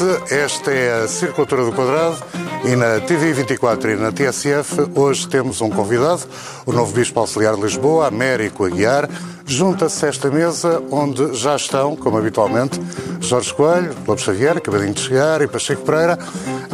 noite, 0.00 0.34
esta 0.34 0.70
é 0.70 1.04
a 1.04 1.08
Circulatura 1.08 1.64
do 1.64 1.72
Quadrado 1.72 2.18
e 2.64 2.76
na 2.76 3.00
TV 3.00 3.32
24 3.32 3.92
e 3.92 3.96
na 3.96 4.12
TSF 4.12 4.90
hoje 4.94 5.26
temos 5.28 5.60
um 5.60 5.70
convidado, 5.70 6.22
o 6.66 6.72
novo 6.72 6.92
Bispo 6.92 7.20
Auxiliar 7.20 7.54
de 7.54 7.62
Lisboa, 7.62 8.08
Américo 8.08 8.64
Aguiar. 8.64 9.08
Junta-se 9.46 10.04
esta 10.06 10.30
mesa 10.30 10.82
onde 10.90 11.34
já 11.34 11.54
estão, 11.56 11.94
como 11.94 12.18
habitualmente, 12.18 12.80
Jorge 13.20 13.54
Coelho, 13.54 13.94
Lopes 14.06 14.24
Xavier, 14.24 14.56
acabadinho 14.56 14.92
de 14.92 15.00
chegar, 15.00 15.40
e 15.40 15.46
Pacheco 15.46 15.82
Pereira. 15.82 16.18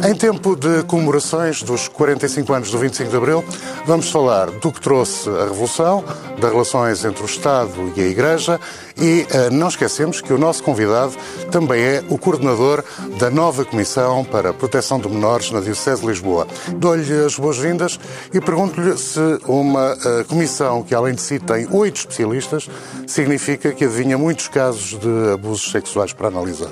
Em 0.03 0.15
tempo 0.15 0.55
de 0.55 0.83
comemorações 0.83 1.61
dos 1.61 1.87
45 1.87 2.51
anos 2.51 2.71
do 2.71 2.77
25 2.77 3.09
de 3.09 3.15
Abril, 3.15 3.45
vamos 3.85 4.09
falar 4.09 4.49
do 4.49 4.71
que 4.71 4.81
trouxe 4.81 5.29
a 5.29 5.43
Revolução, 5.43 6.03
das 6.41 6.51
relações 6.51 7.05
entre 7.05 7.21
o 7.21 7.25
Estado 7.25 7.93
e 7.95 8.01
a 8.01 8.07
Igreja 8.07 8.59
e 8.97 9.25
eh, 9.29 9.49
não 9.49 9.67
esquecemos 9.67 10.21
que 10.21 10.33
o 10.33 10.37
nosso 10.37 10.63
convidado 10.63 11.13
também 11.51 11.81
é 11.81 12.03
o 12.09 12.17
coordenador 12.17 12.83
da 13.17 13.29
nova 13.29 13.65
Comissão 13.65 14.23
para 14.23 14.49
a 14.49 14.53
Proteção 14.53 14.99
de 14.99 15.07
Menores 15.07 15.51
na 15.51 15.59
Diocese 15.59 16.01
de 16.01 16.07
Lisboa. 16.07 16.47
Dou-lhe 16.75 17.25
as 17.25 17.37
boas-vindas 17.37 17.99
e 18.33 18.39
pergunto-lhe 18.39 18.97
se 18.97 19.19
uma 19.45 19.97
eh, 20.05 20.23
comissão 20.27 20.83
que, 20.83 20.93
além 20.93 21.15
de 21.15 21.21
si, 21.21 21.39
tem 21.39 21.67
oito 21.71 21.97
especialistas, 21.97 22.69
significa 23.07 23.71
que 23.71 23.85
adivinha 23.85 24.17
muitos 24.17 24.47
casos 24.47 24.99
de 24.99 25.33
abusos 25.33 25.71
sexuais 25.71 26.13
para 26.13 26.27
analisar. 26.27 26.71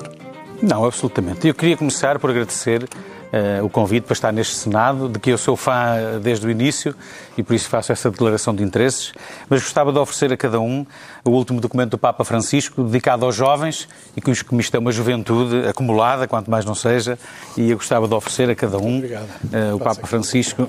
Não, 0.61 0.85
absolutamente. 0.85 1.47
Eu 1.47 1.56
queria 1.56 1.75
começar 1.75 2.19
por 2.19 2.30
agradecer 2.30 2.88
uh, 3.32 3.66
o 3.66 3.70
convite 3.70 4.04
para 4.04 4.14
estar 4.14 4.32
neste 4.32 4.56
Senado, 4.56 5.10
de 5.10 5.20
que 5.20 5.30
eu 5.30 5.38
sou 5.38 5.56
fã 5.56 6.20
desde 6.22 6.46
o 6.46 6.50
início 6.50 6.96
e 7.38 7.44
por 7.44 7.56
isso 7.56 7.70
faço 7.70 7.92
essa 7.92 8.10
declaração 8.10 8.54
de 8.54 8.64
interesses, 8.64 9.14
mas 9.50 9.62
gostava 9.62 9.92
de 9.92 10.00
oferecer 10.00 10.32
a 10.32 10.38
cada 10.38 10.60
um 10.60 10.86
o 11.24 11.32
último 11.32 11.62
documento 11.62 11.92
do 11.92 11.98
Papa 11.98 12.24
Francisco, 12.24 12.84
dedicado 12.84 13.26
aos 13.26 13.36
jovens 13.36 13.88
e 14.16 14.22
que 14.22 14.32
isto 14.32 14.76
é 14.76 14.80
uma 14.80 14.92
juventude 14.92 15.68
acumulada, 15.68 16.28
quanto 16.28 16.50
mais 16.50 16.66
não 16.66 16.76
seja, 16.76 17.18
e 17.58 17.72
eu 17.72 17.78
gostava 17.78 18.08
de 18.08 18.14
oferecer 18.14 18.50
a 18.50 18.56
cada 18.56 18.78
um 18.78 19.00
uh, 19.00 19.76
o 19.76 19.80
Papa 19.80 20.06
Francisco. 20.08 20.68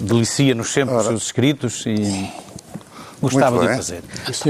Delicia-nos 0.00 0.68
sempre 0.68 0.94
os 0.96 1.04
seus 1.04 1.22
escritos 1.22 1.84
e 1.86 2.30
gostava 3.22 3.60
de 3.60 3.76
fazer. 3.76 4.02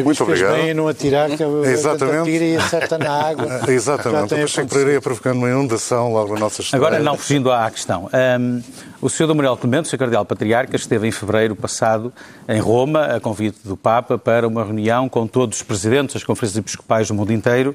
Muito 0.05 0.23
obrigado. 0.23 0.55
bem 0.55 0.75
não 0.75 0.89
atirar, 0.89 1.31
que 1.31 1.43
a 1.43 1.47
Exatamente. 1.71 2.25
tira 2.25 2.45
e 2.45 2.57
acerta 2.57 2.99
na 2.99 3.13
água. 3.13 3.61
Exatamente. 3.69 4.35
Eu 4.35 4.45
achei 4.45 4.65
que 4.65 4.71
poderia 4.71 5.01
provocando 5.01 5.39
uma 5.39 5.49
inundação 5.49 6.13
logo 6.13 6.35
na 6.35 6.41
nossa 6.41 6.63
história. 6.63 6.87
Agora, 6.87 7.03
não 7.03 7.17
fugindo 7.17 7.53
à 7.53 7.71
questão. 7.71 8.09
Um, 8.41 8.63
o 9.01 9.09
Sr. 9.09 9.27
Dom 9.27 9.35
Manuel 9.35 9.57
Clemente, 9.57 9.89
o 9.89 9.91
Sr. 9.91 9.99
Cardeal 9.99 10.25
Patriarca, 10.25 10.77
esteve 10.77 11.07
em 11.07 11.13
fevereiro 11.13 11.55
passado 11.55 12.13
em 12.49 12.61
Roma, 12.61 13.05
a 13.05 13.21
convite 13.21 13.59
do 13.65 13.77
Papa, 13.77 14.17
para 14.17 14.47
uma 14.47 14.65
reunião 14.65 15.09
com 15.09 15.27
todos 15.27 15.59
os 15.59 15.63
presidentes 15.63 16.15
das 16.15 16.25
conferências 16.25 16.59
episcopais 16.59 17.09
do 17.09 17.15
mundo 17.15 17.33
inteiro 17.33 17.75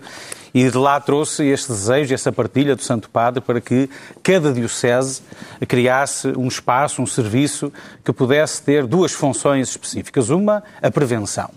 e 0.57 0.71
de 0.71 0.75
lá 0.75 0.99
trouxe 0.99 1.45
este 1.45 1.67
desejo, 1.67 2.15
essa 2.15 2.31
partilha 2.31 2.75
do 2.75 2.81
Santo 2.81 3.11
Padre 3.11 3.41
para 3.41 3.61
que 3.61 3.87
cada 4.23 4.51
diocese 4.51 5.21
criasse 5.67 6.29
um 6.29 6.47
espaço, 6.47 6.99
um 6.99 7.05
serviço 7.05 7.71
que 8.03 8.11
pudesse 8.11 8.63
ter 8.63 8.87
duas 8.87 9.11
funções 9.11 9.69
específicas. 9.69 10.31
Uma, 10.31 10.63
a 10.81 10.89
prevenção 10.89 11.51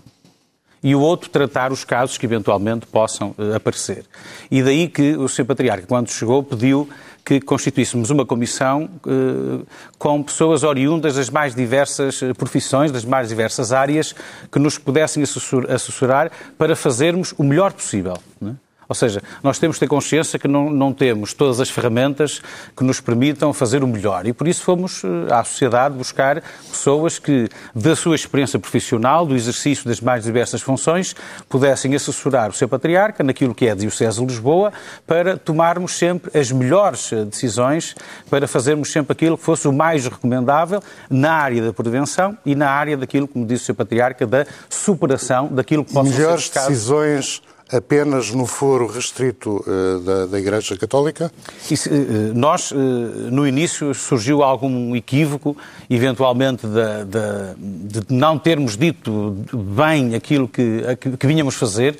e 0.83 0.93
o 0.93 0.99
outro 0.99 1.31
tratar 1.31 1.71
os 1.71 1.83
casos 1.83 2.19
que 2.19 2.27
eventualmente 2.27 2.85
possam 2.85 3.33
uh, 3.39 3.55
aparecer. 3.55 4.05
E 4.51 4.61
daí 4.61 4.87
que 4.87 5.15
o 5.15 5.27
Sr. 5.27 5.45
Patriarca, 5.45 5.87
quando 5.87 6.11
chegou, 6.11 6.43
pediu 6.43 6.87
que 7.25 7.41
constituíssemos 7.41 8.11
uma 8.11 8.25
comissão 8.25 8.87
uh, 9.05 9.65
com 9.97 10.21
pessoas 10.21 10.61
oriundas 10.61 11.15
das 11.15 11.29
mais 11.29 11.55
diversas 11.55 12.21
eh, 12.21 12.33
profissões, 12.35 12.91
das 12.91 13.05
mais 13.05 13.29
diversas 13.29 13.71
áreas, 13.71 14.13
que 14.51 14.59
nos 14.59 14.77
pudessem 14.77 15.23
assessorar 15.23 16.31
para 16.55 16.75
fazermos 16.75 17.33
o 17.37 17.43
melhor 17.43 17.73
possível. 17.73 18.17
Né? 18.39 18.55
Ou 18.91 18.95
seja, 18.95 19.23
nós 19.41 19.57
temos 19.57 19.77
que 19.77 19.79
ter 19.79 19.87
consciência 19.87 20.37
que 20.37 20.49
não, 20.49 20.69
não 20.69 20.91
temos 20.91 21.33
todas 21.33 21.61
as 21.61 21.69
ferramentas 21.69 22.41
que 22.75 22.83
nos 22.83 22.99
permitam 22.99 23.53
fazer 23.53 23.85
o 23.85 23.87
melhor. 23.87 24.27
E 24.27 24.33
por 24.33 24.49
isso 24.49 24.63
fomos 24.63 25.01
eh, 25.05 25.33
à 25.33 25.45
sociedade 25.45 25.95
buscar 25.95 26.43
pessoas 26.69 27.17
que, 27.17 27.47
da 27.73 27.95
sua 27.95 28.17
experiência 28.17 28.59
profissional, 28.59 29.25
do 29.25 29.33
exercício 29.33 29.87
das 29.87 30.01
mais 30.01 30.25
diversas 30.25 30.61
funções, 30.61 31.15
pudessem 31.47 31.95
assessorar 31.95 32.49
o 32.49 32.53
seu 32.53 32.67
patriarca 32.67 33.23
naquilo 33.23 33.55
que 33.55 33.65
é 33.65 33.71
a 33.71 33.75
Diocese 33.75 34.19
de 34.19 34.25
Lisboa, 34.25 34.73
para 35.07 35.37
tomarmos 35.37 35.97
sempre 35.97 36.37
as 36.37 36.51
melhores 36.51 37.13
eh, 37.13 37.23
decisões, 37.23 37.95
para 38.29 38.45
fazermos 38.45 38.91
sempre 38.91 39.13
aquilo 39.13 39.37
que 39.37 39.43
fosse 39.45 39.69
o 39.69 39.71
mais 39.71 40.05
recomendável 40.05 40.83
na 41.09 41.31
área 41.31 41.61
da 41.63 41.71
prevenção 41.71 42.37
e 42.45 42.55
na 42.55 42.69
área 42.69 42.97
daquilo, 42.97 43.25
como 43.25 43.45
disse 43.45 43.63
o 43.63 43.65
seu 43.67 43.75
patriarca, 43.75 44.27
da 44.27 44.45
superação 44.69 45.47
daquilo 45.47 45.85
que 45.85 45.93
possam 45.93 46.11
melhores 46.11 46.49
ser 46.49 46.59
decisões 46.59 47.41
apenas 47.71 48.31
no 48.31 48.45
foro 48.45 48.87
restrito 48.87 49.63
uh, 49.65 49.99
da, 49.99 50.25
da, 50.25 50.39
Igreja 50.39 50.77
Católica? 50.77 51.31
Uh, 51.71 52.33
nós, 52.33 52.71
uh, 52.71 52.75
no 52.75 53.47
início, 53.47 53.93
surgiu 53.93 54.43
algum 54.43 54.95
equívoco, 54.95 55.55
eventualmente, 55.89 56.67
de, 56.67 57.05
de, 57.05 57.99
de, 58.01 58.13
não 58.13 58.37
termos 58.37 58.75
dito 58.75 59.37
bem 59.53 60.15
aquilo 60.15 60.47
que, 60.47 60.81
que, 60.99 61.17
que 61.17 61.27
vinhamos 61.27 61.55
fazer, 61.55 61.97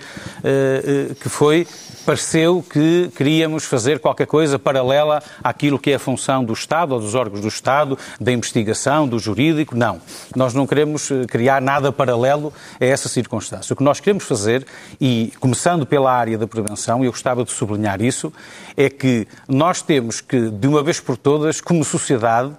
que 1.21 1.29
foi 1.29 1.65
pareceu 2.05 2.63
que 2.67 3.11
queríamos 3.15 3.65
fazer 3.65 3.99
qualquer 3.99 4.27
coisa 4.27 4.57
paralela 4.57 5.21
àquilo 5.43 5.79
que 5.79 5.91
é 5.91 5.95
a 5.95 5.99
função 5.99 6.43
do 6.43 6.53
Estado 6.53 6.93
ou 6.93 6.99
dos 6.99 7.15
órgãos 7.15 7.41
do 7.41 7.47
Estado, 7.47 7.97
da 8.19 8.31
investigação, 8.31 9.07
do 9.07 9.19
jurídico. 9.19 9.75
Não. 9.75 10.01
Nós 10.35 10.53
não 10.53 10.67
queremos 10.67 11.09
criar 11.27 11.61
nada 11.61 11.91
paralelo 11.91 12.53
a 12.79 12.85
essa 12.85 13.07
circunstância. 13.07 13.73
O 13.73 13.75
que 13.75 13.83
nós 13.83 13.99
queremos 13.99 14.23
fazer, 14.23 14.65
e 14.99 15.31
começando 15.39 15.85
pela 15.85 16.11
área 16.11 16.37
da 16.37 16.47
prevenção, 16.47 17.03
eu 17.03 17.11
gostava 17.11 17.43
de 17.43 17.51
sublinhar 17.51 18.01
isso, 18.01 18.31
é 18.75 18.89
que 18.89 19.27
nós 19.47 19.81
temos 19.81 20.21
que, 20.21 20.49
de 20.49 20.67
uma 20.67 20.83
vez 20.83 20.99
por 20.99 21.17
todas, 21.17 21.61
como 21.61 21.83
sociedade, 21.83 22.51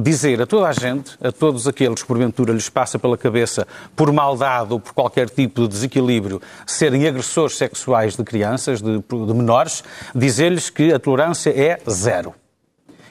dizer 0.00 0.40
a 0.40 0.46
toda 0.46 0.68
a 0.68 0.72
gente, 0.72 1.18
a 1.20 1.32
todos 1.32 1.66
aqueles 1.66 2.02
que 2.02 2.08
porventura 2.08 2.52
lhes 2.52 2.68
passa 2.68 2.98
pela 2.98 3.18
cabeça 3.18 3.66
por 3.96 4.12
maldade 4.12 4.72
ou 4.72 4.78
por 4.78 4.92
qualquer 4.92 5.28
tipo 5.28 5.62
de 5.62 5.68
desequilíbrio 5.68 6.40
serem 6.64 7.06
agressores 7.06 7.56
sexuais 7.56 8.16
de 8.16 8.22
crianças, 8.22 8.80
de, 8.80 8.98
de 8.98 9.34
menores, 9.34 9.82
dizer-lhes 10.14 10.70
que 10.70 10.92
a 10.92 10.98
tolerância 10.98 11.50
é 11.50 11.78
zero 11.90 12.34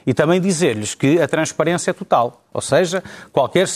e 0.08 0.14
também 0.14 0.40
dizer-lhes 0.40 0.94
que 0.94 1.20
a 1.20 1.28
transparência 1.28 1.90
é 1.90 1.92
total. 1.92 2.42
Ou 2.50 2.62
seja, 2.62 3.04
qualquer, 3.30 3.66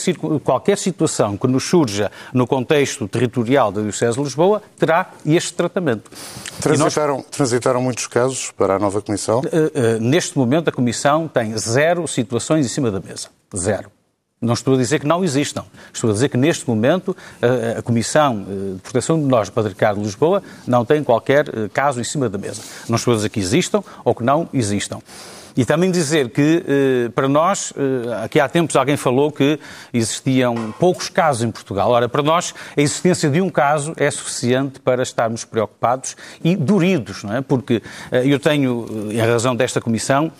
qualquer 0.43 0.79
situação 0.79 1.37
que 1.37 1.45
nos 1.45 1.63
surja 1.63 2.11
no 2.33 2.47
contexto 2.47 3.07
territorial 3.07 3.71
da 3.71 3.81
Diocese 3.81 4.17
de 4.17 4.23
Lisboa 4.23 4.59
terá 4.79 5.11
este 5.23 5.53
tratamento. 5.53 6.09
Transitaram, 6.59 7.17
nós... 7.17 7.25
transitaram 7.27 7.83
muitos 7.83 8.07
casos 8.07 8.49
para 8.49 8.77
a 8.77 8.79
nova 8.79 8.99
Comissão? 8.99 9.41
Uh, 9.41 9.43
uh, 9.43 9.99
neste 10.01 10.35
momento, 10.35 10.69
a 10.69 10.71
Comissão 10.71 11.27
tem 11.27 11.55
zero 11.55 12.07
situações 12.07 12.65
em 12.65 12.69
cima 12.69 12.89
da 12.89 12.99
mesa. 12.99 13.27
Zero. 13.55 13.91
Não 14.41 14.55
estou 14.55 14.73
a 14.73 14.77
dizer 14.77 14.99
que 14.99 15.05
não 15.05 15.23
existam. 15.23 15.63
Estou 15.93 16.09
a 16.09 16.13
dizer 16.13 16.29
que, 16.29 16.37
neste 16.37 16.67
momento, 16.67 17.15
a, 17.77 17.81
Comissão 17.83 18.43
de 18.43 18.81
Proteção 18.81 19.19
de 19.19 19.23
Menores 19.23 19.49
do 19.49 19.53
Patriarcado 19.53 19.99
de 19.99 20.05
Lisboa 20.05 20.41
não 20.65 20.83
tem 20.83 21.03
qualquer 21.03 21.45
caso 21.69 22.01
em 22.01 22.03
cima 22.03 22.27
da 22.27 22.39
mesa. 22.39 22.61
Não 22.89 22.95
estou 22.95 23.13
a 23.13 23.17
dizer 23.17 23.29
que 23.29 23.39
existam 23.39 23.83
ou 24.03 24.15
que 24.15 24.23
não 24.23 24.49
existam. 24.51 24.99
E 25.55 25.65
também 25.65 25.91
dizer 25.91 26.29
que, 26.29 26.63
eh, 26.67 27.09
para 27.13 27.27
nós, 27.27 27.73
eh, 27.77 28.23
aqui 28.23 28.39
há 28.39 28.49
tempos 28.49 28.75
alguém 28.75 28.97
falou 28.97 29.31
que 29.31 29.59
existiam 29.93 30.73
poucos 30.79 31.09
casos 31.09 31.43
em 31.43 31.51
Portugal. 31.51 31.89
Ora, 31.91 32.09
para 32.09 32.23
nós, 32.23 32.53
a 32.75 32.81
existência 32.81 33.29
de 33.29 33.39
um 33.39 33.49
caso 33.49 33.93
é 33.97 34.09
suficiente 34.09 34.79
para 34.79 35.03
estarmos 35.03 35.45
preocupados 35.45 36.15
e 36.43 36.55
doridos, 36.55 37.23
não 37.23 37.35
é? 37.35 37.41
Porque 37.41 37.83
eh, 38.11 38.23
eu 38.25 38.39
tenho, 38.39 39.11
em 39.11 39.19
razão 39.19 39.55
desta 39.55 39.79
comissão, 39.79 40.31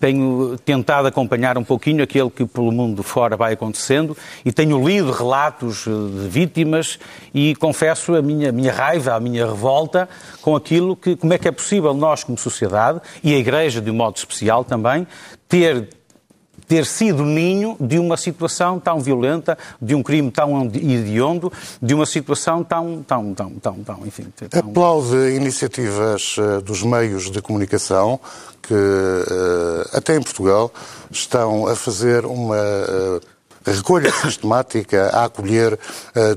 tenho 0.00 0.58
tentado 0.64 1.06
acompanhar 1.06 1.58
um 1.58 1.64
pouquinho 1.64 2.02
aquele 2.02 2.30
que 2.30 2.46
pelo 2.46 2.72
mundo 2.72 3.02
fora 3.02 3.36
vai 3.36 3.52
acontecendo 3.52 4.16
e 4.44 4.50
tenho 4.50 4.82
lido 4.86 5.12
relatos 5.12 5.86
eh, 5.86 5.90
de 5.90 6.28
vítimas 6.28 6.98
e 7.34 7.54
confesso 7.56 8.14
a 8.14 8.22
minha, 8.22 8.50
minha 8.50 8.72
raiva, 8.72 9.14
a 9.14 9.20
minha 9.20 9.46
revolta 9.46 10.08
com 10.40 10.56
aquilo 10.56 10.96
que, 10.96 11.14
como 11.14 11.32
é 11.32 11.38
que 11.38 11.46
é 11.46 11.52
possível 11.52 11.92
nós 11.94 12.24
como 12.24 12.38
sociedade 12.38 13.00
e 13.22 13.34
a 13.34 13.38
Igreja 13.38 13.80
de 13.80 13.90
um 13.90 13.94
modo 13.94 14.16
específico 14.16 14.30
social 14.30 14.64
também, 14.64 15.06
ter 15.48 15.88
ter 16.70 16.86
sido 16.86 17.24
ninho 17.24 17.76
de 17.80 17.98
uma 17.98 18.16
situação 18.16 18.78
tão 18.78 19.00
violenta, 19.00 19.58
de 19.82 19.92
um 19.92 20.04
crime 20.04 20.30
tão 20.30 20.66
hediondo, 20.66 21.52
de 21.82 21.92
uma 21.92 22.06
situação 22.06 22.62
tão, 22.62 23.02
tão, 23.02 23.34
tão, 23.34 23.50
tão, 23.54 23.74
tão 23.82 24.06
enfim. 24.06 24.26
Tão... 24.48 24.60
Aplaude 24.60 25.16
iniciativas 25.34 26.36
eh, 26.38 26.60
dos 26.60 26.84
meios 26.84 27.28
de 27.28 27.42
comunicação 27.42 28.20
que, 28.62 28.72
eh, 28.72 29.90
até 29.94 30.14
em 30.14 30.22
Portugal, 30.22 30.72
estão 31.10 31.66
a 31.66 31.74
fazer 31.74 32.24
uma 32.24 32.56
eh, 32.56 33.20
recolha 33.66 34.12
sistemática 34.22 35.08
a 35.08 35.24
acolher 35.24 35.76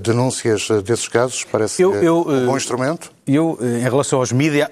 denúncias 0.01 0.67
desses 0.83 1.07
casos? 1.07 1.43
Parece 1.43 1.79
eu, 1.79 1.93
eu, 1.93 2.27
um 2.27 2.47
bom 2.47 2.57
instrumento? 2.57 3.11
Eu, 3.27 3.59
em 3.61 3.83
relação 3.83 4.17
aos 4.17 4.31
mídias, 4.31 4.67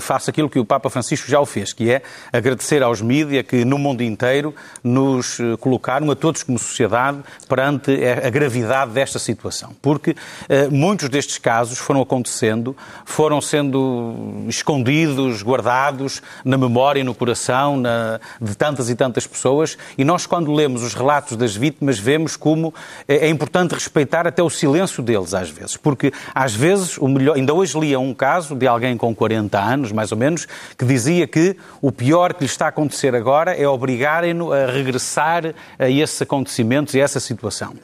faça 0.00 0.30
aquilo 0.30 0.48
que 0.48 0.58
o 0.58 0.64
Papa 0.64 0.90
Francisco 0.90 1.28
já 1.28 1.40
o 1.40 1.46
fez, 1.46 1.72
que 1.72 1.90
é 1.90 2.02
agradecer 2.32 2.82
aos 2.82 3.00
mídias 3.00 3.46
que 3.46 3.64
no 3.64 3.78
mundo 3.78 4.02
inteiro 4.02 4.54
nos 4.82 5.40
eh, 5.40 5.56
colocaram 5.58 6.10
a 6.10 6.16
todos 6.16 6.42
como 6.42 6.58
sociedade 6.58 7.18
perante 7.48 7.92
a 8.04 8.30
gravidade 8.30 8.92
desta 8.92 9.18
situação. 9.18 9.74
Porque 9.80 10.16
eh, 10.48 10.68
muitos 10.68 11.08
destes 11.08 11.38
casos 11.38 11.78
foram 11.78 12.00
acontecendo, 12.00 12.76
foram 13.04 13.40
sendo 13.40 14.44
escondidos, 14.48 15.42
guardados 15.42 16.22
na 16.44 16.56
memória 16.56 17.00
e 17.00 17.04
no 17.04 17.14
coração 17.14 17.76
na, 17.76 18.20
de 18.40 18.54
tantas 18.56 18.90
e 18.90 18.94
tantas 18.94 19.26
pessoas 19.26 19.78
e 19.96 20.04
nós 20.04 20.26
quando 20.26 20.52
lemos 20.52 20.82
os 20.82 20.94
relatos 20.94 21.36
das 21.36 21.54
vítimas 21.54 21.98
vemos 21.98 22.36
como 22.36 22.74
é, 23.06 23.26
é 23.26 23.28
importante 23.28 23.74
respeitar 23.74 24.26
até 24.26 24.42
o 24.42 24.50
silêncio 24.50 25.02
deles 25.02 25.34
às 25.34 25.50
vezes, 25.50 25.76
porque 25.76 26.12
às 26.34 26.54
vezes 26.54 26.98
o 26.98 27.08
melhor, 27.08 27.36
ainda 27.36 27.54
hoje 27.54 27.78
lia 27.78 27.98
um 27.98 28.14
caso 28.14 28.54
de 28.54 28.66
alguém 28.66 28.96
com 28.96 29.14
40 29.14 29.58
anos 29.58 29.77
anos, 29.78 29.92
mais 29.92 30.12
ou 30.12 30.18
menos, 30.18 30.46
que 30.76 30.84
dizia 30.84 31.26
que 31.26 31.56
o 31.80 31.90
pior 31.90 32.34
que 32.34 32.40
lhe 32.40 32.46
está 32.46 32.66
a 32.66 32.68
acontecer 32.68 33.14
agora 33.14 33.54
é 33.54 33.66
obrigarem-no 33.66 34.52
a 34.52 34.66
regressar 34.66 35.54
a 35.78 35.88
esses 35.88 36.20
acontecimentos 36.20 36.94
e 36.94 37.00
a 37.00 37.04
essa 37.04 37.20
situação. 37.20 37.74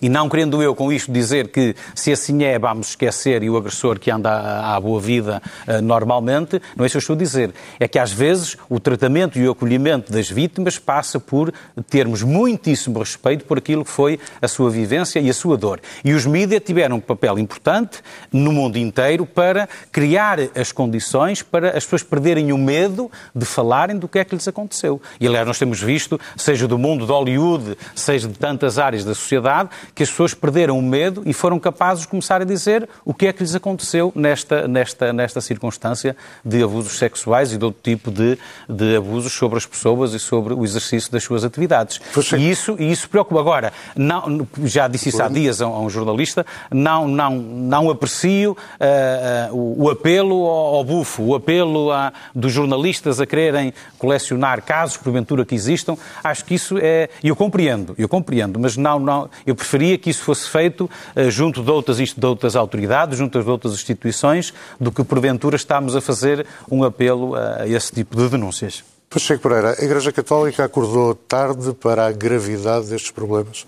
E 0.00 0.08
não 0.08 0.28
querendo 0.28 0.62
eu 0.62 0.74
com 0.74 0.92
isto 0.92 1.10
dizer 1.10 1.48
que 1.48 1.74
se 1.94 2.12
assim 2.12 2.44
é, 2.44 2.58
vamos 2.58 2.90
esquecer 2.90 3.42
e 3.42 3.50
o 3.50 3.56
agressor 3.56 3.98
que 3.98 4.10
anda 4.10 4.30
à, 4.74 4.80
boa 4.80 5.00
vida 5.00 5.42
uh, 5.66 5.80
normalmente, 5.80 6.60
não 6.76 6.84
é 6.84 6.86
isso 6.86 6.94
que 6.94 6.96
eu 6.98 7.00
estou 7.00 7.14
a 7.14 7.18
dizer. 7.18 7.52
É 7.78 7.88
que 7.88 7.98
às 7.98 8.12
vezes 8.12 8.56
o 8.68 8.78
tratamento 8.78 9.38
e 9.38 9.46
o 9.46 9.52
acolhimento 9.52 10.12
das 10.12 10.28
vítimas 10.28 10.78
passa 10.78 11.18
por 11.18 11.52
termos 11.88 12.22
muitíssimo 12.22 12.98
respeito 12.98 13.44
por 13.44 13.58
aquilo 13.58 13.84
que 13.84 13.90
foi 13.90 14.18
a 14.40 14.48
sua 14.48 14.70
vivência 14.70 15.20
e 15.20 15.30
a 15.30 15.34
sua 15.34 15.56
dor. 15.56 15.80
E 16.04 16.12
os 16.12 16.26
mídias 16.26 16.62
tiveram 16.64 16.96
um 16.96 17.00
papel 17.00 17.38
importante 17.38 18.00
no 18.32 18.52
mundo 18.52 18.76
inteiro 18.76 19.24
para 19.26 19.68
criar 19.90 20.38
as 20.54 20.72
condições 20.72 21.42
para 21.42 21.76
as 21.76 21.84
pessoas 21.84 22.02
perderem 22.02 22.52
o 22.52 22.58
medo 22.58 23.10
de 23.34 23.44
falarem 23.44 23.98
do 23.98 24.08
que 24.08 24.18
é 24.18 24.24
que 24.24 24.34
lhes 24.34 24.46
aconteceu. 24.48 25.00
E 25.20 25.26
aliás, 25.26 25.46
nós 25.46 25.58
temos 25.58 25.80
visto, 25.80 26.20
seja 26.36 26.66
do 26.66 26.78
mundo 26.78 27.06
de 27.06 27.12
Hollywood, 27.12 27.76
seja 27.94 28.28
de 28.28 28.34
tantas 28.34 28.78
áreas 28.78 29.04
da 29.04 29.14
sociedade, 29.14 29.63
que 29.94 30.02
as 30.02 30.10
pessoas 30.10 30.34
perderam 30.34 30.78
o 30.78 30.82
medo 30.82 31.22
e 31.24 31.32
foram 31.32 31.58
capazes 31.58 32.02
de 32.02 32.08
começar 32.08 32.40
a 32.40 32.44
dizer 32.44 32.88
o 33.04 33.14
que 33.14 33.26
é 33.26 33.32
que 33.32 33.42
lhes 33.42 33.54
aconteceu 33.54 34.12
nesta, 34.14 34.66
nesta, 34.68 35.12
nesta 35.12 35.40
circunstância 35.40 36.16
de 36.44 36.62
abusos 36.62 36.98
sexuais 36.98 37.52
e 37.52 37.58
de 37.58 37.64
outro 37.64 37.80
tipo 37.82 38.10
de, 38.10 38.38
de 38.68 38.96
abusos 38.96 39.32
sobre 39.32 39.58
as 39.58 39.66
pessoas 39.66 40.14
e 40.14 40.18
sobre 40.18 40.54
o 40.54 40.64
exercício 40.64 41.10
das 41.10 41.22
suas 41.22 41.44
atividades. 41.44 42.00
E 42.38 42.50
isso, 42.50 42.76
e 42.78 42.90
isso 42.90 43.08
preocupa. 43.08 43.40
Agora, 43.40 43.72
não, 43.96 44.46
já 44.64 44.88
disse 44.88 45.08
isso 45.08 45.22
há 45.22 45.28
dias 45.28 45.60
a, 45.60 45.68
um 45.68 45.88
jornalista, 45.88 46.46
não, 46.70 47.06
não, 47.08 47.34
não 47.36 47.90
aprecio 47.90 48.52
uh, 48.52 49.52
uh, 49.52 49.56
o, 49.56 49.84
o, 49.84 49.90
apelo 49.90 50.46
ao, 50.46 50.76
ao, 50.76 50.84
bufo, 50.84 51.22
o 51.22 51.34
apelo 51.34 51.90
a, 51.90 52.12
dos 52.34 52.52
jornalistas 52.52 53.20
a 53.20 53.26
quererem 53.26 53.72
colecionar 53.98 54.62
casos, 54.62 54.96
porventura 54.96 55.44
que 55.44 55.54
existam. 55.54 55.96
Acho 56.22 56.44
que 56.44 56.54
isso 56.54 56.78
é. 56.80 57.08
Eu 57.22 57.36
compreendo, 57.36 57.94
eu 57.98 58.08
compreendo, 58.08 58.58
mas 58.58 58.76
não, 58.76 58.98
não, 58.98 59.30
eu 59.46 59.54
preferia 59.54 59.98
que 59.98 60.10
isso 60.10 60.22
fosse 60.22 60.48
feito 60.48 60.90
uh, 61.16 61.30
junto 61.30 61.62
de 61.62 61.70
outras, 61.70 61.96
de 61.96 62.26
outras 62.26 62.56
autoridades, 62.56 63.18
junto 63.18 63.42
de 63.42 63.48
outras 63.48 63.74
instituições, 63.74 64.52
do 64.80 64.90
que 64.90 65.02
porventura 65.04 65.56
estamos 65.56 65.94
a 65.96 66.00
fazer 66.00 66.46
um 66.70 66.84
apelo 66.84 67.34
a 67.34 67.66
esse 67.66 67.92
tipo 67.92 68.16
de 68.16 68.28
denúncias. 68.28 68.84
Pacheco 69.14 69.42
Pereira, 69.42 69.76
a 69.78 69.84
Igreja 69.84 70.10
Católica 70.10 70.64
acordou 70.64 71.14
tarde 71.14 71.72
para 71.74 72.06
a 72.06 72.12
gravidade 72.12 72.86
destes 72.86 73.12
problemas? 73.12 73.64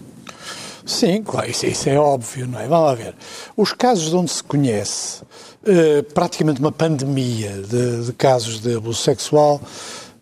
Sim, 0.84 1.23
claro, 1.23 1.49
isso, 1.50 1.67
isso, 1.67 1.88
é 1.88 1.99
óbvio, 1.99 2.46
não 2.46 2.61
é? 2.61 2.67
Vamos 2.67 2.87
lá 2.87 2.94
ver. 2.94 3.14
Os 3.56 3.73
casos 3.73 4.11
de 4.11 4.17
onde 4.17 4.31
se 4.31 4.43
conhece 4.43 5.23
uh, 5.23 6.02
praticamente 6.14 6.61
uma 6.61 6.73
pandemia 6.73 7.52
de, 7.62 8.06
de, 8.06 8.12
casos 8.12 8.61
de 8.61 8.76
abuso 8.76 9.00
sexual, 9.00 9.61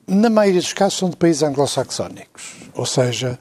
na 0.06 0.28
maioria 0.28 0.60
dos 0.60 0.72
casos 0.72 0.98
são 0.98 1.10
de 1.10 1.16
países 1.16 1.42
anglo-saxónicos. 1.42 2.54
Ou 2.74 2.86
seja, 2.86 3.38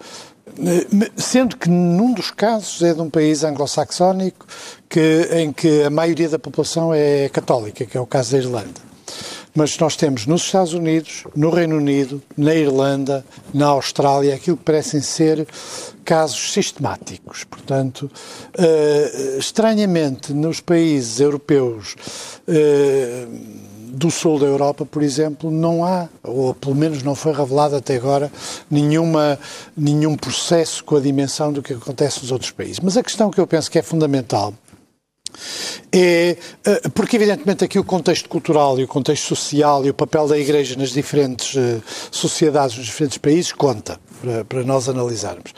Sendo 1.16 1.58
que 1.58 1.70
num 1.70 2.14
dos 2.14 2.30
casos 2.30 2.82
é 2.84 2.94
de 2.94 3.02
um 3.02 3.10
país 3.10 3.44
anglo-saxónico 3.44 4.46
que, 4.90 5.30
em 5.32 5.52
que 5.52 5.84
a 5.84 5.90
maioria 5.90 6.30
da 6.30 6.38
população 6.38 6.94
é 6.94 7.30
católica, 7.30 7.86
que 7.86 7.98
é 7.98 8.02
o 8.02 8.06
caso 8.06 8.34
da 8.34 8.38
Irlanda. 8.40 8.94
Mas 9.56 9.78
nós 9.78 9.96
temos 9.96 10.26
nos 10.26 10.42
Estados 10.42 10.74
Unidos, 10.74 11.26
no 11.36 11.52
Reino 11.52 11.78
Unido, 11.78 12.22
na 12.36 12.56
Irlanda, 12.56 13.24
na 13.54 13.68
Austrália, 13.68 14.34
aquilo 14.34 14.58
que 14.58 14.64
parecem 14.64 15.00
ser 15.00 15.48
casos 16.04 16.52
sistemáticos. 16.54 17.44
Portanto, 17.44 18.10
uh, 18.58 19.38
estranhamente, 19.38 20.34
nos 20.34 20.60
países 20.60 21.20
europeus. 21.20 21.96
Uh, 22.48 23.63
do 23.94 24.10
sul 24.10 24.40
da 24.40 24.48
Europa, 24.48 24.86
por 24.86 25.04
exemplo, 25.04 25.52
não 25.52 25.86
há, 25.86 26.10
ou 26.24 26.54
pelo 26.56 26.74
menos 26.74 27.04
não 27.04 27.14
foi 27.14 27.32
revelado 27.32 27.76
até 27.76 27.96
agora, 27.96 28.32
nenhuma, 28.70 29.40
nenhum 29.78 30.18
processo 30.18 30.84
com 30.84 30.96
a 30.96 31.00
dimensão 31.00 31.54
do 31.54 31.62
que 31.62 31.74
acontece 31.74 32.22
nos 32.22 32.32
outros 32.32 32.50
países. 32.50 32.80
Mas 32.80 32.98
a 32.98 33.04
questão 33.04 33.30
que 33.30 33.40
eu 33.40 33.46
penso 33.46 33.70
que 33.70 33.78
é 33.78 33.84
fundamental 33.84 34.54
é 35.92 36.38
eh, 36.66 36.90
porque 36.94 37.16
evidentemente 37.16 37.64
aqui 37.64 37.78
o 37.80 37.84
contexto 37.84 38.30
cultural 38.30 38.80
e 38.80 38.84
o 38.84 38.88
contexto 38.88 39.28
social 39.28 39.86
e 39.86 39.90
o 39.90 39.94
papel 39.94 40.28
da 40.28 40.38
Igreja 40.38 40.76
nas 40.76 40.90
diferentes 40.90 41.56
eh, 41.56 41.80
sociedades, 42.12 42.78
nos 42.78 42.86
diferentes 42.86 43.18
países, 43.18 43.52
conta 43.52 44.00
para, 44.22 44.46
para 44.46 44.64
nós 44.64 44.90
analisarmos. 44.90 45.54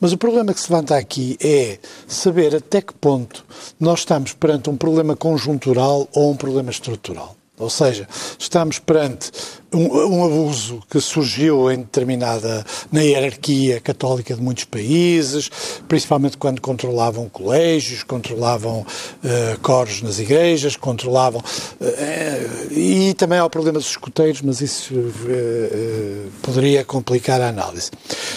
Mas 0.00 0.12
o 0.12 0.18
problema 0.18 0.52
que 0.52 0.60
se 0.60 0.70
levanta 0.70 0.96
aqui 0.96 1.36
é 1.40 1.78
saber 2.06 2.54
até 2.54 2.80
que 2.80 2.94
ponto 2.94 3.44
nós 3.78 4.00
estamos 4.00 4.32
perante 4.32 4.68
um 4.70 4.76
problema 4.76 5.16
conjuntural 5.16 6.08
ou 6.14 6.30
um 6.30 6.36
problema 6.36 6.70
estrutural. 6.70 7.37
Ou 7.58 7.68
seja, 7.68 8.08
estamos 8.38 8.78
perante 8.78 9.30
um, 9.72 10.16
um, 10.16 10.24
abuso 10.24 10.82
que 10.88 11.00
surgiu 11.00 11.70
em 11.70 11.78
determinada, 11.78 12.64
na 12.90 13.02
hierarquia 13.02 13.80
católica 13.80 14.34
de 14.34 14.40
muitos 14.40 14.64
países, 14.64 15.50
principalmente 15.86 16.36
quando 16.36 16.60
controlavam 16.60 17.28
colégios, 17.28 18.02
controlavam 18.02 18.80
uh, 18.80 19.60
coros 19.60 20.02
nas 20.02 20.18
igrejas, 20.18 20.76
controlavam. 20.76 21.42
Uh, 21.80 22.72
e 22.72 23.14
também 23.14 23.38
há 23.38 23.44
o 23.44 23.50
problema 23.50 23.78
dos 23.78 23.90
escuteiros, 23.90 24.40
mas 24.40 24.60
isso 24.60 24.94
uh, 24.94 26.30
poderia 26.42 26.84
complicar 26.84 27.40
a 27.40 27.48
análise. 27.48 27.90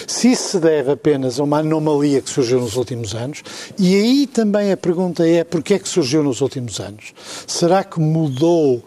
Se 0.06 0.32
isso 0.32 0.50
se 0.50 0.58
deve 0.58 0.92
apenas 0.92 1.40
a 1.40 1.44
uma 1.44 1.60
anomalia 1.60 2.20
que 2.20 2.28
surgiu 2.28 2.60
nos 2.60 2.76
últimos 2.76 3.14
anos, 3.14 3.42
e 3.78 3.96
aí 3.96 4.26
também 4.26 4.70
a 4.70 4.76
pergunta 4.76 5.26
é 5.26 5.44
porquê 5.44 5.74
é 5.74 5.78
que 5.78 5.88
surgiu 5.88 6.22
nos 6.22 6.40
últimos 6.40 6.78
anos? 6.78 7.14
Será 7.46 7.84
que 7.84 7.98
mudou 8.00 8.82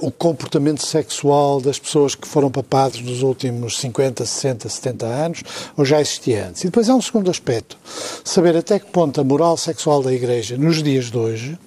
o 0.00 0.10
comportamento 0.10 0.84
sexual 0.84 1.60
das 1.60 1.75
das 1.76 1.78
pessoas 1.78 2.14
que 2.14 2.26
foram 2.26 2.50
papados 2.50 3.00
nos 3.00 3.22
últimos 3.22 3.78
50, 3.78 4.24
60, 4.24 4.68
70 4.68 5.06
anos, 5.06 5.42
ou 5.76 5.84
já 5.84 6.00
existia 6.00 6.48
antes. 6.48 6.62
E 6.62 6.66
depois 6.66 6.88
há 6.88 6.94
um 6.94 7.02
segundo 7.02 7.30
aspecto, 7.30 7.76
saber 8.24 8.56
até 8.56 8.78
que 8.78 8.86
ponto 8.86 9.20
a 9.20 9.24
moral 9.24 9.56
sexual 9.56 10.02
da 10.02 10.12
Igreja, 10.12 10.56
nos 10.56 10.82
dias 10.82 11.10
de 11.10 11.18
hoje, 11.18 11.58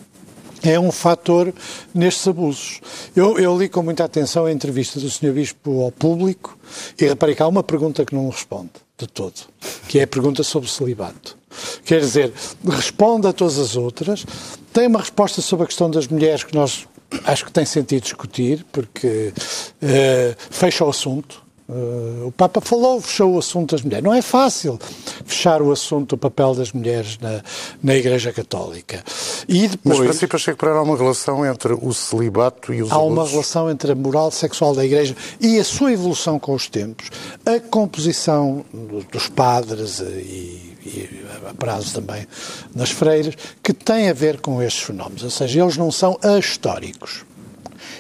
é 0.61 0.79
um 0.79 0.91
fator 0.91 1.53
nestes 1.93 2.27
abusos. 2.27 2.81
Eu, 3.15 3.39
eu, 3.39 3.57
li 3.57 3.69
com 3.69 3.81
muita 3.81 4.03
atenção 4.03 4.45
a 4.45 4.51
entrevista 4.51 4.99
do 4.99 5.09
Sr. 5.09 5.31
Bispo 5.31 5.83
ao 5.83 5.91
público 5.91 6.57
e 6.99 7.05
reparei 7.05 7.33
que 7.33 7.41
há 7.41 7.47
uma 7.47 7.63
pergunta 7.63 8.03
que 8.03 8.13
não 8.13 8.27
responde 8.29 8.71
de 8.97 9.07
todo, 9.07 9.41
que 9.87 9.99
é 9.99 10.03
a 10.03 10.07
pergunta 10.07 10.43
sobre 10.43 10.67
o 10.67 10.71
celibato. 10.71 11.37
Quer 11.85 12.01
dizer, 12.01 12.33
responde 12.67 13.27
a 13.27 13.33
todas 13.33 13.57
as 13.57 13.77
outras, 13.77 14.25
tem 14.73 14.87
uma 14.87 14.99
resposta 14.99 15.41
sobre 15.41 15.63
a 15.63 15.67
questão 15.67 15.89
das 15.89 16.07
mulheres 16.07 16.43
que 16.43 16.53
nós 16.53 16.85
acho 17.25 17.45
que 17.45 17.51
tem 17.51 17.65
sentido 17.65 18.01
discutir, 18.03 18.65
porque 18.71 19.33
uh, 19.81 20.35
fecha 20.49 20.83
o 20.85 20.89
assunto. 20.89 21.47
Uh, 21.67 22.25
o 22.25 22.31
Papa 22.31 22.59
falou, 22.61 22.99
fechou 22.99 23.35
o 23.35 23.37
assunto 23.37 23.75
das 23.75 23.83
mulheres. 23.83 24.03
Não 24.03 24.11
é 24.11 24.23
fácil 24.23 24.79
fechar 25.23 25.61
o 25.61 25.71
assunto 25.71 26.15
do 26.15 26.17
papel 26.17 26.55
das 26.55 26.71
mulheres 26.71 27.19
na, 27.21 27.43
na 27.83 27.95
Igreja 27.95 28.33
Católica. 28.33 29.03
E 29.47 29.67
depois, 29.67 29.99
Mas 29.99 30.07
para 30.07 30.13
si, 30.17 30.25
Pacheco 30.27 30.57
Pereira, 30.57 30.79
há 30.79 30.83
uma 30.83 30.97
relação 30.97 31.45
entre 31.45 31.73
o 31.73 31.93
celibato 31.93 32.73
e 32.73 32.81
os 32.81 32.91
Há 32.91 32.95
abusos? 32.95 33.13
uma 33.13 33.27
relação 33.27 33.69
entre 33.69 33.91
a 33.91 33.95
moral 33.95 34.31
sexual 34.31 34.73
da 34.73 34.83
Igreja 34.83 35.15
e 35.39 35.59
a 35.59 35.63
sua 35.63 35.93
evolução 35.93 36.39
com 36.39 36.55
os 36.55 36.67
tempos, 36.67 37.11
a 37.45 37.59
composição 37.59 38.65
dos 39.11 39.29
padres 39.29 39.99
e 39.99 40.69
e 40.89 41.25
a 41.47 41.53
prazo 41.53 41.93
também 41.93 42.27
nas 42.75 42.91
freiras, 42.91 43.35
que 43.63 43.73
tem 43.73 44.09
a 44.09 44.13
ver 44.13 44.41
com 44.41 44.61
estes 44.61 44.83
fenómenos. 44.83 45.23
Ou 45.23 45.29
seja, 45.29 45.61
eles 45.61 45.77
não 45.77 45.91
são 45.91 46.17
ahistóricos. 46.23 47.25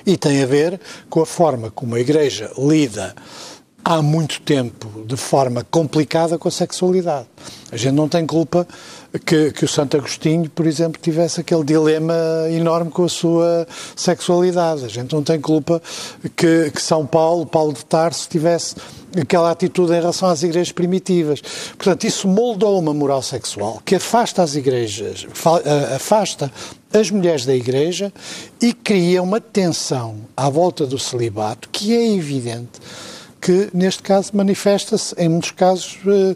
E 0.05 0.17
tem 0.17 0.41
a 0.41 0.45
ver 0.45 0.79
com 1.09 1.21
a 1.21 1.25
forma 1.25 1.69
como 1.71 1.95
a 1.95 1.99
Igreja 1.99 2.51
lida 2.57 3.15
há 3.83 4.01
muito 4.01 4.41
tempo 4.41 5.03
de 5.05 5.15
forma 5.15 5.65
complicada 5.69 6.37
com 6.37 6.47
a 6.47 6.51
sexualidade. 6.51 7.27
A 7.71 7.77
gente 7.77 7.93
não 7.93 8.09
tem 8.09 8.25
culpa 8.25 8.67
que, 9.25 9.51
que 9.51 9.65
o 9.65 9.67
Santo 9.67 9.97
Agostinho, 9.97 10.49
por 10.49 10.65
exemplo, 10.65 10.99
tivesse 11.01 11.41
aquele 11.41 11.63
dilema 11.63 12.13
enorme 12.51 12.91
com 12.91 13.03
a 13.03 13.09
sua 13.09 13.67
sexualidade. 13.95 14.85
A 14.85 14.87
gente 14.87 15.13
não 15.13 15.23
tem 15.23 15.39
culpa 15.39 15.81
que, 16.35 16.71
que 16.71 16.81
São 16.81 17.05
Paulo, 17.05 17.45
Paulo 17.45 17.73
de 17.73 17.85
Tarso, 17.85 18.27
tivesse 18.29 18.75
aquela 19.19 19.51
atitude 19.51 19.91
em 19.91 19.95
relação 19.95 20.29
às 20.29 20.43
igrejas 20.43 20.71
primitivas. 20.71 21.41
Portanto, 21.77 22.05
isso 22.05 22.27
moldou 22.27 22.77
uma 22.77 22.93
moral 22.93 23.21
sexual 23.21 23.81
que 23.83 23.95
afasta 23.95 24.43
as 24.43 24.55
igrejas, 24.55 25.27
afasta 25.95 26.51
as 26.93 27.09
mulheres 27.09 27.45
da 27.45 27.55
igreja 27.55 28.11
e 28.61 28.73
cria 28.73 29.21
uma 29.21 29.39
tensão 29.39 30.17
à 30.35 30.49
volta 30.49 30.85
do 30.85 30.97
celibato 30.97 31.69
que 31.71 31.95
é 31.95 32.15
evidente 32.15 32.79
que, 33.41 33.69
neste 33.73 34.03
caso, 34.03 34.31
manifesta-se, 34.33 35.15
em 35.17 35.29
muitos 35.29 35.51
casos, 35.51 35.97
uh, 36.05 36.35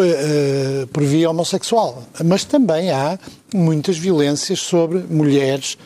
uh, 0.00 0.86
por 0.88 1.02
via 1.02 1.30
homossexual. 1.30 2.02
Mas 2.24 2.44
também 2.44 2.90
há 2.90 3.18
muitas 3.54 3.96
violências 3.96 4.60
sobre 4.60 4.98
mulheres 4.98 5.76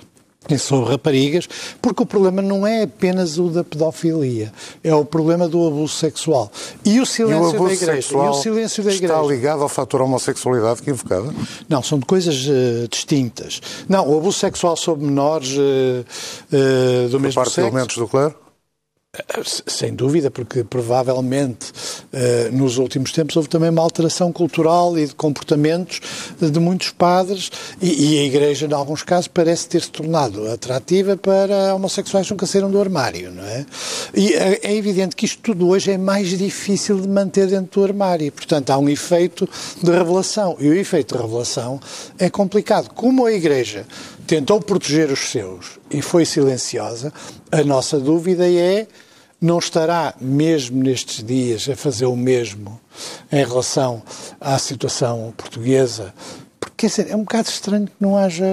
e 0.48 0.58
sobre 0.58 0.90
raparigas, 0.90 1.48
porque 1.80 2.02
o 2.02 2.06
problema 2.06 2.42
não 2.42 2.66
é 2.66 2.82
apenas 2.82 3.38
o 3.38 3.48
da 3.48 3.64
pedofilia, 3.64 4.52
é 4.82 4.94
o 4.94 5.04
problema 5.04 5.48
do 5.48 5.66
abuso 5.66 5.94
sexual. 5.94 6.50
E 6.84 7.00
o 7.00 7.06
silêncio 7.06 7.54
e 7.54 7.58
o 7.58 7.66
da 7.66 7.72
igreja. 7.72 8.12
E 8.12 8.16
o 8.16 8.34
silêncio 8.34 8.84
da 8.84 8.92
igreja. 8.92 9.14
Está 9.14 9.26
ligado 9.26 9.62
ao 9.62 9.68
fator 9.68 10.02
homossexualidade 10.02 10.82
que 10.82 10.90
invocava? 10.90 11.34
Não, 11.68 11.82
são 11.82 12.00
coisas 12.00 12.46
uh, 12.46 12.86
distintas. 12.90 13.60
Não, 13.88 14.06
o 14.06 14.18
abuso 14.18 14.38
sexual 14.38 14.76
sobre 14.76 15.06
menores 15.06 15.56
uh, 15.56 15.60
uh, 15.60 17.08
do 17.08 17.12
Por 17.12 17.20
mesmo 17.20 17.34
parte 17.36 17.54
sexo... 17.54 17.60
de 17.62 17.66
elementos 17.66 17.96
do 17.96 18.06
clero? 18.06 18.43
Sem 19.66 19.94
dúvida, 19.94 20.30
porque 20.30 20.64
provavelmente 20.64 21.72
eh, 22.12 22.48
nos 22.52 22.78
últimos 22.78 23.12
tempos 23.12 23.36
houve 23.36 23.48
também 23.48 23.70
uma 23.70 23.82
alteração 23.82 24.32
cultural 24.32 24.98
e 24.98 25.06
de 25.06 25.14
comportamentos 25.14 26.00
de 26.40 26.60
muitos 26.60 26.90
padres 26.90 27.50
e, 27.80 28.18
a 28.18 28.24
Igreja, 28.24 28.66
em 28.66 28.72
alguns 28.72 29.02
casos, 29.02 29.28
parece 29.28 29.68
ter 29.68 29.82
se 29.82 29.90
tornado 29.90 30.50
atrativa 30.50 31.16
para 31.16 31.74
homossexuais 31.74 32.26
que 32.26 32.32
nunca 32.32 32.46
saíram 32.46 32.70
do 32.70 32.80
armário, 32.80 33.30
não 33.30 33.44
é? 33.44 33.66
E 34.14 34.32
é, 34.34 34.60
é 34.62 34.74
evidente 34.74 35.14
que 35.14 35.24
isto 35.24 35.40
tudo 35.42 35.68
hoje 35.68 35.92
é 35.92 35.98
mais 35.98 36.36
difícil 36.36 37.00
de 37.00 37.08
manter 37.08 37.46
dentro 37.46 37.80
do 37.80 37.84
armário. 37.84 38.30
Portanto, 38.32 38.70
há 38.70 38.78
um 38.78 38.88
efeito 38.88 39.48
de 39.82 39.90
revelação. 39.90 40.56
E 40.58 40.68
o 40.68 40.74
efeito 40.74 41.16
de 41.16 41.22
revelação 41.22 41.80
é 42.18 42.30
complicado. 42.30 42.90
Como 42.94 43.26
a 43.26 43.32
Igreja 43.32 43.86
tentou 44.26 44.60
proteger 44.60 45.10
os 45.10 45.30
seus 45.30 45.78
e 45.90 46.02
foi 46.02 46.24
silenciosa, 46.24 47.12
a 47.50 47.62
nossa 47.62 47.98
dúvida 47.98 48.50
é 48.50 48.86
não 49.40 49.58
estará 49.58 50.14
mesmo 50.20 50.82
nestes 50.82 51.22
dias 51.22 51.68
a 51.68 51.76
fazer 51.76 52.06
o 52.06 52.16
mesmo 52.16 52.80
em 53.30 53.44
relação 53.44 54.02
à 54.40 54.58
situação 54.58 55.34
portuguesa? 55.36 56.14
Porque 56.58 56.86
dizer, 56.86 57.10
é 57.10 57.16
um 57.16 57.20
bocado 57.20 57.48
estranho 57.48 57.86
que 57.86 57.92
não 58.00 58.16
haja 58.16 58.46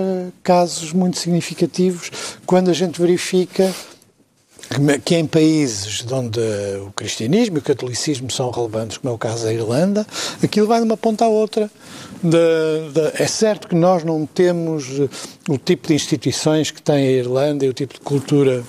casos 0.43 0.91
muito 0.91 1.17
significativos 1.17 2.11
quando 2.45 2.69
a 2.69 2.73
gente 2.73 2.99
verifica 2.99 3.73
que 5.03 5.15
em 5.15 5.25
países 5.25 6.05
onde 6.11 6.39
o 6.85 6.91
cristianismo 6.93 7.57
e 7.57 7.59
o 7.59 7.63
catolicismo 7.63 8.31
são 8.31 8.49
relevantes, 8.51 8.97
como 8.97 9.11
é 9.11 9.15
o 9.15 9.17
caso 9.17 9.43
da 9.43 9.53
Irlanda, 9.53 10.07
aquilo 10.41 10.67
vai 10.67 10.79
de 10.79 10.85
uma 10.85 10.95
ponta 10.95 11.25
à 11.25 11.27
outra. 11.27 11.69
De, 12.23 12.91
de, 12.93 13.21
é 13.21 13.27
certo 13.27 13.67
que 13.67 13.75
nós 13.75 14.03
não 14.03 14.25
temos 14.25 14.85
o 15.49 15.57
tipo 15.57 15.87
de 15.87 15.95
instituições 15.95 16.69
que 16.69 16.81
tem 16.81 16.95
a 16.95 17.11
Irlanda 17.11 17.65
e 17.65 17.69
o 17.69 17.73
tipo 17.73 17.95
de 17.95 17.99
cultura 18.01 18.63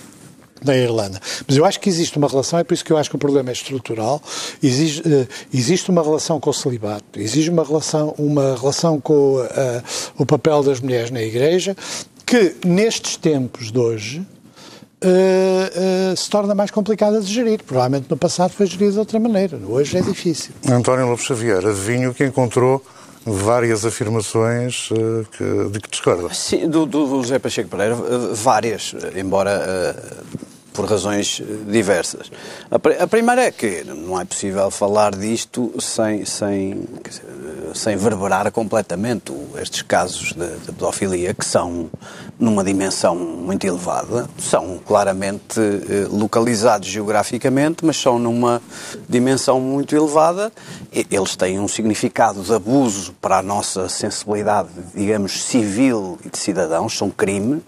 da 0.65 0.77
Irlanda. 0.77 1.21
Mas 1.47 1.57
eu 1.57 1.65
acho 1.65 1.81
que 1.81 1.89
existe 1.89 2.17
uma 2.17 2.29
relação, 2.29 2.59
é 2.59 2.65
por 2.65 2.75
isso 2.75 2.85
que 2.85 2.93
eu 2.93 2.97
acho 2.97 3.11
que 3.11 3.17
o 3.17 3.19
problema 3.19 3.51
é 3.51 3.53
estrutural. 3.53 4.23
Existe, 4.63 5.01
uh, 5.07 5.29
existe 5.53 5.91
uma 5.91 6.03
relação 6.03 6.41
com 6.41 6.51
o 6.51 6.55
celibato, 6.55 7.19
existe 7.19 7.51
uma 7.51 7.65
relação, 7.65 8.15
uma 8.17 8.57
relação 8.57 9.01
com 9.01 9.37
uh, 9.37 9.49
o 10.17 10.25
papel 10.25 10.63
das 10.63 10.81
mulheres 10.81 11.11
na 11.11 11.23
Igreja, 11.23 11.77
que 12.25 12.55
nestes 12.65 13.17
tempos 13.17 13.71
de 13.71 13.79
hoje 13.79 14.27
uh, 15.03 16.17
se 16.17 16.31
torna 16.31 16.55
mais 16.55 16.71
complicada 16.71 17.21
de 17.21 17.33
gerir. 17.33 17.63
Provavelmente 17.65 18.07
no 18.09 18.17
passado 18.17 18.53
foi 18.53 18.67
gerido 18.67 18.93
de 18.93 18.99
outra 18.99 19.19
maneira, 19.19 19.59
hoje 19.69 19.99
é 19.99 20.01
difícil. 20.01 20.53
António 20.69 21.09
Lopes 21.09 21.27
Xavier, 21.27 21.67
adivinho 21.67 22.15
que 22.15 22.25
encontrou 22.25 22.83
várias 23.25 23.85
afirmações 23.85 24.91
uh, 24.91 25.27
que, 25.37 25.71
de 25.71 25.81
que 25.81 25.91
discorda. 25.91 26.33
Sim, 26.35 26.69
do, 26.69 26.87
do 26.87 27.07
José 27.07 27.39
Pacheco 27.39 27.69
Pereira, 27.69 27.95
várias, 28.35 28.95
embora 29.17 29.95
uh, 29.97 30.53
por 30.73 30.87
razões 30.87 31.41
eh, 31.41 31.71
diversas. 31.71 32.31
A, 32.71 33.07
primeira 33.07 33.43
é 33.43 33.51
que 33.51 33.85
não 33.85 34.21
é 34.21 34.25
possível 34.25 34.71
falar 34.71 35.15
disto 35.15 35.73
sem, 35.81 36.25
sem, 36.25 36.85
sem 37.75 37.97
verberar 37.97 38.51
completamente 38.51 39.33
estes 39.61 39.83
casos 39.83 40.33
de, 40.33 40.49
de, 40.59 40.73
pedofilia, 40.73 41.35
que 41.35 41.45
são 41.45 41.91
numa 42.43 42.65
dimensão 42.65 43.15
muito 43.15 43.65
elevada, 43.65 44.29
são 44.37 44.77
claramente 44.85 45.61
eh, 45.61 46.09
localizados 46.11 46.89
geograficamente, 46.89 47.85
mas 47.85 47.97
são 47.97 48.19
numa 48.19 48.61
dimensão 49.09 49.61
muito 49.61 49.95
elevada. 49.95 50.51
Eles 50.93 51.37
têm 51.37 51.61
um 51.61 51.69
significado 51.69 52.43
de 52.43 52.53
abuso 52.53 53.15
para 53.21 53.39
a 53.39 53.43
nossa 53.45 53.89
sensibilidade, 53.89 54.71
digamos, 54.93 55.45
civil 55.45 56.19
e 56.25 56.31
de 56.31 56.37
cidadãos, 56.37 56.99
são 56.99 57.09
crime 57.11 57.63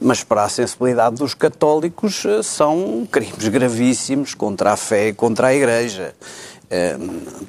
mas 0.00 0.24
para 0.24 0.42
a 0.42 0.48
sensibilidade 0.48 1.16
dos 1.16 1.34
católicos 1.34 2.24
eh, 2.24 2.42
são 2.42 3.08
crimes 3.10 3.48
gravíssimos 3.48 4.34
contra 4.34 4.72
a 4.72 4.76
fé 4.76 5.08
e 5.08 5.12
contra 5.12 5.48
a 5.48 5.54
Igreja. 5.54 6.14
É, 6.70 6.96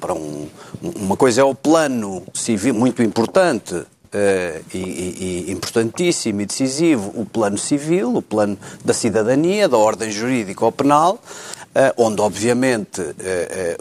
para 0.00 0.14
um, 0.14 0.48
uma 0.80 1.16
coisa 1.16 1.40
é 1.40 1.44
o 1.44 1.54
plano 1.54 2.22
civil, 2.32 2.74
muito 2.74 3.02
importante, 3.02 3.84
Uh, 4.06 4.64
e, 4.72 5.46
e, 5.48 5.52
importantíssimo 5.52 6.40
e 6.40 6.46
decisivo 6.46 7.12
o 7.14 7.26
plano 7.26 7.58
civil, 7.58 8.14
o 8.14 8.22
plano 8.22 8.56
da 8.84 8.94
cidadania, 8.94 9.68
da 9.68 9.76
ordem 9.76 10.10
jurídica 10.10 10.64
ou 10.64 10.70
penal, 10.70 11.14
uh, 11.14 11.92
onde 11.96 12.20
obviamente 12.20 13.00
uh, 13.00 13.14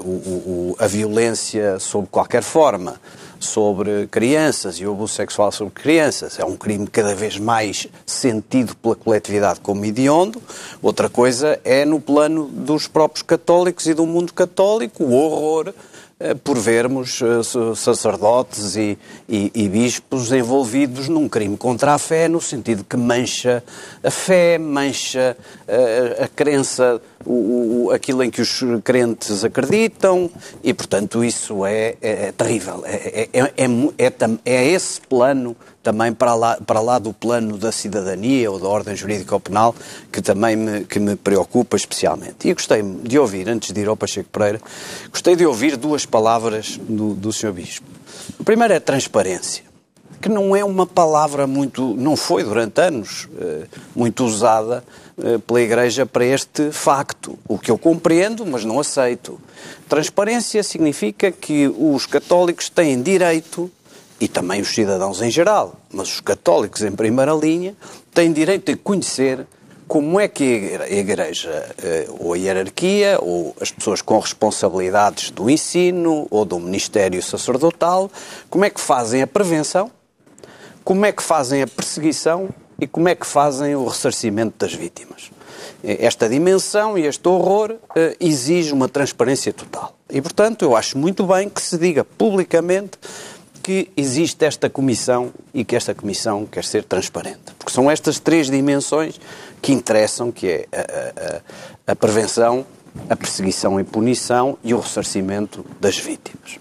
o, 0.01 0.09
o, 0.09 0.75
a 0.79 0.87
violência 0.87 1.79
sob 1.79 2.07
qualquer 2.09 2.43
forma 2.43 2.99
sobre 3.39 4.07
crianças 4.07 4.75
e 4.75 4.85
o 4.85 4.91
abuso 4.91 5.13
sexual 5.13 5.51
sobre 5.51 5.73
crianças. 5.73 6.39
É 6.39 6.45
um 6.45 6.55
crime 6.55 6.87
cada 6.87 7.15
vez 7.15 7.37
mais 7.37 7.87
sentido 8.05 8.75
pela 8.75 8.95
coletividade 8.95 9.59
como 9.59 9.85
hediondo. 9.85 10.41
Outra 10.81 11.09
coisa 11.09 11.59
é 11.63 11.85
no 11.85 11.99
plano 12.01 12.45
dos 12.45 12.87
próprios 12.87 13.21
católicos 13.21 13.85
e 13.85 13.93
do 13.93 14.05
mundo 14.05 14.33
católico, 14.33 15.03
o 15.03 15.13
horror 15.13 15.73
por 16.43 16.57
vermos 16.57 17.21
eh, 17.21 17.75
sacerdotes 17.75 18.77
e, 18.77 18.97
e, 19.27 19.51
e, 19.53 19.67
bispos 19.67 20.31
envolvidos 20.31 21.09
num 21.09 21.27
crime 21.27 21.57
contra 21.57 21.93
a 21.93 21.97
fé, 21.97 22.29
no 22.29 22.39
sentido 22.39 22.85
que 22.85 22.95
mancha 22.95 23.61
a 24.01 24.09
fé, 24.09 24.57
mancha 24.57 25.35
a, 25.67 25.71
eh, 25.71 26.23
a 26.23 26.27
crença, 26.29 27.01
o, 27.25 27.87
o, 27.87 27.91
aquilo 27.91 28.23
em 28.23 28.31
que 28.31 28.41
os 28.41 28.63
crentes 28.81 29.43
acreditam, 29.43 30.31
e 30.63 30.73
portanto 30.73 31.21
isso 31.21 31.65
é, 31.65 31.95
é, 32.01 32.27
é 32.27 32.31
terrível. 32.31 32.83
É, 32.85 33.29
é, 33.33 33.43
é, 33.43 34.05
é, 34.05 34.13
é 34.45 34.67
esse 34.67 35.01
plano 35.01 35.53
também 35.85 36.11
para 36.11 36.33
lá, 36.33 36.57
para 36.65 36.81
lá 36.81 36.97
do 36.97 37.13
plano 37.13 37.59
da 37.59 37.71
cidadania 37.71 38.49
ou 38.49 38.59
da 38.59 38.67
ordem 38.67 38.95
jurídica 38.95 39.35
ou 39.35 39.39
penal, 39.39 39.75
que 40.11 40.19
também 40.19 40.55
me, 40.55 40.83
que 40.83 40.99
me 40.99 41.15
preocupa 41.15 41.77
especialmente. 41.77 42.49
E 42.49 42.53
gostei 42.55 42.81
de 42.81 43.19
ouvir, 43.19 43.47
antes 43.47 43.71
de 43.71 43.81
ir 43.81 43.87
ao 43.87 43.95
Pacheco 43.95 44.27
Pereira, 44.31 44.59
gostei 45.11 45.35
de 45.35 45.45
ouvir 45.45 45.77
duas 45.77 46.03
palavras 46.03 46.79
do, 46.89 47.13
do 47.13 47.31
Sr. 47.31 47.51
Bispo. 47.51 47.85
A 48.39 48.43
primeira 48.43 48.73
é 48.73 48.79
transparência, 48.79 49.63
que 50.19 50.27
não 50.27 50.55
é 50.55 50.65
uma 50.65 50.87
palavra 50.87 51.45
muito, 51.45 51.93
não 51.93 52.15
foi 52.15 52.43
durante 52.43 52.81
anos 52.81 53.29
eh, 53.39 53.67
muito 53.95 54.25
usada 54.25 54.83
eh, 55.19 55.37
pela 55.37 55.61
Igreja 55.61 56.03
para 56.03 56.25
este 56.25 56.71
facto, 56.71 57.37
o 57.47 57.59
que 57.59 57.69
eu 57.69 57.77
compreendo, 57.77 58.43
mas 58.43 58.65
não 58.65 58.79
aceito. 58.79 59.39
Transparência 59.87 60.63
significa 60.63 61.31
que 61.31 61.71
os 61.77 62.07
católicos 62.07 62.69
têm 62.69 63.03
direito 63.03 63.69
e 64.19 64.27
também 64.27 64.61
os 64.61 64.73
cidadãos 64.73 65.21
em 65.21 65.29
geral, 65.29 65.75
mas 65.91 66.07
os 66.07 66.19
católicos 66.21 66.81
em 66.81 66.91
primeira 66.91 67.33
linha, 67.33 67.75
têm 68.13 68.31
direito 68.31 68.71
a 68.71 68.77
conhecer 68.77 69.45
como 69.87 70.19
é 70.19 70.27
que 70.27 70.75
a 70.79 70.89
Igreja, 70.89 71.75
eh, 71.83 72.07
ou 72.19 72.33
a 72.33 72.37
hierarquia, 72.37 73.19
ou 73.21 73.55
as 73.61 73.71
pessoas 73.71 74.01
com 74.01 74.17
responsabilidades 74.17 75.29
do 75.29 75.49
ensino 75.49 76.27
ou 76.31 76.43
do 76.43 76.59
ministério 76.59 77.21
sacerdotal, 77.21 78.09
como 78.49 78.65
é 78.65 78.69
que 78.69 78.81
fazem 78.81 79.21
a 79.21 79.27
prevenção, 79.27 79.91
como 80.83 81.05
é 81.05 81.11
que 81.11 81.21
fazem 81.21 81.61
a 81.61 81.67
perseguição 81.67 82.49
e 82.79 82.87
como 82.87 83.07
é 83.09 83.15
que 83.15 83.27
fazem 83.27 83.75
o 83.75 83.85
ressarcimento 83.85 84.55
das 84.57 84.73
vítimas. 84.73 85.29
Esta 85.83 86.27
dimensão 86.27 86.97
e 86.97 87.05
este 87.05 87.27
horror 87.27 87.75
eh, 87.95 88.15
exige 88.19 88.73
uma 88.73 88.89
transparência 88.89 89.53
total. 89.53 89.95
E, 90.09 90.19
portanto, 90.19 90.63
eu 90.63 90.75
acho 90.75 90.97
muito 90.97 91.25
bem 91.25 91.47
que 91.47 91.61
se 91.61 91.77
diga 91.77 92.03
publicamente 92.03 92.97
que 93.65 93.89
existe 93.97 94.45
esta 94.45 94.69
comissão 94.69 95.33
e 95.51 95.65
que 95.65 95.75
esta 95.75 95.95
comissão 95.95 96.45
quer 96.45 96.63
ser 96.63 96.83
transparente. 96.83 97.51
Porque 97.57 97.73
são 97.73 97.89
estas 97.89 98.19
três 98.19 98.45
dimensões 98.45 99.19
que 99.59 99.71
interessam, 99.71 100.31
que 100.31 100.47
é 100.47 100.67
a, 100.71 101.89
a, 101.89 101.93
a 101.93 101.95
prevenção, 101.95 102.63
a 103.09 103.15
perseguição 103.15 103.79
e 103.79 103.83
punição 103.83 104.55
e 104.63 104.71
o 104.71 104.79
ressarcimento 104.79 105.65
das 105.81 105.97
vítimas. 105.97 106.59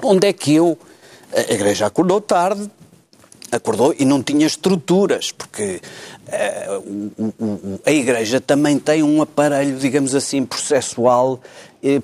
Onde 0.00 0.28
é 0.28 0.32
que 0.32 0.54
eu. 0.54 0.78
A 1.34 1.52
Igreja 1.52 1.86
acordou 1.86 2.20
tarde, 2.20 2.70
acordou 3.50 3.92
e 3.98 4.04
não 4.04 4.22
tinha 4.22 4.46
estruturas, 4.46 5.32
porque 5.32 5.80
uh, 6.28 7.80
a 7.84 7.90
Igreja 7.90 8.40
também 8.40 8.78
tem 8.78 9.02
um 9.02 9.20
aparelho, 9.20 9.76
digamos 9.78 10.14
assim, 10.14 10.46
processual 10.46 11.40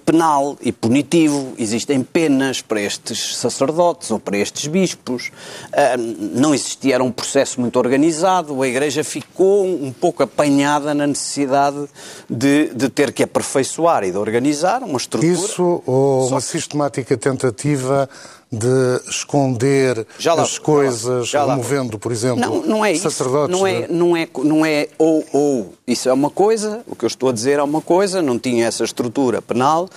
penal 0.04 0.56
e 0.60 0.72
punitivo. 0.72 1.54
Existem 1.58 2.02
penas 2.02 2.60
para 2.60 2.80
estes 2.80 3.36
sacerdotes 3.36 4.10
ou 4.10 4.18
para 4.18 4.36
estes 4.36 4.66
bispos. 4.66 5.32
Uh, 5.68 6.38
não 6.38 6.54
existia, 6.54 7.02
um 7.02 7.10
processo 7.10 7.60
muito 7.60 7.78
organizado. 7.78 8.62
A 8.62 8.68
Igreja 8.68 9.02
ficou 9.02 9.64
um 9.66 9.92
pouco 9.92 10.22
apanhada 10.22 10.92
na 10.94 11.06
necessidade 11.06 11.88
de, 12.28 12.74
de 12.74 12.88
ter 12.88 13.12
que 13.12 13.22
aperfeiçoar 13.22 14.04
e 14.04 14.10
de 14.10 14.18
organizar 14.18 14.82
uma 14.82 14.98
estrutura. 14.98 15.32
Isso 15.32 15.82
ou 15.86 16.28
uma 16.28 16.40
sistemática 16.40 17.16
tentativa 17.16 18.08
de 18.52 19.00
esconder 19.08 20.04
lá, 20.24 20.42
as 20.42 20.58
coisas, 20.58 21.32
removendo, 21.32 22.00
por 22.00 22.10
exemplo, 22.10 22.40
não, 22.40 22.62
não 22.62 22.84
é 22.84 22.94
sacerdotes. 22.96 23.56
Não 23.56 23.64
é, 23.64 23.86
não, 23.88 24.16
é, 24.16 24.28
não 24.42 24.66
é 24.66 24.88
ou, 24.98 25.24
ou. 25.32 25.74
Isso 25.86 26.08
é 26.08 26.12
uma 26.12 26.30
coisa, 26.30 26.82
o 26.86 26.96
que 26.96 27.04
eu 27.04 27.06
estou 27.06 27.28
a 27.28 27.32
dizer 27.32 27.60
é 27.60 27.62
uma 27.62 27.80
coisa, 27.80 28.20
não 28.20 28.38
tinha 28.40 28.66
essa 28.66 28.82
estrutura 28.82 29.40
penal 29.40 29.88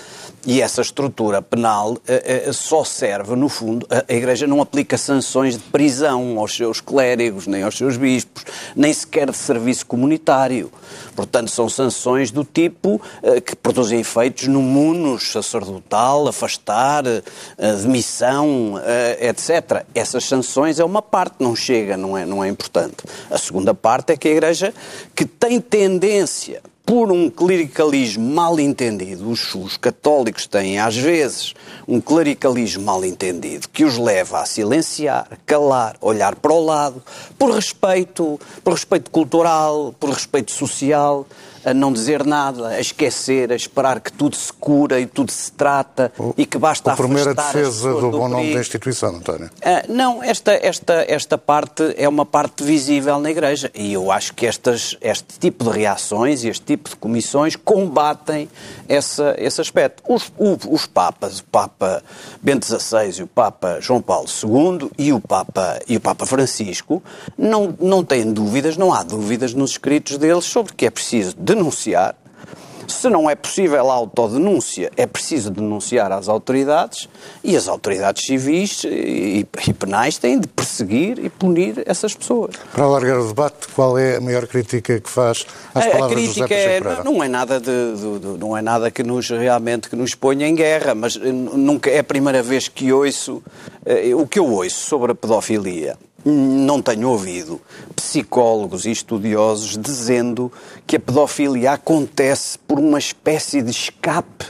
e 0.45 0.62
essa 0.62 0.81
estrutura 0.81 1.41
penal 1.41 1.93
uh, 1.93 2.50
uh, 2.50 2.53
só 2.53 2.83
serve, 2.83 3.36
no 3.36 3.50
fundo, 3.50 3.88
a, 3.89 4.12
a 4.12 4.15
Igreja 4.15 4.45
não 4.45 4.62
aplica 4.62 4.98
sanções 4.98 5.55
de 5.55 5.63
prisão 5.63 6.38
aos 6.38 6.55
seus 6.55 6.79
clérigos, 6.81 7.48
nem 7.48 7.63
aos 7.63 7.75
seus 7.75 7.98
bispos, 7.98 8.43
nem 8.75 8.93
sequer 8.93 9.31
de 9.31 9.38
serviço 9.38 9.86
comunitário. 9.86 10.72
Portanto, 11.15 11.50
são 11.50 11.69
sanções 11.69 12.29
do 12.29 12.43
tipo 12.43 13.01
uh, 13.24 13.41
que 13.41 13.55
produzem 13.55 14.00
efeitos 14.00 14.48
no 14.48 14.62
munus 14.62 15.31
sacerdotal, 15.31 16.27
afastar, 16.27 17.03
demissão, 17.81 18.42
etc. 19.19 19.85
Essas 19.93 20.25
sanções 20.25 20.79
é 20.79 20.85
uma 20.85 21.01
parte, 21.01 21.35
não 21.39 21.55
chega, 21.55 21.97
não 21.97 22.17
é, 22.17 22.25
não 22.25 22.43
é 22.43 22.50
importante. 22.50 22.97
A 23.29 23.38
segunda 23.38 23.73
parte 23.73 24.13
é 24.13 24.17
que 24.17 24.27
a 24.27 24.31
Igreja, 24.31 24.73
que 25.15 25.25
tem 25.25 25.59
tendência 25.59 26.62
por 26.85 27.12
um 27.12 27.29
clericalismo 27.29 28.29
mal 28.29 28.59
entendido. 28.59 29.29
Os, 29.29 29.55
os, 29.55 29.77
católicos 29.77 30.45
têm, 30.45 30.79
às 30.79 30.95
vezes, 30.95 31.53
um 31.88 32.01
clericalismo 32.01 32.83
mal 32.83 33.03
entendido 33.05 33.69
que 33.69 33.85
os 33.85 33.97
leva 33.97 34.41
a 34.41 34.45
silenciar, 34.45 35.27
calar, 35.45 35.95
olhar 36.01 36.35
para 36.35 36.53
o 36.53 36.63
lado, 36.63 37.01
por 37.38 37.51
respeito, 37.51 38.39
por 38.63 38.73
respeito 38.73 39.09
cultural, 39.09 39.95
por 40.00 40.09
respeito 40.09 40.51
social 40.51 41.25
a 41.65 41.74
não 41.74 41.91
dizer 41.91 42.25
nada, 42.25 42.70
a 42.70 42.79
esquecer, 42.79 43.51
a 43.51 43.55
esperar 43.55 44.00
que 44.00 44.12
tudo 44.12 44.36
se 44.36 44.51
cura 44.51 45.00
e 45.00 45.05
tudo 45.05 45.32
se 45.32 45.51
trata 45.51 46.12
o, 46.17 46.34
e 46.38 46.46
que 46.46 46.58
basta 46.58 46.91
a 46.91 46.96
primeira 46.96 47.34
defesa 47.34 47.89
do, 47.93 48.01
do 48.01 48.12
bom 48.12 48.27
nome 48.27 48.53
da 48.53 48.60
instituição, 48.60 49.15
António. 49.15 49.50
Ah, 49.63 49.84
não, 49.88 50.24
esta, 50.24 50.53
esta, 50.53 51.05
esta 51.08 51.38
parte 51.38 51.93
é 51.98 52.08
uma 52.08 52.25
parte 52.25 52.63
visível 52.63 53.20
na 53.20 53.32
Igreja 53.32 53.72
e 53.74 53.93
eu 53.93 54.12
acho 54.12 54.34
que 54.34 54.46
estas, 54.46 54.98
este 55.01 55.39
tipo 55.39 55.63
de 55.63 55.70
reações 55.72 56.43
e 56.43 56.50
este 56.50 56.65
tipo 56.65 56.89
de 56.89 56.96
comissões 56.96 57.55
combatem 57.55 58.50
essa, 58.88 59.36
esse 59.38 59.62
aspecto. 59.62 60.03
Os, 60.08 60.32
o, 60.38 60.58
os 60.70 60.86
Papas, 60.86 61.39
o 61.39 61.43
Papa 61.46 62.03
Bento 62.41 62.65
XVI 62.65 63.20
e 63.20 63.24
o 63.24 63.27
Papa 63.27 63.79
João 63.79 64.01
Paulo 64.01 64.27
II 64.27 64.91
e 64.98 65.13
o 65.13 65.20
Papa, 65.20 65.79
e 65.88 65.98
o 65.98 66.01
Papa 66.01 66.25
Francisco 66.25 67.01
não, 67.38 67.75
não 67.79 68.03
têm 68.03 68.32
dúvidas, 68.32 68.77
não 68.77 68.93
há 68.93 69.03
dúvidas 69.03 69.53
nos 69.53 69.72
escritos 69.72 70.17
deles 70.17 70.46
sobre 70.46 70.74
que 70.74 70.86
é 70.86 70.89
preciso 70.89 71.36
de 71.38 71.52
denunciar. 71.55 72.15
Se 72.88 73.10
não 73.10 73.29
é 73.29 73.36
possível 73.36 73.89
a 73.89 73.93
autodenúncia, 73.93 74.91
é 74.98 75.07
preciso 75.07 75.50
denunciar 75.50 76.12
às 76.12 76.27
autoridades 76.27 77.07
e 77.43 77.56
as 77.56 77.67
autoridades 77.67 78.25
civis 78.25 78.84
e, 78.84 79.47
e 79.67 79.73
penais 79.73 80.17
têm 80.17 80.38
de 80.38 80.47
perseguir 80.47 81.17
e 81.23 81.30
punir 81.30 81.82
essas 81.86 82.13
pessoas. 82.13 82.56
Para 82.73 82.84
alargar 82.84 83.19
o 83.19 83.28
debate, 83.28 83.67
qual 83.73 83.97
é 83.97 84.17
a 84.17 84.21
maior 84.21 84.45
crítica 84.47 84.99
que 84.99 85.10
faz 85.10 85.45
às 85.73 85.86
a, 85.86 85.89
palavras 85.91 86.12
a 86.12 86.15
crítica 86.15 86.47
do 86.47 86.49
José 86.49 86.78
é, 86.78 87.04
não 87.04 87.23
é 87.23 87.28
nada 87.30 87.60
de, 87.60 87.65
de, 87.65 88.19
de, 88.19 88.28
não 88.38 88.56
é 88.56 88.62
nada 88.62 88.91
que 88.91 89.01
nos 89.01 89.30
realmente 89.30 89.89
que 89.89 89.95
nos 89.95 90.13
ponha 90.13 90.47
em 90.47 90.54
guerra, 90.54 90.93
mas 90.93 91.15
nunca 91.15 91.89
é 91.89 91.99
a 91.99 92.04
primeira 92.04 92.43
vez 92.43 92.67
que 92.67 92.91
ouço 92.91 93.41
eh, 93.86 94.13
o 94.13 94.28
que 94.28 94.39
eu 94.39 94.45
ouço 94.45 94.89
sobre 94.89 95.13
a 95.13 95.15
pedofilia 95.15 95.97
não 96.25 96.81
tenho 96.81 97.09
ouvido 97.09 97.59
psicólogos 97.95 98.86
e 98.86 98.91
estudiosos 98.91 99.77
dizendo 99.77 100.51
que 100.88 100.95
a 100.95 100.99
pedofilia 100.99 101.71
acontece 101.73 102.57
por 102.59 102.79
uma 102.79 102.99
espécie 102.99 103.62
de 103.62 103.71
escape 103.71 104.45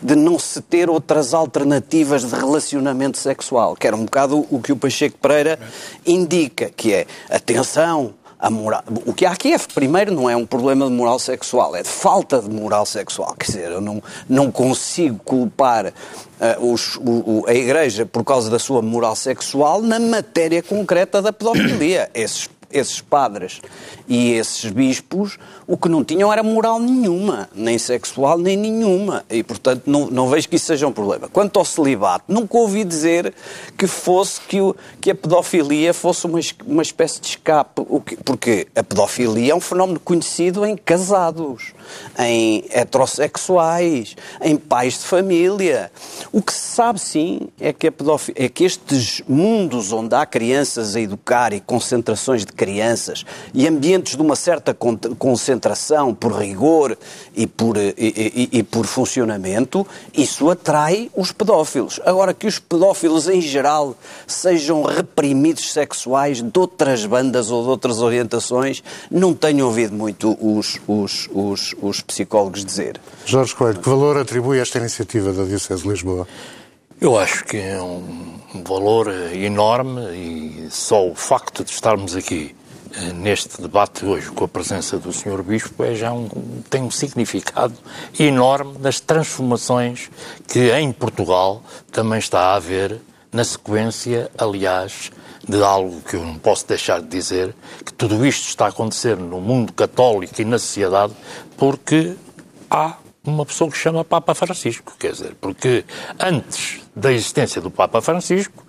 de 0.00 0.14
não 0.14 0.38
se 0.38 0.60
ter 0.60 0.88
outras 0.88 1.34
alternativas 1.34 2.24
de 2.24 2.34
relacionamento 2.34 3.18
sexual, 3.18 3.74
que 3.74 3.86
era 3.86 3.96
um 3.96 4.04
bocado 4.04 4.46
o 4.50 4.60
que 4.60 4.72
o 4.72 4.76
Pacheco 4.76 5.18
Pereira 5.18 5.58
indica, 6.06 6.70
que 6.70 6.92
é 6.92 7.06
atenção, 7.28 8.14
moral. 8.50 8.82
O 9.04 9.12
que 9.12 9.26
há 9.26 9.32
aqui 9.32 9.52
é, 9.52 9.58
primeiro, 9.58 10.12
não 10.12 10.30
é 10.30 10.36
um 10.36 10.46
problema 10.46 10.86
de 10.86 10.92
moral 10.92 11.18
sexual, 11.18 11.74
é 11.74 11.82
de 11.82 11.88
falta 11.88 12.40
de 12.40 12.48
moral 12.48 12.86
sexual. 12.86 13.34
Quer 13.38 13.46
dizer, 13.46 13.70
eu 13.72 13.80
não, 13.80 14.02
não 14.28 14.50
consigo 14.50 15.18
culpar 15.24 15.86
uh, 15.86 16.72
os, 16.72 16.96
o, 16.96 17.44
a 17.46 17.54
Igreja 17.54 18.06
por 18.06 18.24
causa 18.24 18.48
da 18.48 18.58
sua 18.58 18.80
moral 18.80 19.16
sexual 19.16 19.82
na 19.82 19.98
matéria 19.98 20.62
concreta 20.62 21.20
da 21.20 21.32
pedofilia. 21.32 22.10
Esses 22.14 22.48
esses 22.70 23.00
padres 23.00 23.60
e 24.08 24.32
esses 24.32 24.70
bispos, 24.70 25.38
o 25.66 25.76
que 25.76 25.88
não 25.88 26.02
tinham 26.02 26.32
era 26.32 26.42
moral 26.42 26.80
nenhuma, 26.80 27.48
nem 27.54 27.78
sexual, 27.78 28.38
nem 28.38 28.56
nenhuma. 28.56 29.24
E, 29.30 29.42
portanto, 29.42 29.82
não, 29.86 30.06
não 30.06 30.28
vejo 30.28 30.48
que 30.48 30.56
isso 30.56 30.66
seja 30.66 30.86
um 30.86 30.92
problema. 30.92 31.28
Quanto 31.28 31.58
ao 31.58 31.64
celibato, 31.64 32.24
nunca 32.28 32.56
ouvi 32.56 32.84
dizer 32.84 33.34
que 33.76 33.86
fosse 33.86 34.40
que, 34.40 34.60
o, 34.60 34.74
que 35.00 35.10
a 35.10 35.14
pedofilia 35.14 35.92
fosse 35.92 36.26
uma, 36.26 36.40
uma 36.66 36.82
espécie 36.82 37.20
de 37.20 37.28
escape. 37.28 37.82
Porque 38.24 38.66
a 38.74 38.82
pedofilia 38.82 39.52
é 39.52 39.54
um 39.54 39.60
fenómeno 39.60 40.00
conhecido 40.00 40.64
em 40.64 40.76
casados, 40.76 41.74
em 42.18 42.64
heterossexuais, 42.70 44.16
em 44.40 44.56
pais 44.56 44.94
de 44.94 45.04
família. 45.04 45.90
O 46.32 46.40
que 46.40 46.52
se 46.52 46.60
sabe, 46.60 46.98
sim, 46.98 47.48
é 47.60 47.72
que, 47.72 47.88
a 47.88 47.92
pedofilia, 47.92 48.46
é 48.46 48.48
que 48.48 48.64
estes 48.64 49.22
mundos 49.28 49.92
onde 49.92 50.14
há 50.14 50.24
crianças 50.24 50.96
a 50.96 51.00
educar 51.00 51.52
e 51.52 51.60
concentrações 51.60 52.44
de 52.44 52.52
crianças 52.58 53.24
e 53.54 53.66
ambientes 53.68 54.16
de 54.16 54.20
uma 54.20 54.34
certa 54.34 54.74
concentração 54.74 56.12
por 56.12 56.32
rigor 56.32 56.98
e 57.34 57.46
por, 57.46 57.76
e, 57.76 57.94
e, 57.96 58.48
e 58.58 58.62
por 58.64 58.84
funcionamento, 58.84 59.86
isso 60.12 60.50
atrai 60.50 61.08
os 61.16 61.30
pedófilos. 61.30 62.00
Agora, 62.04 62.34
que 62.34 62.48
os 62.48 62.58
pedófilos 62.58 63.28
em 63.28 63.40
geral 63.40 63.96
sejam 64.26 64.82
reprimidos 64.82 65.72
sexuais 65.72 66.42
de 66.42 66.58
outras 66.58 67.06
bandas 67.06 67.50
ou 67.50 67.62
de 67.62 67.68
outras 67.68 68.00
orientações, 68.00 68.82
não 69.08 69.32
tenho 69.32 69.64
ouvido 69.64 69.94
muito 69.94 70.36
os, 70.40 70.80
os, 70.88 71.28
os, 71.32 71.74
os 71.80 72.00
psicólogos 72.00 72.64
dizer. 72.64 73.00
Jorge 73.24 73.54
Coelho, 73.54 73.78
que 73.78 73.88
valor 73.88 74.16
atribui 74.16 74.58
esta 74.58 74.78
iniciativa 74.78 75.32
da 75.32 75.44
Diocese 75.44 75.82
de 75.82 75.88
Lisboa? 75.88 76.26
Eu 77.00 77.16
acho 77.16 77.44
que 77.44 77.56
é 77.56 77.80
um 77.80 78.37
valor 78.54 79.08
enorme 79.34 80.00
e 80.14 80.68
só 80.70 81.06
o 81.06 81.14
facto 81.14 81.64
de 81.64 81.70
estarmos 81.70 82.16
aqui 82.16 82.54
eh, 82.94 83.12
neste 83.12 83.60
debate 83.60 84.06
hoje 84.06 84.30
com 84.30 84.44
a 84.44 84.48
presença 84.48 84.98
do 84.98 85.12
Sr. 85.12 85.42
Bispo 85.42 85.84
é 85.84 85.94
já 85.94 86.12
um, 86.12 86.28
tem 86.70 86.82
um 86.82 86.90
significado 86.90 87.74
enorme 88.18 88.76
nas 88.80 88.98
transformações 89.00 90.10
que 90.46 90.70
em 90.72 90.90
Portugal 90.92 91.62
também 91.92 92.18
está 92.18 92.40
a 92.40 92.54
haver 92.54 93.00
na 93.30 93.44
sequência, 93.44 94.30
aliás, 94.38 95.10
de 95.46 95.62
algo 95.62 96.00
que 96.00 96.16
eu 96.16 96.24
não 96.24 96.38
posso 96.38 96.66
deixar 96.66 97.00
de 97.00 97.08
dizer, 97.08 97.54
que 97.84 97.92
tudo 97.92 98.24
isto 98.24 98.48
está 98.48 98.66
a 98.66 98.68
acontecer 98.68 99.16
no 99.16 99.40
mundo 99.40 99.72
católico 99.72 100.40
e 100.40 100.44
na 100.44 100.58
sociedade 100.58 101.12
porque 101.56 102.14
há 102.70 102.96
uma 103.28 103.46
pessoa 103.46 103.70
que 103.70 103.76
chama 103.76 104.04
Papa 104.04 104.34
Francisco, 104.34 104.94
quer 104.98 105.12
dizer, 105.12 105.34
porque 105.40 105.84
antes 106.18 106.80
da 106.94 107.12
existência 107.12 107.60
do 107.60 107.70
Papa 107.70 108.00
Francisco, 108.00 108.64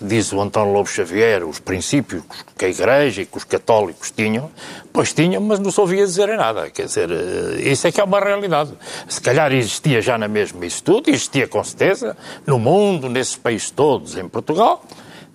diz 0.00 0.32
o 0.32 0.40
António 0.40 0.72
Lobo 0.72 0.88
Xavier, 0.88 1.44
os 1.44 1.60
princípios 1.60 2.22
que 2.56 2.64
a 2.64 2.68
Igreja 2.68 3.22
e 3.22 3.26
que 3.26 3.36
os 3.36 3.44
católicos 3.44 4.10
tinham, 4.10 4.50
pois 4.92 5.12
tinham, 5.12 5.42
mas 5.42 5.58
não 5.58 5.70
se 5.70 5.80
ouvia 5.80 6.06
dizer 6.06 6.28
nada, 6.36 6.70
quer 6.70 6.86
dizer, 6.86 7.10
eh, 7.10 7.70
isso 7.70 7.86
é 7.86 7.92
que 7.92 8.00
é 8.00 8.04
uma 8.04 8.20
realidade. 8.20 8.72
Se 9.06 9.20
calhar 9.20 9.52
existia 9.52 10.00
já 10.00 10.16
na 10.16 10.28
mesma 10.28 10.64
isso 10.64 10.82
tudo, 10.82 11.10
existia 11.10 11.46
com 11.46 11.62
certeza, 11.62 12.16
no 12.46 12.58
mundo, 12.58 13.08
nesses 13.08 13.36
países 13.36 13.70
todos, 13.70 14.16
em 14.16 14.26
Portugal, 14.28 14.82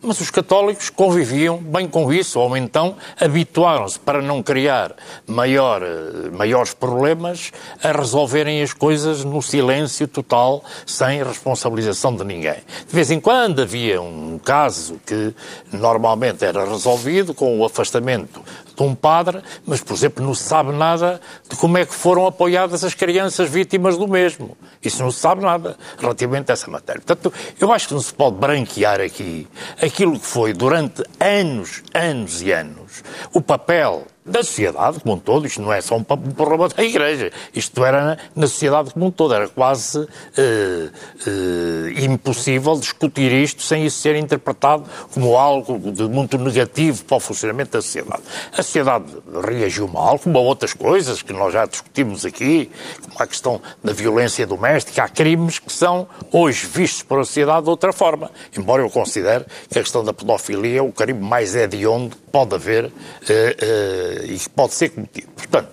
mas 0.03 0.19
os 0.19 0.29
católicos 0.29 0.89
conviviam 0.89 1.57
bem 1.57 1.87
com 1.87 2.11
isso, 2.11 2.39
ou 2.39 2.55
então 2.57 2.95
habituaram-se 3.19 3.97
para 3.97 4.21
não 4.21 4.43
criar 4.43 4.93
maior, 5.25 5.81
eh, 5.81 6.29
maiores 6.31 6.73
problemas 6.73 7.51
a 7.81 7.91
resolverem 7.91 8.61
as 8.61 8.73
coisas 8.73 9.23
no 9.23 9.41
silêncio 9.41 10.07
total, 10.07 10.63
sem 10.85 11.23
responsabilização 11.23 12.15
de 12.15 12.23
ninguém. 12.23 12.57
De 12.87 12.93
vez 12.93 13.09
em 13.09 13.19
quando 13.19 13.61
havia 13.61 14.01
um 14.01 14.37
caso 14.37 14.99
que 15.05 15.33
normalmente 15.71 16.43
era 16.43 16.65
resolvido 16.65 17.33
com 17.33 17.59
o 17.59 17.65
afastamento 17.65 18.41
de 18.75 18.83
um 18.83 18.95
padre, 18.95 19.41
mas, 19.65 19.81
por 19.81 19.93
exemplo, 19.93 20.25
não 20.25 20.33
se 20.33 20.43
sabe 20.43 20.71
nada 20.71 21.21
de 21.49 21.55
como 21.55 21.77
é 21.77 21.85
que 21.85 21.93
foram 21.93 22.25
apoiadas 22.25 22.83
as 22.83 22.93
crianças 22.93 23.49
vítimas 23.49 23.97
do 23.97 24.07
mesmo. 24.07 24.57
Isso 24.83 25.01
não 25.03 25.11
se 25.11 25.19
sabe 25.19 25.41
nada 25.41 25.77
relativamente 25.97 26.51
a 26.51 26.53
essa 26.53 26.69
matéria. 26.69 27.01
Portanto, 27.01 27.33
eu 27.59 27.71
acho 27.71 27.87
que 27.87 27.93
não 27.93 28.01
se 28.01 28.13
pode 28.13 28.37
branquear 28.37 28.99
aqui 28.99 29.47
aquilo 29.81 30.19
que 30.19 30.25
foi 30.25 30.53
durante 30.53 31.03
anos, 31.19 31.83
anos 31.93 32.41
e 32.41 32.51
anos 32.51 33.03
o 33.33 33.41
papel 33.41 34.05
da 34.25 34.43
sociedade 34.43 34.99
como 34.99 35.15
um 35.15 35.19
todo. 35.19 35.45
Isto 35.45 35.61
não 35.61 35.73
é 35.73 35.81
só 35.81 35.95
um 35.95 36.03
problema 36.03 36.69
da 36.69 36.83
Igreja. 36.83 37.31
Isto 37.53 37.83
era 37.83 38.17
na, 38.35 38.47
sociedade 38.47 38.91
como 38.91 39.07
um 39.07 39.11
todo. 39.11 39.33
Era 39.33 39.47
quase 39.47 39.99
uh, 39.99 40.07
uh, 40.07 41.99
impossível 41.99 42.75
discutir 42.77 43.31
isto 43.31 43.61
sem 43.61 43.85
isso 43.85 43.99
ser 43.99 44.15
interpretado 44.15 44.85
como 45.13 45.37
algo 45.37 45.91
de 45.91 46.03
muito 46.03 46.37
negativo 46.37 47.03
para 47.05 47.17
o 47.17 47.19
funcionamento 47.19 47.71
da 47.71 47.81
sociedade. 47.81 48.23
A 48.51 48.63
sociedade 48.63 49.05
reagiu 49.45 49.87
mal, 49.87 50.17
como 50.19 50.37
a 50.37 50.41
outras 50.41 50.73
coisas 50.73 51.21
que 51.21 51.33
nós 51.33 51.53
já 51.53 51.65
discutimos 51.65 52.25
aqui, 52.25 52.69
como 53.01 53.15
a 53.19 53.27
questão 53.27 53.61
da 53.83 53.93
violência 53.93 54.45
doméstica. 54.47 55.03
Há 55.03 55.09
crimes 55.09 55.59
que 55.59 55.71
são 55.71 56.07
hoje 56.31 56.65
vistos 56.65 57.03
por 57.03 57.19
a 57.19 57.25
sociedade 57.25 57.63
de 57.63 57.69
outra 57.69 57.91
forma. 57.91 58.31
Embora 58.57 58.81
eu 58.81 58.89
considere 58.89 59.45
que 59.69 59.79
a 59.79 59.81
questão 59.81 60.03
da 60.03 60.13
pedofilia 60.13 60.79
é 60.79 60.81
o 60.81 60.91
crime 60.91 61.19
mais 61.19 61.55
hediondo 61.55 62.15
que 62.15 62.21
pode 62.31 62.55
haver. 62.55 62.85
Uh, 62.85 64.12
e 64.25 64.37
que 64.37 64.49
pode 64.49 64.73
ser 64.73 64.89
cometido. 64.89 65.27
Portanto, 65.35 65.69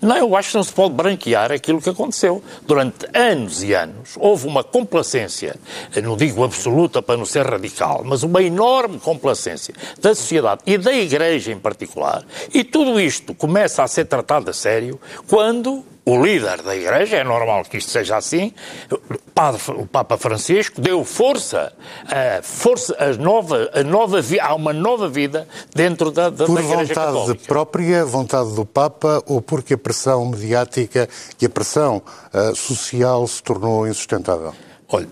não, 0.00 0.16
eu 0.16 0.36
acho 0.36 0.50
que 0.50 0.56
não 0.56 0.62
se 0.62 0.72
pode 0.72 0.94
branquear 0.94 1.50
aquilo 1.52 1.80
que 1.80 1.90
aconteceu. 1.90 2.42
Durante 2.66 3.06
anos 3.12 3.62
e 3.62 3.74
anos 3.74 4.10
houve 4.16 4.46
uma 4.46 4.62
complacência, 4.62 5.56
não 6.02 6.16
digo 6.16 6.44
absoluta 6.44 7.02
para 7.02 7.16
não 7.16 7.24
ser 7.24 7.46
radical, 7.46 8.02
mas 8.04 8.22
uma 8.22 8.42
enorme 8.42 8.98
complacência 8.98 9.74
da 10.00 10.14
sociedade 10.14 10.62
e 10.66 10.78
da 10.78 10.92
Igreja 10.92 11.52
em 11.52 11.58
particular, 11.58 12.24
e 12.52 12.62
tudo 12.64 13.00
isto 13.00 13.34
começa 13.34 13.82
a 13.82 13.88
ser 13.88 14.04
tratado 14.06 14.50
a 14.50 14.52
sério 14.52 15.00
quando 15.28 15.84
o 16.04 16.22
líder 16.22 16.62
da 16.62 16.76
Igreja, 16.76 17.16
é 17.16 17.24
normal 17.24 17.64
que 17.64 17.78
isto 17.78 17.90
seja 17.90 18.16
assim, 18.16 18.52
Padre, 19.34 19.60
o 19.68 19.86
Papa 19.86 20.18
Francisco 20.18 20.80
deu 20.80 21.04
força, 21.04 21.72
a 22.06 22.42
força 22.42 22.94
a 22.98 23.12
nova, 23.14 23.70
a 23.72 23.82
nova, 23.82 24.20
há 24.40 24.54
uma 24.54 24.72
nova 24.72 25.08
vida 25.08 25.48
dentro 25.74 26.10
da, 26.10 26.28
da, 26.28 26.44
por 26.44 26.56
da 26.56 26.62
Igreja 26.62 26.94
vontade 26.94 26.94
Católica. 26.94 27.44
própria, 27.46 28.04
vontade 28.04 28.54
do 28.54 28.66
Papa, 28.66 29.22
ou 29.26 29.40
porque 29.40 29.74
a 29.74 29.78
pressão 29.78 30.26
mediática 30.26 31.08
e 31.40 31.46
a 31.46 31.50
pressão 31.50 32.02
uh, 32.32 32.54
social 32.54 33.26
se 33.26 33.42
tornou 33.42 33.88
insustentável? 33.88 34.54
Olha, 34.88 35.08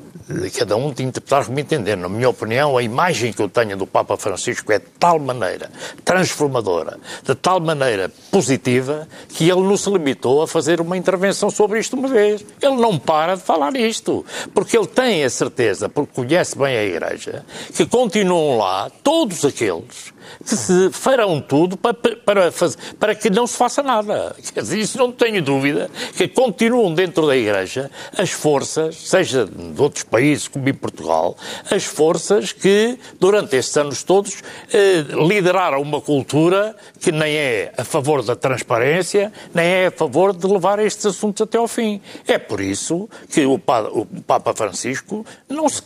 cada 0.56 0.76
um 0.76 0.92
de 0.92 1.02
interpretar 1.02 1.46
como 1.46 1.58
entender. 1.58 1.96
Na 1.96 2.08
minha 2.08 2.28
opinião, 2.28 2.76
a 2.76 2.82
imagem 2.82 3.32
que 3.32 3.40
eu 3.40 3.48
tenho 3.48 3.76
do 3.76 3.87
Papa 3.87 4.16
Francisco 4.16 4.70
é 4.70 4.78
de 4.78 4.85
tal 4.98 5.18
maneira 5.18 5.70
transformadora, 6.04 6.98
de 7.24 7.35
tal 7.35 7.58
maneira 7.58 8.11
positiva, 8.30 9.08
que 9.28 9.48
ele 9.48 9.62
não 9.62 9.76
se 9.76 9.90
limitou 9.90 10.42
a 10.42 10.48
fazer 10.48 10.80
uma 10.80 10.96
intervenção 10.96 11.50
sobre 11.50 11.80
isto 11.80 11.96
uma 11.96 12.08
vez. 12.08 12.44
Ele 12.61 12.76
não 12.76 12.98
para 12.98 13.35
de 13.35 13.42
falar 13.42 13.74
isto, 13.76 14.24
porque 14.52 14.76
ele 14.76 14.87
tem 14.87 15.24
a 15.24 15.30
certeza, 15.30 15.88
porque 15.88 16.12
conhece 16.14 16.56
bem 16.56 16.76
a 16.76 16.85
Igreja, 16.85 17.44
que 17.74 17.87
continuam 17.87 18.58
lá 18.58 18.90
todos 19.02 19.44
aqueles 19.44 20.12
que 20.44 20.56
se 20.56 20.90
farão 20.90 21.40
tudo 21.40 21.76
para, 21.76 21.94
para, 21.94 22.52
fazer, 22.52 22.78
para 22.98 23.14
que 23.14 23.30
não 23.30 23.46
se 23.46 23.56
faça 23.56 23.82
nada. 23.82 24.35
Quer 24.52 24.61
dizer, 24.61 24.78
isso 24.78 24.98
não 24.98 25.11
tenho 25.12 25.42
dúvida, 25.42 25.90
que 26.16 26.28
continuam 26.28 26.94
dentro 26.94 27.26
da 27.26 27.37
Igreja 27.37 27.90
as 28.16 28.30
forças, 28.30 28.96
seja 28.96 29.46
de 29.46 29.80
outros 29.80 30.04
países 30.04 30.48
como 30.48 30.68
em 30.68 30.74
Portugal, 30.74 31.37
as 31.70 31.85
forças 31.85 32.52
que, 32.52 32.98
durante 33.18 33.56
estes 33.56 33.76
anos 33.76 34.02
todos, 34.02 34.42
eh, 34.72 35.04
lideraram 35.26 35.80
uma 35.80 36.00
cultura 36.00 36.74
que 37.00 37.11
nem 37.11 37.35
é 37.35 37.72
a 37.76 37.85
favor 37.85 38.22
da 38.22 38.37
transparência, 38.37 39.32
nem 39.54 39.66
é 39.66 39.87
a 39.87 39.90
favor 39.90 40.32
de 40.32 40.46
levar 40.46 40.78
estes 40.78 41.06
assuntos 41.06 41.42
até 41.42 41.58
ao 41.58 41.68
fim. 41.68 42.00
É 42.26 42.38
por 42.38 42.61
isso 42.61 43.08
que 43.30 43.44
o, 43.44 43.54
o 43.54 44.06
Papa 44.26 44.54
Francisco 44.54 45.24
não 45.48 45.68
se, 45.68 45.82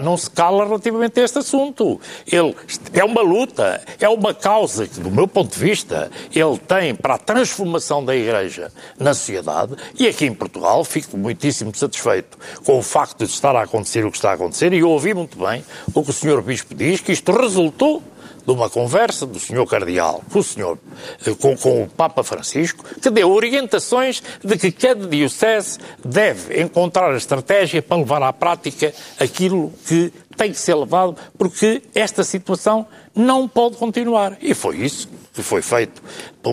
não 0.00 0.16
se 0.16 0.30
cala 0.30 0.64
relativamente 0.64 1.20
a 1.20 1.24
este 1.24 1.38
assunto. 1.38 2.00
Ele, 2.26 2.54
é 2.92 3.04
uma 3.04 3.22
luta, 3.22 3.73
é 4.00 4.08
uma 4.08 4.34
causa 4.34 4.86
que, 4.86 5.00
do 5.00 5.10
meu 5.10 5.26
ponto 5.26 5.52
de 5.52 5.58
vista, 5.58 6.10
ele 6.34 6.58
tem 6.58 6.94
para 6.94 7.14
a 7.14 7.18
transformação 7.18 8.04
da 8.04 8.14
Igreja 8.14 8.72
na 8.98 9.14
sociedade 9.14 9.74
e 9.98 10.06
aqui 10.06 10.26
em 10.26 10.34
Portugal 10.34 10.84
fico 10.84 11.16
muitíssimo 11.16 11.74
satisfeito 11.74 12.38
com 12.64 12.78
o 12.78 12.82
facto 12.82 13.24
de 13.24 13.32
estar 13.32 13.54
a 13.56 13.62
acontecer 13.62 14.04
o 14.04 14.10
que 14.10 14.16
está 14.16 14.30
a 14.30 14.34
acontecer 14.34 14.72
e 14.72 14.78
eu 14.78 14.90
ouvi 14.90 15.14
muito 15.14 15.38
bem 15.38 15.64
o 15.92 16.02
que 16.02 16.10
o 16.10 16.12
Sr. 16.12 16.42
Bispo 16.42 16.74
diz, 16.74 17.00
que 17.00 17.12
isto 17.12 17.32
resultou 17.32 18.02
de 18.44 18.52
uma 18.52 18.68
conversa 18.68 19.26
do 19.26 19.40
Sr. 19.40 19.66
Cardeal 19.66 20.22
com 20.30 20.38
o, 20.38 20.42
senhor, 20.42 20.78
eh, 21.26 21.34
com, 21.40 21.56
com, 21.56 21.84
o 21.84 21.88
Papa 21.88 22.22
Francisco, 22.22 22.84
que 23.00 23.10
deu 23.10 23.30
orientações 23.30 24.22
de 24.42 24.56
que 24.58 24.70
cada 24.70 25.06
diocese 25.06 25.78
deve 26.04 26.60
encontrar 26.60 27.12
a 27.12 27.16
estratégia 27.16 27.80
para 27.80 27.96
levar 27.96 28.22
à 28.22 28.32
prática 28.32 28.92
aquilo 29.18 29.72
que 29.86 30.12
tem 30.36 30.50
que 30.50 30.58
ser 30.58 30.74
levado, 30.74 31.16
porque 31.36 31.82
esta 31.94 32.24
situação 32.24 32.86
não 33.14 33.46
pode 33.48 33.76
continuar. 33.76 34.36
E 34.40 34.54
foi 34.54 34.78
isso 34.78 35.08
que 35.32 35.42
foi 35.42 35.62
feito 35.62 36.00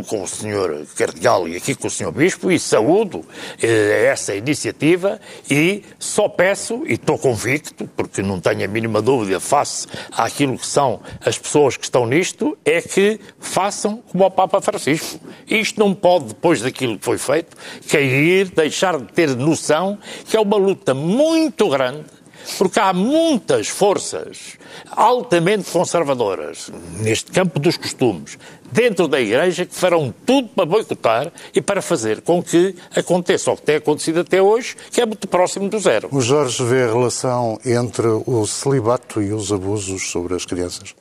com 0.08 0.24
o 0.24 0.28
Sr. 0.28 0.86
Cardeal 0.96 1.48
e 1.48 1.56
aqui 1.56 1.76
com 1.76 1.88
o 1.88 1.92
Sr. 1.92 2.12
Bispo, 2.12 2.52
e 2.52 2.58
saúdo 2.58 3.24
eh, 3.62 4.08
essa 4.12 4.34
iniciativa 4.34 5.20
e 5.50 5.84
só 6.00 6.28
peço, 6.28 6.84
e 6.88 6.94
estou 6.94 7.18
convicto, 7.20 7.88
porque 7.96 8.24
não 8.24 8.40
tenho 8.40 8.66
a 8.66 8.68
mínima 8.68 9.02
dúvida 9.02 9.40
face 9.40 9.88
àquilo 10.12 10.58
que 10.58 10.66
são 10.66 11.00
as 11.24 11.38
pessoas 11.38 11.78
que 11.78 11.84
estão 11.84 12.08
nisto, 12.08 12.58
é 12.66 12.82
que 12.82 13.20
façam 13.40 14.02
como 14.12 14.26
o 14.26 14.32
Papa 14.32 14.60
Francisco. 14.62 15.20
Isto 15.48 15.80
não 15.80 15.94
pode, 15.94 16.26
depois 16.26 16.62
daquilo 16.62 16.98
que 16.98 17.06
foi 17.06 17.20
feito, 17.20 17.56
cair, 17.88 18.50
deixar 18.50 18.98
de 18.98 19.12
ter 19.14 19.36
noção 19.36 20.00
que 20.26 20.36
é 20.36 20.40
uma 20.40 20.58
luta 20.58 20.94
muito 20.96 21.70
grande 21.70 22.06
porque 22.58 22.80
há 22.80 22.94
muitas 22.94 23.68
forças 23.68 24.58
altamente 24.92 25.70
conservadoras 25.70 26.72
neste 27.00 27.32
campo 27.32 27.60
dos 27.60 27.78
costumes 27.78 28.38
dentro 28.72 29.08
da 29.08 29.20
Igreja 29.20 29.66
que 29.66 29.76
farão 29.76 30.14
tudo 30.26 30.50
para 30.50 30.66
boicotar 30.66 31.32
e 31.54 31.62
para 31.62 31.82
fazer 31.82 32.22
com 32.22 32.42
que 32.42 32.76
aconteça 32.96 33.52
o 33.52 33.58
que 33.58 33.64
tem 33.64 33.76
acontecido 33.76 34.22
até 34.22 34.42
hoje, 34.42 34.76
que 34.92 35.02
é 35.02 35.06
muito 35.06 35.28
próximo 35.28 35.70
do 35.70 35.80
zero. 35.80 36.08
O 36.12 36.22
Jorge 36.22 36.64
vê 36.64 36.84
a 36.84 36.88
relação 36.88 37.60
entre 37.66 38.08
o 38.08 38.48
celibato 38.48 39.22
e 39.22 39.34
os 39.34 39.52
abusos 39.52 40.10
sobre 40.10 40.36
as 40.36 40.46
crianças? 40.46 40.96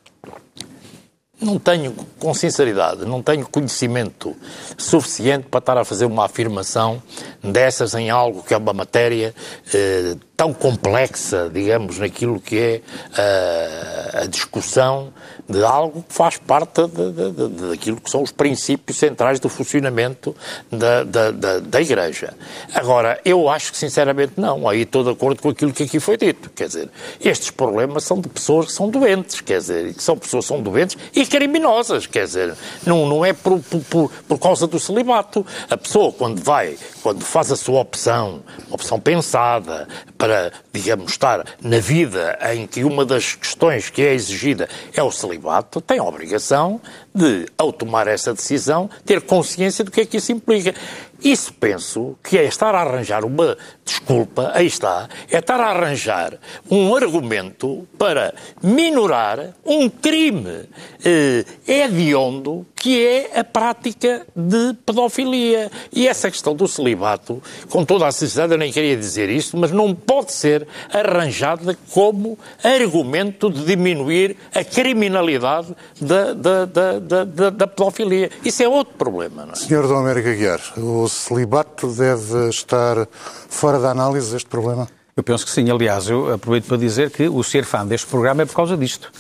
Não 1.40 1.58
tenho, 1.58 1.94
com 2.18 2.34
sinceridade, 2.34 3.04
não 3.04 3.22
tenho 3.22 3.46
conhecimento 3.48 4.36
suficiente 4.76 5.46
para 5.50 5.58
estar 5.58 5.78
a 5.78 5.84
fazer 5.84 6.04
uma 6.04 6.24
afirmação 6.26 7.02
dessas 7.42 7.94
em 7.94 8.10
algo 8.10 8.42
que 8.42 8.52
é 8.52 8.56
uma 8.56 8.72
matéria 8.72 9.34
eh, 9.72 10.16
tão 10.40 10.54
complexa, 10.54 11.50
digamos, 11.52 11.98
naquilo 11.98 12.40
que 12.40 12.58
é 12.58 12.80
uh, 13.10 14.22
a 14.22 14.26
discussão 14.26 15.12
de 15.50 15.62
algo 15.62 16.02
que 16.08 16.14
faz 16.14 16.38
parte 16.38 16.86
de, 16.86 17.12
de, 17.12 17.32
de, 17.32 17.68
daquilo 17.70 18.00
que 18.00 18.10
são 18.10 18.22
os 18.22 18.32
princípios 18.32 18.98
centrais 18.98 19.38
do 19.38 19.48
funcionamento 19.48 20.34
da, 20.70 21.04
da, 21.04 21.30
da, 21.30 21.58
da, 21.58 21.80
Igreja. 21.80 22.34
Agora, 22.74 23.20
eu 23.24 23.48
acho 23.48 23.72
que 23.72 23.78
sinceramente 23.78 24.32
não, 24.36 24.68
aí 24.68 24.82
estou 24.82 25.04
de 25.04 25.10
acordo 25.10 25.42
com 25.42 25.50
aquilo 25.50 25.72
que 25.72 25.82
aqui 25.82 26.00
foi 26.00 26.16
dito, 26.16 26.50
quer 26.50 26.66
dizer, 26.66 26.88
estes 27.20 27.50
problemas 27.50 28.04
são 28.04 28.20
de 28.20 28.28
pessoas 28.28 28.66
que 28.66 28.72
são 28.72 28.88
doentes, 28.88 29.40
quer 29.40 29.58
dizer, 29.58 29.94
que 29.94 30.02
são 30.02 30.16
pessoas 30.16 30.44
que 30.44 30.48
são 30.48 30.62
doentes 30.62 30.96
e 31.14 31.26
criminosas, 31.26 32.06
quer 32.06 32.24
dizer, 32.24 32.54
não, 32.86 33.06
não 33.06 33.24
é 33.24 33.32
por, 33.32 33.60
por, 33.60 34.10
por 34.28 34.38
causa 34.38 34.66
do 34.66 34.78
celibato. 34.78 35.44
A 35.68 35.76
pessoa, 35.76 36.12
quando 36.12 36.42
vai, 36.42 36.76
quando 37.02 37.24
faz 37.24 37.50
a 37.50 37.56
sua 37.56 37.80
opção, 37.80 38.42
opção 38.70 38.98
pensada, 38.98 39.88
para 40.16 40.30
para, 40.30 40.52
digamos, 40.72 41.10
estar 41.10 41.44
na 41.60 41.80
vida 41.80 42.38
em 42.54 42.64
que 42.64 42.84
uma 42.84 43.04
das 43.04 43.34
questões 43.34 43.90
que 43.90 44.00
é 44.00 44.14
exigida 44.14 44.68
é 44.94 45.02
o 45.02 45.10
celibato, 45.10 45.39
tem 45.80 45.98
a 45.98 46.04
obrigação 46.04 46.80
de, 47.14 47.46
ao 47.58 47.72
tomar 47.72 48.06
essa 48.06 48.32
decisão, 48.32 48.88
ter 49.04 49.20
consciência 49.22 49.84
do 49.84 49.90
que 49.90 50.00
é 50.00 50.06
que 50.06 50.16
isso 50.16 50.32
implica. 50.32 50.74
Isso 51.22 51.52
penso 51.52 52.16
que 52.22 52.38
é 52.38 52.44
estar 52.44 52.74
a 52.74 52.80
arranjar 52.80 53.24
uma 53.26 53.56
desculpa, 53.84 54.52
aí 54.54 54.66
está, 54.66 55.08
é 55.30 55.38
estar 55.38 55.60
a 55.60 55.70
arranjar 55.70 56.38
um 56.70 56.94
argumento 56.94 57.86
para 57.98 58.32
minorar 58.62 59.54
um 59.64 59.88
crime 59.90 60.66
eh, 61.04 61.44
hediondo 61.68 62.66
que 62.80 63.06
é 63.06 63.38
a 63.38 63.44
prática 63.44 64.26
de 64.34 64.72
pedofilia. 64.86 65.70
E 65.92 66.08
essa 66.08 66.30
questão 66.30 66.56
do 66.56 66.66
celibato, 66.66 67.42
com 67.68 67.84
toda 67.84 68.06
a 68.06 68.12
sinceridade, 68.12 68.54
eu 68.54 68.58
nem 68.58 68.72
queria 68.72 68.96
dizer 68.96 69.28
isto, 69.28 69.54
mas 69.58 69.70
não 69.70 69.94
pode 69.94 70.32
ser 70.32 70.66
arranjada 70.90 71.76
como 71.92 72.38
argumento 72.64 73.50
de 73.50 73.66
diminuir 73.66 74.34
a 74.54 74.64
criminalidade 74.64 75.76
da, 76.00 76.32
da, 76.32 76.64
da, 76.64 76.98
da, 77.00 77.24
da, 77.24 77.50
da 77.50 77.66
pedofilia. 77.66 78.30
Isso 78.44 78.62
é 78.62 78.68
outro 78.68 78.94
problema. 78.96 79.46
Não 79.46 79.52
é? 79.52 79.56
Senhor 79.56 79.86
Dom 79.86 79.96
América 79.98 80.32
Guiar, 80.34 80.60
o 80.76 81.08
celibato 81.08 81.88
deve 81.88 82.48
estar 82.48 83.08
fora 83.48 83.78
da 83.78 83.90
análise 83.90 84.32
deste 84.32 84.48
problema? 84.48 84.88
Eu 85.16 85.22
penso 85.22 85.44
que 85.44 85.50
sim. 85.50 85.70
Aliás, 85.70 86.08
eu 86.08 86.32
aproveito 86.34 86.66
para 86.66 86.76
dizer 86.76 87.10
que 87.10 87.28
o 87.28 87.42
ser 87.42 87.64
fã 87.64 87.84
deste 87.86 88.06
programa 88.06 88.42
é 88.42 88.46
por 88.46 88.54
causa 88.54 88.76
disto. 88.76 89.10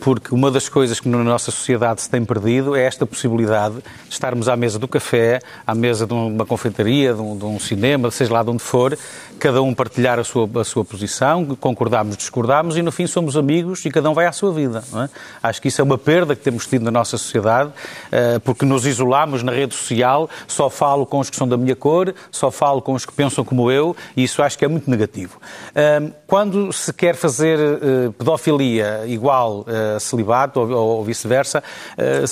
porque 0.00 0.34
uma 0.34 0.50
das 0.50 0.68
coisas 0.68 0.98
que 0.98 1.08
na 1.08 1.18
nossa 1.18 1.50
sociedade 1.50 2.02
se 2.02 2.10
tem 2.10 2.24
perdido 2.24 2.74
é 2.74 2.84
esta 2.84 3.06
possibilidade 3.06 3.76
de 3.76 3.82
estarmos 4.10 4.48
à 4.48 4.56
mesa 4.56 4.78
do 4.78 4.88
café, 4.88 5.40
à 5.66 5.74
mesa 5.74 6.06
de 6.06 6.12
uma 6.12 6.44
confeitaria, 6.44 7.14
de 7.14 7.20
um, 7.20 7.36
de 7.36 7.44
um 7.44 7.60
cinema, 7.60 8.10
seja 8.10 8.32
lá 8.32 8.42
de 8.42 8.50
onde 8.50 8.62
for, 8.62 8.98
cada 9.38 9.62
um 9.62 9.72
partilhar 9.74 10.18
a 10.18 10.24
sua, 10.24 10.48
a 10.60 10.64
sua 10.64 10.84
posição, 10.84 11.44
concordarmos, 11.60 12.16
discordarmos 12.16 12.76
e 12.76 12.82
no 12.82 12.90
fim 12.90 13.06
somos 13.06 13.36
amigos 13.36 13.84
e 13.84 13.90
cada 13.90 14.10
um 14.10 14.14
vai 14.14 14.26
à 14.26 14.32
sua 14.32 14.52
vida. 14.52 14.82
É? 14.94 15.08
Acho 15.42 15.62
que 15.62 15.68
isso 15.68 15.80
é 15.80 15.84
uma 15.84 15.98
perda 15.98 16.34
que 16.34 16.42
temos 16.42 16.66
tido 16.66 16.82
na 16.82 16.90
nossa 16.90 17.16
sociedade, 17.16 17.70
eh, 18.10 18.38
porque 18.40 18.64
nos 18.64 18.86
isolamos 18.86 19.42
na 19.42 19.52
rede 19.52 19.74
social, 19.74 20.28
só 20.48 20.68
falo 20.68 21.06
com 21.06 21.20
os 21.20 21.30
que 21.30 21.36
são 21.36 21.46
da 21.46 21.56
minha 21.56 21.76
cor, 21.76 22.14
só 22.30 22.50
falo 22.50 22.82
com 22.82 22.94
os 22.94 23.06
que 23.06 23.12
pensam 23.12 23.44
como 23.44 23.70
eu 23.70 23.94
e 24.16 24.24
isso 24.24 24.42
acho 24.42 24.58
que 24.58 24.64
é 24.64 24.68
muito 24.68 24.90
negativo. 24.90 25.25
Eh, 25.74 26.02
quando 26.26 26.72
se 26.72 26.92
quer 26.92 27.14
fazer 27.14 27.58
eh, 27.58 28.10
pedofilia 28.16 29.04
igual 29.06 29.64
a 29.66 30.00
celibato 30.00 30.60
ou, 30.60 31.04
vice-versa... 31.04 31.62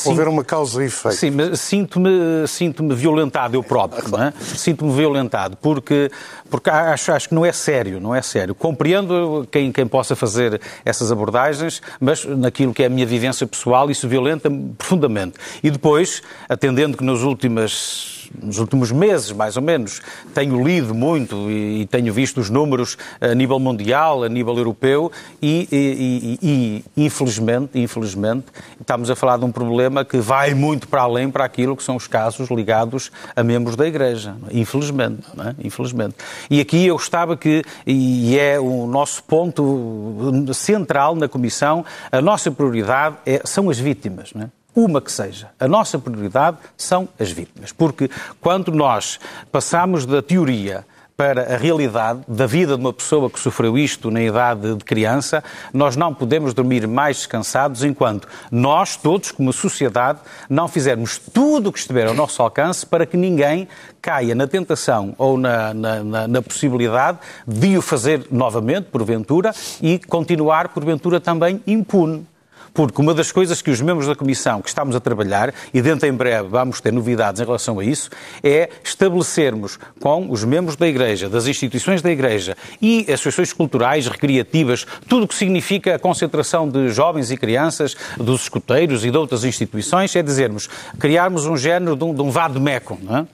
Houver 0.06 0.28
uma 0.28 0.44
causa 0.44 0.82
e 0.82 0.86
efeito. 0.86 1.16
Sim, 1.16 1.30
mas 1.30 1.60
sinto-me 1.60 2.46
sinto 2.46 2.86
violentado 2.94 3.56
eu 3.56 3.62
próprio, 3.62 4.04
é? 4.18 4.32
Sinto-me 4.40 4.92
violentado, 4.92 5.56
porque, 5.56 6.10
porque 6.50 6.70
acho, 6.70 7.12
acho 7.12 7.28
que 7.28 7.34
não 7.34 7.44
é 7.44 7.52
sério, 7.52 8.00
não 8.00 8.14
é 8.14 8.22
sério. 8.22 8.54
Compreendo 8.54 9.46
quem, 9.50 9.72
quem 9.72 9.86
possa 9.86 10.16
fazer 10.16 10.60
essas 10.84 11.10
abordagens, 11.10 11.82
mas 12.00 12.24
naquilo 12.24 12.72
que 12.72 12.82
é 12.82 12.86
a 12.86 12.90
minha 12.90 13.06
vivência 13.06 13.46
pessoal, 13.46 13.90
isso 13.90 14.08
violenta-me 14.08 14.74
profundamente. 14.76 15.34
E 15.62 15.70
depois, 15.70 16.22
atendendo 16.48 16.96
que 16.96 17.04
nas 17.04 17.20
últimas 17.20 18.23
nos 18.42 18.58
últimos 18.58 18.90
meses, 18.90 19.32
mais 19.32 19.56
ou 19.56 19.62
menos, 19.62 20.00
tenho 20.34 20.62
lido 20.62 20.94
muito 20.94 21.50
e, 21.50 21.86
tenho 21.86 22.12
visto 22.12 22.40
os 22.40 22.50
números 22.50 22.96
a 23.20 23.34
nível 23.34 23.58
mundial, 23.58 24.24
a 24.24 24.28
nível 24.28 24.56
europeu 24.56 25.10
e, 25.40 25.68
e, 25.70 26.38
e, 26.42 27.04
infelizmente, 27.04 27.78
infelizmente, 27.78 28.46
estamos 28.80 29.10
a 29.10 29.16
falar 29.16 29.38
de 29.38 29.44
um 29.44 29.52
problema 29.52 30.04
que 30.04 30.18
vai 30.18 30.54
muito 30.54 30.88
para 30.88 31.02
além 31.02 31.30
para 31.30 31.44
aquilo 31.44 31.76
que 31.76 31.82
são 31.82 31.96
os 31.96 32.06
casos 32.06 32.50
ligados 32.50 33.10
a 33.34 33.42
membros 33.42 33.76
da 33.76 33.86
Igreja. 33.86 34.36
Infelizmente, 34.50 35.22
é? 35.38 35.66
infelizmente. 35.66 36.16
E 36.50 36.60
aqui 36.60 36.86
eu 36.86 36.94
gostava 36.94 37.36
que, 37.36 37.62
e 37.86 38.38
é 38.38 38.58
o 38.58 38.86
nosso 38.86 39.22
ponto 39.24 40.52
central 40.54 41.14
na 41.14 41.28
Comissão, 41.28 41.84
a 42.10 42.20
nossa 42.20 42.50
prioridade 42.50 43.16
é, 43.26 43.40
são 43.44 43.70
as 43.70 43.78
vítimas. 43.78 44.32
Não 44.34 44.42
é? 44.42 44.63
Uma 44.74 45.00
que 45.00 45.12
seja. 45.12 45.50
A 45.58 45.68
nossa 45.68 45.98
prioridade 45.98 46.58
são 46.76 47.08
as 47.18 47.30
vítimas, 47.30 47.72
porque 47.72 48.10
quando 48.40 48.72
nós 48.72 49.18
passamos 49.50 50.04
da 50.06 50.22
teoria 50.22 50.84
para 51.16 51.54
a 51.54 51.56
realidade 51.56 52.22
da 52.26 52.46
vida 52.46 52.74
de 52.74 52.80
uma 52.80 52.92
pessoa 52.92 53.30
que 53.30 53.38
sofreu 53.38 53.78
isto 53.78 54.10
na 54.10 54.20
idade 54.20 54.74
de 54.74 54.84
criança, 54.84 55.44
nós 55.72 55.94
não 55.94 56.12
podemos 56.12 56.52
dormir 56.52 56.88
mais 56.88 57.18
descansados 57.18 57.84
enquanto 57.84 58.26
nós, 58.50 58.96
todos, 58.96 59.30
como 59.30 59.52
sociedade, 59.52 60.18
não 60.48 60.66
fizermos 60.66 61.18
tudo 61.18 61.68
o 61.68 61.72
que 61.72 61.78
estiver 61.78 62.08
ao 62.08 62.14
nosso 62.14 62.42
alcance 62.42 62.84
para 62.84 63.06
que 63.06 63.16
ninguém 63.16 63.68
caia 64.02 64.34
na 64.34 64.46
tentação 64.46 65.14
ou 65.16 65.38
na, 65.38 65.72
na, 65.72 66.02
na, 66.02 66.28
na 66.28 66.42
possibilidade 66.42 67.18
de 67.46 67.78
o 67.78 67.82
fazer 67.82 68.26
novamente, 68.30 68.86
porventura, 68.86 69.52
e 69.80 69.98
continuar, 70.00 70.68
porventura, 70.70 71.20
também 71.20 71.62
impune 71.64 72.26
porque 72.74 73.00
uma 73.00 73.14
das 73.14 73.30
coisas 73.30 73.62
que 73.62 73.70
os 73.70 73.80
membros 73.80 74.08
da 74.08 74.16
Comissão 74.16 74.60
que 74.60 74.68
estamos 74.68 74.96
a 74.96 75.00
trabalhar, 75.00 75.54
e 75.72 75.80
dentro 75.80 76.08
em 76.08 76.12
breve 76.12 76.48
vamos 76.48 76.80
ter 76.80 76.92
novidades 76.92 77.40
em 77.40 77.44
relação 77.44 77.78
a 77.78 77.84
isso, 77.84 78.10
é 78.42 78.68
estabelecermos 78.82 79.78
com 80.00 80.30
os 80.30 80.44
membros 80.44 80.76
da 80.76 80.86
Igreja, 80.86 81.28
das 81.28 81.46
instituições 81.46 82.02
da 82.02 82.10
Igreja 82.10 82.56
e 82.82 83.06
associações 83.10 83.52
culturais, 83.52 84.08
recreativas, 84.08 84.84
tudo 85.08 85.24
o 85.24 85.28
que 85.28 85.34
significa 85.34 85.94
a 85.94 85.98
concentração 85.98 86.68
de 86.68 86.88
jovens 86.88 87.30
e 87.30 87.36
crianças, 87.36 87.96
dos 88.16 88.42
escuteiros 88.42 89.04
e 89.04 89.10
de 89.10 89.16
outras 89.16 89.44
instituições, 89.44 90.14
é 90.16 90.22
dizermos, 90.22 90.68
criarmos 90.98 91.46
um 91.46 91.56
género 91.56 91.94
de 91.94 92.04
um, 92.04 92.12
de 92.12 92.22
um 92.22 92.30
vado-meco, 92.30 92.98
não 93.00 93.18
é? 93.18 93.26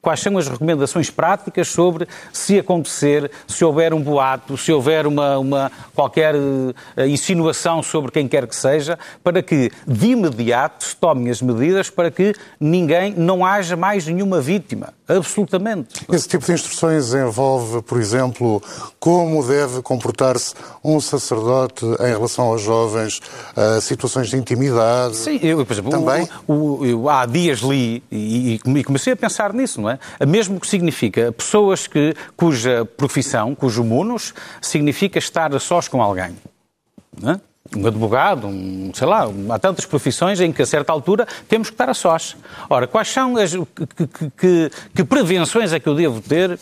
Quais 0.00 0.20
são 0.20 0.38
as 0.38 0.48
recomendações 0.48 1.10
práticas 1.10 1.68
sobre 1.68 2.06
se 2.32 2.58
acontecer, 2.58 3.30
se 3.46 3.64
houver 3.64 3.92
um 3.92 4.00
boato, 4.00 4.56
se 4.56 4.72
houver 4.72 5.06
uma, 5.06 5.38
uma 5.38 5.72
qualquer 5.94 6.34
uh, 6.34 6.74
insinuação 7.06 7.82
sobre 7.82 8.12
quem 8.12 8.28
quer 8.28 8.46
que 8.46 8.54
seja, 8.54 8.98
para 9.24 9.42
que 9.42 9.70
de 9.86 10.08
imediato 10.08 10.84
se 10.84 10.96
tomem 10.96 11.30
as 11.30 11.42
medidas 11.42 11.90
para 11.90 12.10
que 12.10 12.34
ninguém, 12.60 13.12
não 13.16 13.44
haja 13.44 13.76
mais 13.76 14.06
nenhuma 14.06 14.40
vítima. 14.40 14.94
Absolutamente. 15.08 16.06
Esse 16.12 16.28
tipo 16.28 16.44
de 16.44 16.52
instruções 16.52 17.14
envolve, 17.14 17.82
por 17.82 17.98
exemplo, 17.98 18.62
como 19.00 19.42
deve 19.46 19.80
comportar-se 19.80 20.54
um 20.84 21.00
sacerdote 21.00 21.84
em 21.84 22.08
relação 22.08 22.46
aos 22.46 22.60
jovens, 22.60 23.20
situações 23.80 24.28
de 24.28 24.36
intimidade. 24.36 25.16
Sim, 25.16 25.40
eu, 25.42 25.64
por 25.64 25.72
exemplo, 25.72 25.90
também. 25.90 26.28
O, 26.46 26.52
o, 26.52 26.86
eu, 26.86 27.08
há 27.08 27.24
dias 27.24 27.60
li 27.60 28.02
e, 28.12 28.60
e, 28.64 28.84
comecei 28.84 29.14
a 29.14 29.16
pensar 29.16 29.52
nisso, 29.52 29.80
não 29.80 29.87
é? 29.90 29.98
Mesmo 30.26 30.60
que 30.60 30.66
significa 30.66 31.32
pessoas 31.32 31.86
que, 31.86 32.14
cuja 32.36 32.84
profissão, 32.96 33.54
cujo 33.54 33.84
munus, 33.84 34.34
significa 34.60 35.18
estar 35.18 35.54
a 35.54 35.58
sós 35.58 35.88
com 35.88 36.02
alguém. 36.02 36.36
É? 37.24 37.40
um 37.76 37.86
advogado, 37.86 38.46
um, 38.46 38.90
sei 38.94 39.06
lá, 39.06 39.28
há 39.50 39.58
tantas 39.58 39.84
profissões 39.84 40.40
em 40.40 40.52
que 40.52 40.62
a 40.62 40.66
certa 40.66 40.92
altura 40.92 41.26
temos 41.48 41.68
que 41.68 41.74
estar 41.74 41.88
a 41.88 41.94
sós. 41.94 42.36
Ora, 42.68 42.86
quais 42.86 43.08
são 43.08 43.36
as 43.36 43.52
que, 43.52 44.30
que, 44.36 44.70
que 44.94 45.04
prevenções 45.04 45.72
é 45.72 45.80
que 45.80 45.88
eu 45.88 45.94
devo 45.94 46.20
ter 46.20 46.58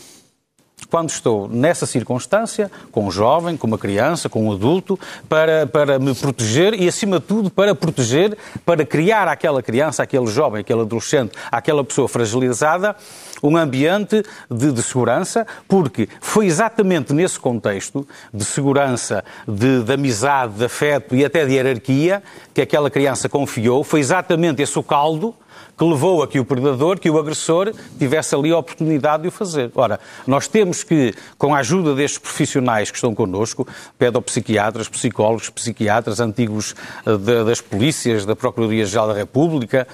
quando 0.89 1.09
estou 1.09 1.49
nessa 1.49 1.85
circunstância, 1.85 2.71
com 2.91 3.07
um 3.07 3.11
jovem, 3.11 3.57
com 3.57 3.67
uma 3.67 3.77
criança, 3.77 4.29
com 4.29 4.47
um 4.47 4.51
adulto, 4.51 4.97
para, 5.27 5.67
para 5.67 5.99
me 5.99 6.13
proteger 6.13 6.73
e, 6.73 6.87
acima 6.87 7.19
de 7.19 7.25
tudo, 7.25 7.49
para 7.49 7.75
proteger, 7.75 8.37
para 8.65 8.85
criar 8.85 9.27
àquela 9.27 9.61
criança, 9.61 10.03
àquele 10.03 10.27
jovem, 10.27 10.61
àquele 10.61 10.81
adolescente, 10.81 11.31
àquela 11.51 11.83
pessoa 11.83 12.07
fragilizada, 12.07 12.95
um 13.41 13.57
ambiente 13.57 14.23
de, 14.49 14.71
de 14.71 14.81
segurança, 14.81 15.45
porque 15.67 16.07
foi 16.21 16.45
exatamente 16.45 17.13
nesse 17.13 17.39
contexto 17.39 18.07
de 18.33 18.43
segurança, 18.45 19.23
de, 19.47 19.83
de 19.83 19.93
amizade, 19.93 20.53
de 20.55 20.65
afeto 20.65 21.15
e 21.15 21.23
até 21.23 21.45
de 21.45 21.53
hierarquia 21.53 22.23
que 22.53 22.61
aquela 22.61 22.89
criança 22.89 23.29
confiou, 23.29 23.83
foi 23.83 23.99
exatamente 23.99 24.61
esse 24.61 24.77
o 24.77 24.83
caldo 24.83 25.35
que 25.77 25.83
levou 25.83 26.23
a 26.23 26.27
que 26.27 26.39
o 26.39 26.45
predador, 26.45 26.99
que 26.99 27.09
o 27.09 27.19
agressor, 27.19 27.71
tivesse 27.99 28.33
ali 28.33 28.51
a 28.51 28.57
oportunidade 28.57 29.23
de 29.23 29.29
o 29.29 29.31
fazer. 29.31 29.71
Ora, 29.75 29.99
nós 30.25 30.47
temos 30.47 30.83
que, 30.83 31.13
com 31.37 31.53
a 31.53 31.59
ajuda 31.59 31.93
destes 31.93 32.17
profissionais 32.17 32.89
que 32.89 32.97
estão 32.97 33.13
connosco, 33.13 33.67
pedopsiquiatras, 33.97 34.89
psicólogos, 34.89 35.49
psiquiatras, 35.51 36.19
antigos 36.19 36.73
uh, 37.05 37.17
de, 37.17 37.43
das 37.43 37.61
polícias, 37.61 38.25
da 38.25 38.35
Procuradoria-Geral 38.35 39.09
da 39.09 39.13
República, 39.13 39.87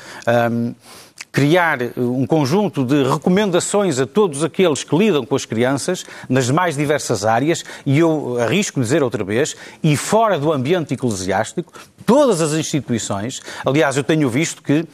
um, 0.52 0.74
criar 1.34 1.80
um 1.98 2.28
conjunto 2.28 2.86
de 2.86 3.04
recomendações 3.04 4.00
a 4.00 4.06
todos 4.06 4.44
aqueles 4.44 4.84
que 4.84 4.96
lidam 4.96 5.26
com 5.26 5.36
as 5.36 5.46
crianças 5.46 6.06
nas 6.30 6.52
mais 6.52 6.78
diversas 6.78 7.26
áreas, 7.26 7.64
e 7.84 7.98
eu 7.98 8.38
arrisco 8.40 8.80
dizer 8.80 9.02
outra 9.02 9.24
vez, 9.24 9.56
e 9.82 9.98
fora 9.98 10.38
do 10.38 10.54
ambiente 10.54 10.94
eclesiástico, 10.94 11.74
todas 12.06 12.40
as 12.40 12.54
instituições, 12.54 13.42
aliás, 13.66 13.98
eu 13.98 14.04
tenho 14.04 14.30
visto 14.30 14.62
que 14.62 14.86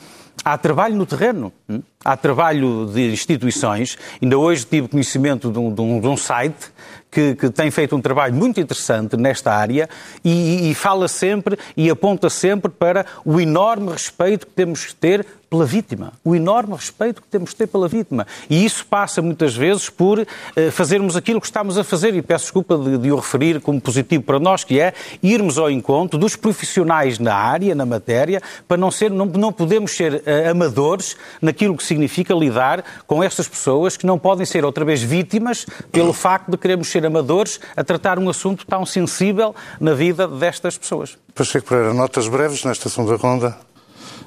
há 0.43 0.57
trabalho 0.57 0.95
no 0.95 1.05
terreno, 1.05 1.51
hum? 1.67 1.81
há 2.05 2.15
trabalho 2.15 2.89
de 2.93 3.11
instituições. 3.11 3.97
Ainda 4.21 4.37
hoje 4.37 4.65
tive 4.65 4.87
conhecimento 4.87 5.51
de 5.51 5.59
um, 5.59 5.73
de 5.73 5.81
um, 5.81 5.99
de 5.99 6.07
um 6.07 6.15
site 6.15 6.71
que, 7.11 7.35
que, 7.35 7.49
tem 7.49 7.71
feito 7.71 7.95
um 7.95 8.01
trabalho 8.01 8.33
muito 8.33 8.59
interessante 8.59 9.17
nesta 9.17 9.51
área 9.51 9.89
e, 10.23 10.69
e, 10.69 10.75
fala 10.75 11.07
sempre 11.07 11.57
e 11.75 11.89
aponta 11.89 12.29
sempre 12.29 12.71
para 12.71 13.05
o 13.25 13.39
enorme 13.39 13.91
respeito 13.91 14.45
que 14.45 14.53
temos 14.53 14.85
que 14.85 14.95
ter 14.95 15.25
pela 15.49 15.65
vítima, 15.65 16.13
o 16.23 16.35
enorme 16.35 16.75
respeito 16.75 17.21
que 17.21 17.27
temos 17.27 17.49
de 17.49 17.55
ter 17.55 17.67
pela 17.67 17.87
vítima. 17.87 18.27
E 18.49 18.63
isso 18.63 18.85
passa 18.85 19.21
muitas 19.21 19.55
vezes 19.55 19.89
por 19.89 20.19
eh, 20.19 20.71
fazermos 20.71 21.15
aquilo 21.15 21.41
que 21.41 21.47
estamos 21.47 21.77
a 21.77 21.83
fazer, 21.83 22.13
e 22.13 22.21
peço 22.21 22.45
desculpa 22.45 22.77
de, 22.77 22.97
de 22.99 23.11
o 23.11 23.15
referir 23.15 23.59
como 23.59 23.81
positivo 23.81 24.23
para 24.23 24.39
nós, 24.39 24.63
que 24.63 24.79
é 24.79 24.93
irmos 25.23 25.57
ao 25.57 25.71
encontro 25.71 26.19
dos 26.19 26.35
profissionais 26.35 27.17
na 27.17 27.33
área, 27.33 27.73
na 27.73 27.85
matéria, 27.85 28.41
para 28.67 28.77
não 28.77 28.91
ser, 28.91 29.09
não, 29.09 29.25
não 29.25 29.51
podemos 29.51 29.91
ser 29.95 30.21
eh, 30.25 30.49
amadores 30.49 31.17
naquilo 31.41 31.75
que 31.75 31.83
significa 31.83 32.33
lidar 32.33 32.83
com 33.07 33.23
estas 33.23 33.47
pessoas 33.47 33.97
que 33.97 34.05
não 34.05 34.19
podem 34.19 34.45
ser 34.45 34.63
outra 34.63 34.85
vez 34.85 35.01
vítimas 35.01 35.65
pelo 35.91 36.13
facto 36.13 36.51
de 36.51 36.57
queremos 36.57 36.89
ser 36.89 36.98
amadores 37.05 37.59
a 37.75 37.83
tratar 37.83 38.19
um 38.19 38.29
assunto 38.29 38.65
tão 38.65 38.85
sensível 38.85 39.55
na 39.79 39.93
vida 39.93 40.27
destas 40.27 40.77
pessoas. 40.77 41.17
Pacheco 41.35 41.67
Pereira, 41.67 41.93
notas 41.93 42.27
breves 42.27 42.63
nesta 42.63 42.89
segunda 42.89 43.15
ronda? 43.15 43.57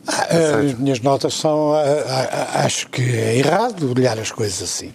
Ah, 0.06 0.58
as 0.58 0.78
minhas 0.78 1.00
notas 1.00 1.34
são. 1.34 1.74
Ah, 1.74 1.82
ah, 2.08 2.64
acho 2.64 2.88
que 2.88 3.02
é 3.02 3.36
errado 3.36 3.92
olhar 3.96 4.18
as 4.18 4.32
coisas 4.32 4.62
assim. 4.62 4.92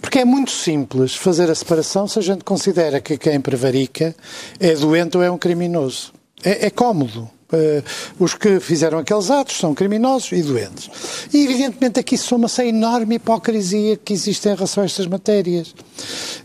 Porque 0.00 0.20
é 0.20 0.24
muito 0.24 0.52
simples 0.52 1.14
fazer 1.16 1.50
a 1.50 1.54
separação 1.54 2.06
se 2.06 2.18
a 2.18 2.22
gente 2.22 2.44
considera 2.44 3.00
que 3.00 3.18
quem 3.18 3.40
prevarica 3.40 4.14
é 4.60 4.74
doente 4.74 5.16
ou 5.16 5.22
é 5.22 5.30
um 5.30 5.38
criminoso. 5.38 6.12
É, 6.44 6.66
é 6.66 6.70
cómodo. 6.70 7.28
Uh, 7.52 7.80
os 8.18 8.34
que 8.34 8.58
fizeram 8.58 8.98
aqueles 8.98 9.30
atos 9.30 9.56
são 9.56 9.72
criminosos 9.72 10.32
e 10.32 10.42
doentes. 10.42 10.90
E, 11.32 11.44
evidentemente, 11.44 12.00
aqui 12.00 12.18
soma-se 12.18 12.60
a 12.60 12.66
enorme 12.66 13.16
hipocrisia 13.16 13.96
que 13.96 14.12
existe 14.12 14.48
em 14.48 14.54
relação 14.54 14.82
a 14.82 14.86
estas 14.86 15.06
matérias. 15.06 15.68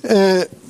Uh, 0.04 0.61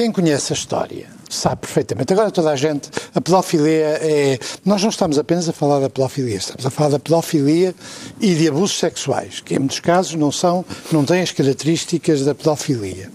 quem 0.00 0.10
conhece 0.10 0.54
a 0.54 0.56
história 0.56 1.08
sabe 1.28 1.60
perfeitamente. 1.60 2.10
Agora 2.10 2.30
toda 2.30 2.50
a 2.50 2.56
gente, 2.56 2.88
a 3.14 3.20
pedofilia 3.20 3.98
é. 4.00 4.38
Nós 4.64 4.82
não 4.82 4.88
estamos 4.88 5.18
apenas 5.18 5.46
a 5.46 5.52
falar 5.52 5.78
da 5.78 5.90
pedofilia, 5.90 6.38
estamos 6.38 6.64
a 6.64 6.70
falar 6.70 6.88
da 6.88 6.98
pedofilia 6.98 7.74
e 8.18 8.34
de 8.34 8.48
abusos 8.48 8.78
sexuais, 8.78 9.40
que 9.40 9.54
em 9.54 9.58
muitos 9.58 9.78
casos 9.78 10.14
não 10.14 10.32
são, 10.32 10.64
não 10.90 11.04
têm 11.04 11.20
as 11.20 11.32
características 11.32 12.24
da 12.24 12.34
pedofilia. 12.34 13.10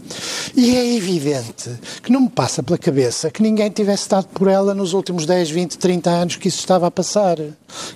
E 0.55 0.75
é 0.75 0.95
evidente 0.95 1.71
que 2.03 2.11
não 2.11 2.21
me 2.21 2.29
passa 2.29 2.61
pela 2.61 2.77
cabeça 2.77 3.31
que 3.31 3.41
ninguém 3.41 3.71
tivesse 3.71 4.03
estado 4.03 4.27
por 4.27 4.47
ela 4.47 4.75
nos 4.75 4.93
últimos 4.93 5.25
10, 5.25 5.49
20, 5.49 5.79
30 5.79 6.09
anos 6.11 6.35
que 6.35 6.49
isso 6.49 6.59
estava 6.59 6.85
a 6.85 6.91
passar. 6.91 7.37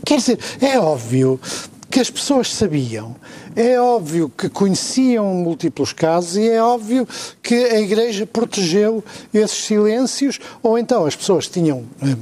Quer 0.03 0.17
dizer, 0.17 0.39
é 0.59 0.79
óbvio 0.79 1.39
que 1.89 1.99
as 1.99 2.09
pessoas 2.09 2.53
sabiam. 2.53 3.15
É 3.55 3.79
óbvio 3.79 4.29
que 4.29 4.47
conheciam 4.47 5.25
múltiplos 5.35 5.91
casos 5.91 6.37
e 6.37 6.47
é 6.47 6.61
óbvio 6.61 7.07
que 7.41 7.55
a 7.55 7.79
Igreja 7.79 8.25
protegeu 8.25 9.03
esses 9.33 9.65
silêncios, 9.65 10.39
ou 10.61 10.77
então 10.77 11.05
as 11.05 11.15
pessoas 11.15 11.47
tinham. 11.47 11.85
Eh, 12.01 12.15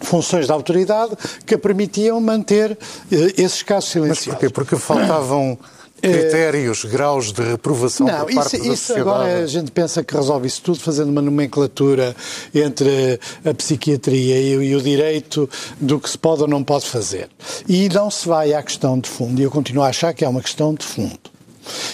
funções 0.00 0.46
de 0.46 0.52
autoridade 0.52 1.16
que 1.44 1.56
permitiam 1.58 2.20
manter 2.20 2.78
eh, 3.10 3.32
esses 3.36 3.62
casos 3.62 3.90
silenciosos. 3.90 4.26
Mas 4.28 4.36
porquê? 4.36 4.50
Porque 4.50 4.76
faltavam 4.76 5.58
critérios, 6.00 6.84
é... 6.84 6.88
graus 6.88 7.32
de 7.32 7.42
reprovação 7.42 8.06
não, 8.06 8.24
por 8.24 8.34
parte 8.34 8.56
isso, 8.56 8.58
da 8.58 8.72
isso 8.72 8.86
sociedade? 8.86 9.00
agora 9.00 9.42
a 9.42 9.46
gente 9.46 9.70
pensa 9.70 10.04
que 10.04 10.14
resolve 10.14 10.46
isso 10.46 10.62
tudo 10.62 10.80
fazendo 10.80 11.10
uma 11.10 11.22
nomenclatura 11.22 12.14
entre 12.54 13.18
a 13.44 13.54
psiquiatria 13.54 14.40
e, 14.40 14.52
e, 14.52 14.74
o 14.76 14.80
direito 14.80 15.48
do 15.80 15.98
que 16.00 16.08
se 16.08 16.18
pode 16.18 16.42
ou 16.42 16.48
não 16.48 16.62
pode 16.62 16.86
fazer. 16.86 17.28
E 17.68 17.88
não 17.88 18.10
se 18.10 18.28
vai 18.28 18.52
à 18.54 18.62
questão 18.62 18.98
de 18.98 19.08
fundo, 19.08 19.40
e 19.40 19.44
eu 19.44 19.50
continuo 19.50 19.82
a 19.82 19.88
achar 19.88 20.12
que 20.12 20.24
é 20.24 20.28
uma 20.28 20.40
questão 20.40 20.74
de 20.74 20.84
fundo. 20.84 21.18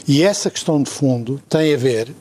E 0.06 0.22
essa 0.22 0.50
questão 0.50 0.82
de 0.82 0.90
fundo 0.90 1.40
tem 1.48 1.74
a 1.74 1.76
ver 1.76 2.14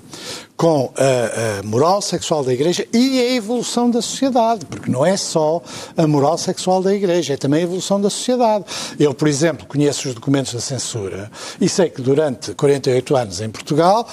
com 0.63 0.93
a, 0.95 1.59
a, 1.59 1.63
moral 1.63 2.01
sexual 2.01 2.41
da 2.41 2.53
Igreja 2.53 2.87
e 2.93 3.19
a 3.19 3.33
evolução 3.33 3.91
da 3.91 4.01
sociedade, 4.01 4.65
porque 4.65 4.89
não 4.89 5.05
é 5.05 5.17
só 5.17 5.61
a 5.97 6.07
moral 6.07 6.37
sexual 6.37 6.81
da 6.81 6.95
Igreja, 6.95 7.33
é 7.33 7.35
também 7.35 7.59
a 7.59 7.63
evolução 7.63 7.99
da 7.99 8.09
sociedade. 8.09 8.63
Eu, 8.97 9.13
por 9.13 9.27
exemplo, 9.27 9.67
conheço 9.67 10.07
os 10.07 10.15
documentos 10.15 10.53
da 10.53 10.61
censura 10.61 11.29
e 11.59 11.67
sei 11.67 11.89
que 11.89 12.01
durante 12.01 12.53
48 12.53 13.13
anos 13.13 13.41
em 13.41 13.49
Portugal 13.49 14.07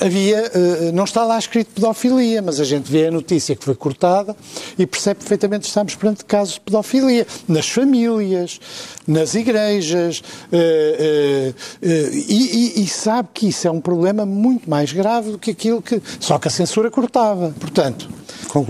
havia, 0.00 0.50
eh, 0.52 0.90
não 0.92 1.04
está 1.04 1.24
lá 1.24 1.38
escrito 1.38 1.72
pedofilia, 1.72 2.42
mas 2.42 2.58
a 2.58 2.64
gente 2.64 2.90
vê 2.90 3.06
a 3.06 3.10
notícia 3.12 3.54
que 3.54 3.64
foi 3.64 3.76
cortada 3.76 4.34
e 4.76 4.84
percebe 4.84 5.20
perfeitamente 5.20 5.60
que 5.60 5.68
estamos 5.68 5.94
perante 5.94 6.24
casos 6.24 6.54
de 6.54 6.60
pedofilia 6.62 7.24
nas 7.46 7.68
famílias, 7.68 8.58
nas 9.06 9.36
igrejas, 9.36 10.20
eh, 10.50 11.54
eh, 11.80 12.10
e, 12.12 12.80
e, 12.80 12.82
e 12.82 12.88
sabe 12.88 13.28
que 13.32 13.48
isso 13.48 13.68
é 13.68 13.70
um 13.70 13.80
problema 13.80 14.26
muito 14.26 14.68
mais 14.68 14.92
grave 14.92 15.30
do 15.30 15.38
que 15.38 15.52
aquilo 15.52 15.80
que. 15.80 15.91
Só 16.20 16.38
que 16.38 16.48
a 16.48 16.50
censura 16.50 16.90
cortava. 16.90 17.54
Portanto, 17.58 18.08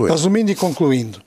resumindo 0.08 0.50
e 0.50 0.54
concluindo, 0.54 1.20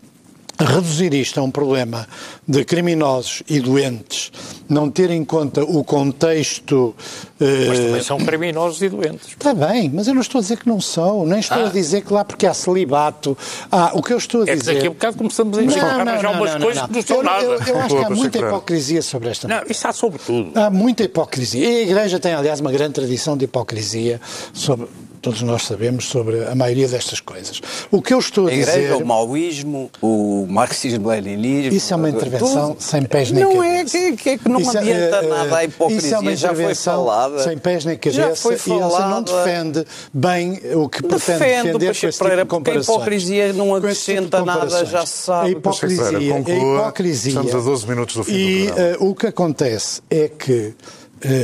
reduzir 0.60 1.13
isto 1.13 1.39
a 1.39 1.43
um 1.43 1.51
problema 1.51 2.08
de 2.47 2.63
criminosos 2.63 3.43
e 3.47 3.60
doentes, 3.60 4.31
não 4.69 4.89
ter 4.89 5.10
em 5.10 5.25
conta 5.25 5.63
o 5.63 5.84
contexto. 5.84 6.95
Eh, 7.39 7.65
mas 7.67 7.79
também 7.79 8.03
são 8.03 8.17
criminosos 8.17 8.81
e 8.81 8.89
doentes. 8.89 9.27
Está 9.29 9.53
bem, 9.53 9.91
mas 9.93 10.08
eu 10.08 10.13
não 10.13 10.21
estou 10.21 10.39
a 10.39 10.41
dizer 10.41 10.58
que 10.58 10.67
não 10.67 10.79
são, 10.79 11.25
nem 11.25 11.39
estou 11.39 11.63
ah. 11.63 11.67
a 11.67 11.69
dizer 11.69 12.01
que 12.03 12.13
lá 12.13 12.23
porque 12.23 12.45
há 12.45 12.53
celibato. 12.53 13.38
Ah, 13.71 13.91
o 13.93 14.01
que 14.01 14.13
eu 14.13 14.17
estou 14.17 14.43
a 14.43 14.45
dizer. 14.45 14.55
É 14.55 14.60
que 14.60 14.65
daqui 14.65 14.88
a 14.88 14.89
bocado 14.91 15.17
começamos 15.17 15.58
a 15.58 15.62
arranjar 15.62 16.31
umas 16.31 16.53
não, 16.53 16.62
coisas 16.62 16.81
não, 16.81 16.88
que 16.88 16.93
não 16.95 17.01
são 17.01 17.23
nada. 17.23 17.43
Eu, 17.43 17.51
eu, 17.51 17.60
eu 17.60 17.79
acho 17.79 17.95
que 17.95 18.03
há 18.03 18.10
muita 18.10 18.38
hipocrisia 18.38 19.01
sobre 19.01 19.29
esta 19.29 19.47
Não, 19.47 19.63
isso 19.69 19.88
há 19.88 19.93
sobre 19.93 20.19
tudo. 20.19 20.51
Há 20.58 20.69
muita 20.69 21.03
hipocrisia. 21.03 21.69
E 21.69 21.77
a 21.77 21.81
Igreja 21.81 22.19
tem, 22.19 22.34
aliás, 22.34 22.62
uma 22.62 22.71
grande 22.71 22.93
tradição 22.93 23.36
de 23.36 23.45
hipocrisia 23.45 24.21
sobre 24.53 24.88
todos 25.26 25.42
nós 25.42 25.64
sabemos 25.64 26.06
sobre 26.06 26.46
a 26.46 26.54
maioria 26.54 26.88
destas 26.88 27.20
coisas. 27.20 27.60
O 27.90 28.00
que 28.00 28.14
eu 28.14 28.20
estou 28.20 28.46
a, 28.46 28.52
a 28.52 28.54
dizer... 28.54 28.72
Igreja, 28.74 28.98
o 28.98 29.06
maoísmo, 29.06 29.90
o 30.00 30.46
marxismo-leninismo... 30.48 31.76
Isso 31.76 31.92
é 31.92 31.98
uma 31.98 32.12
intervenção 32.12 32.74
tudo. 32.74 32.84
sem 32.84 33.02
pés 33.04 33.32
nem 33.32 33.44
não 33.44 33.54
cabeça. 33.54 33.98
Não 33.98 34.06
é, 34.06 34.12
que, 34.12 34.38
que 34.38 34.50
não 34.50 34.60
isso, 34.60 34.78
adianta 34.78 35.26
uh, 35.26 35.30
nada 35.30 35.58
a 35.58 35.64
hipocrisia, 35.64 36.06
isso 36.06 36.16
é 36.16 36.20
uma 36.20 36.32
intervenção 36.32 37.40
sem 37.40 37.58
pés 37.58 37.86
nem 37.86 37.98
cabeça 37.98 38.22
já 38.22 38.36
foi 38.36 38.56
falada. 38.56 38.86
e 38.86 38.98
ela 38.98 39.10
não 39.10 39.24
defende 39.24 39.86
bem 40.14 40.62
o 40.76 40.88
que 40.88 41.02
pretende 41.02 41.40
defende, 41.40 41.64
defender 41.80 41.86
com 41.86 42.08
este 42.08 42.24
tipo 42.24 42.36
de 42.36 42.46
comparações. 42.46 42.90
a 42.90 42.94
hipocrisia 42.94 43.54
não 43.54 43.66
tipo 43.66 43.76
acrescenta 43.78 44.38
tipo 44.38 44.46
nada, 44.46 44.86
já 44.86 45.06
se 45.08 45.18
sabe. 45.24 45.48
A 45.48 45.52
hipocrisia, 45.52 46.18
a 46.18 46.22
hipocrisia... 46.22 47.30
Estamos 47.30 47.56
a 47.56 47.60
12 47.60 47.88
minutos 47.88 48.16
do 48.16 48.24
fim 48.24 48.34
e, 48.34 48.68
do 48.68 48.74
programa. 48.74 48.98
Uh, 48.98 49.10
o 49.10 49.16
que 49.16 49.26
acontece 49.28 50.02
é 50.08 50.28
que 50.28 50.76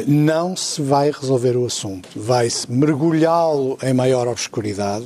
não 0.07 0.55
se 0.55 0.81
vai 0.81 1.11
resolver 1.11 1.55
o 1.55 1.65
assunto. 1.65 2.09
Vai-se 2.15 2.71
mergulhá-lo 2.71 3.77
em 3.81 3.93
maior 3.93 4.27
obscuridade, 4.27 5.05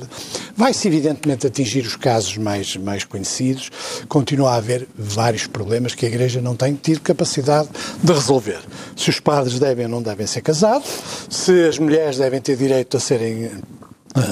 vai-se 0.56 0.88
evidentemente 0.88 1.46
atingir 1.46 1.84
os 1.86 1.96
casos 1.96 2.36
mais, 2.36 2.76
mais 2.76 3.04
conhecidos, 3.04 3.70
continua 4.08 4.52
a 4.52 4.56
haver 4.56 4.88
vários 4.96 5.46
problemas 5.46 5.94
que 5.94 6.04
a 6.04 6.08
Igreja 6.08 6.40
não 6.40 6.56
tem 6.56 6.74
tido 6.74 7.00
capacidade 7.00 7.68
de 8.02 8.12
resolver. 8.12 8.60
Se 8.96 9.10
os 9.10 9.20
padres 9.20 9.58
devem 9.58 9.86
ou 9.86 9.90
não 9.90 10.02
devem 10.02 10.26
ser 10.26 10.40
casados, 10.40 10.88
se 11.30 11.68
as 11.68 11.78
mulheres 11.78 12.18
devem 12.18 12.40
ter 12.40 12.56
direito 12.56 12.96
a 12.96 13.00
serem 13.00 13.44
eh, 13.44 13.50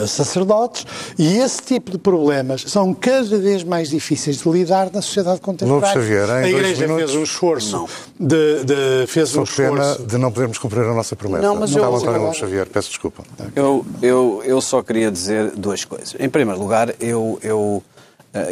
sacerdotes, 0.06 0.86
e 1.18 1.38
esse 1.38 1.62
tipo 1.62 1.90
de 1.90 1.98
problemas 1.98 2.64
são 2.66 2.92
cada 2.94 3.38
vez 3.38 3.62
mais 3.62 3.90
difíceis 3.90 4.38
de 4.38 4.48
lidar 4.48 4.90
na 4.92 5.02
sociedade 5.02 5.40
contemporânea. 5.40 5.92
Xavier, 5.92 6.30
a 6.30 6.48
Igreja 6.48 6.86
minutos... 6.86 7.10
fez 7.10 7.20
um 7.20 7.22
esforço 7.22 7.88
de, 8.18 8.64
de, 8.64 9.06
fez 9.06 9.30
Sou 9.30 9.40
um 9.40 9.44
esforço 9.44 10.02
de 10.02 10.18
não 10.18 10.30
podermos 10.30 10.58
cumprir 10.58 10.82
a 10.84 10.94
nossa 10.94 11.16
promessa. 11.16 11.42
Não, 11.42 11.56
mas 11.56 11.74
eu, 11.74 11.84
António 11.84 12.34
Xavier, 12.34 12.66
peço 12.66 12.88
desculpa. 12.88 13.22
Eu, 13.54 13.84
eu, 14.02 14.42
eu 14.44 14.60
só 14.60 14.82
queria 14.82 15.10
dizer 15.10 15.52
duas 15.56 15.84
coisas. 15.84 16.14
Em 16.18 16.28
primeiro 16.28 16.60
lugar, 16.60 16.94
eu, 17.00 17.38
eu 17.42 17.82
eh, 17.93 17.93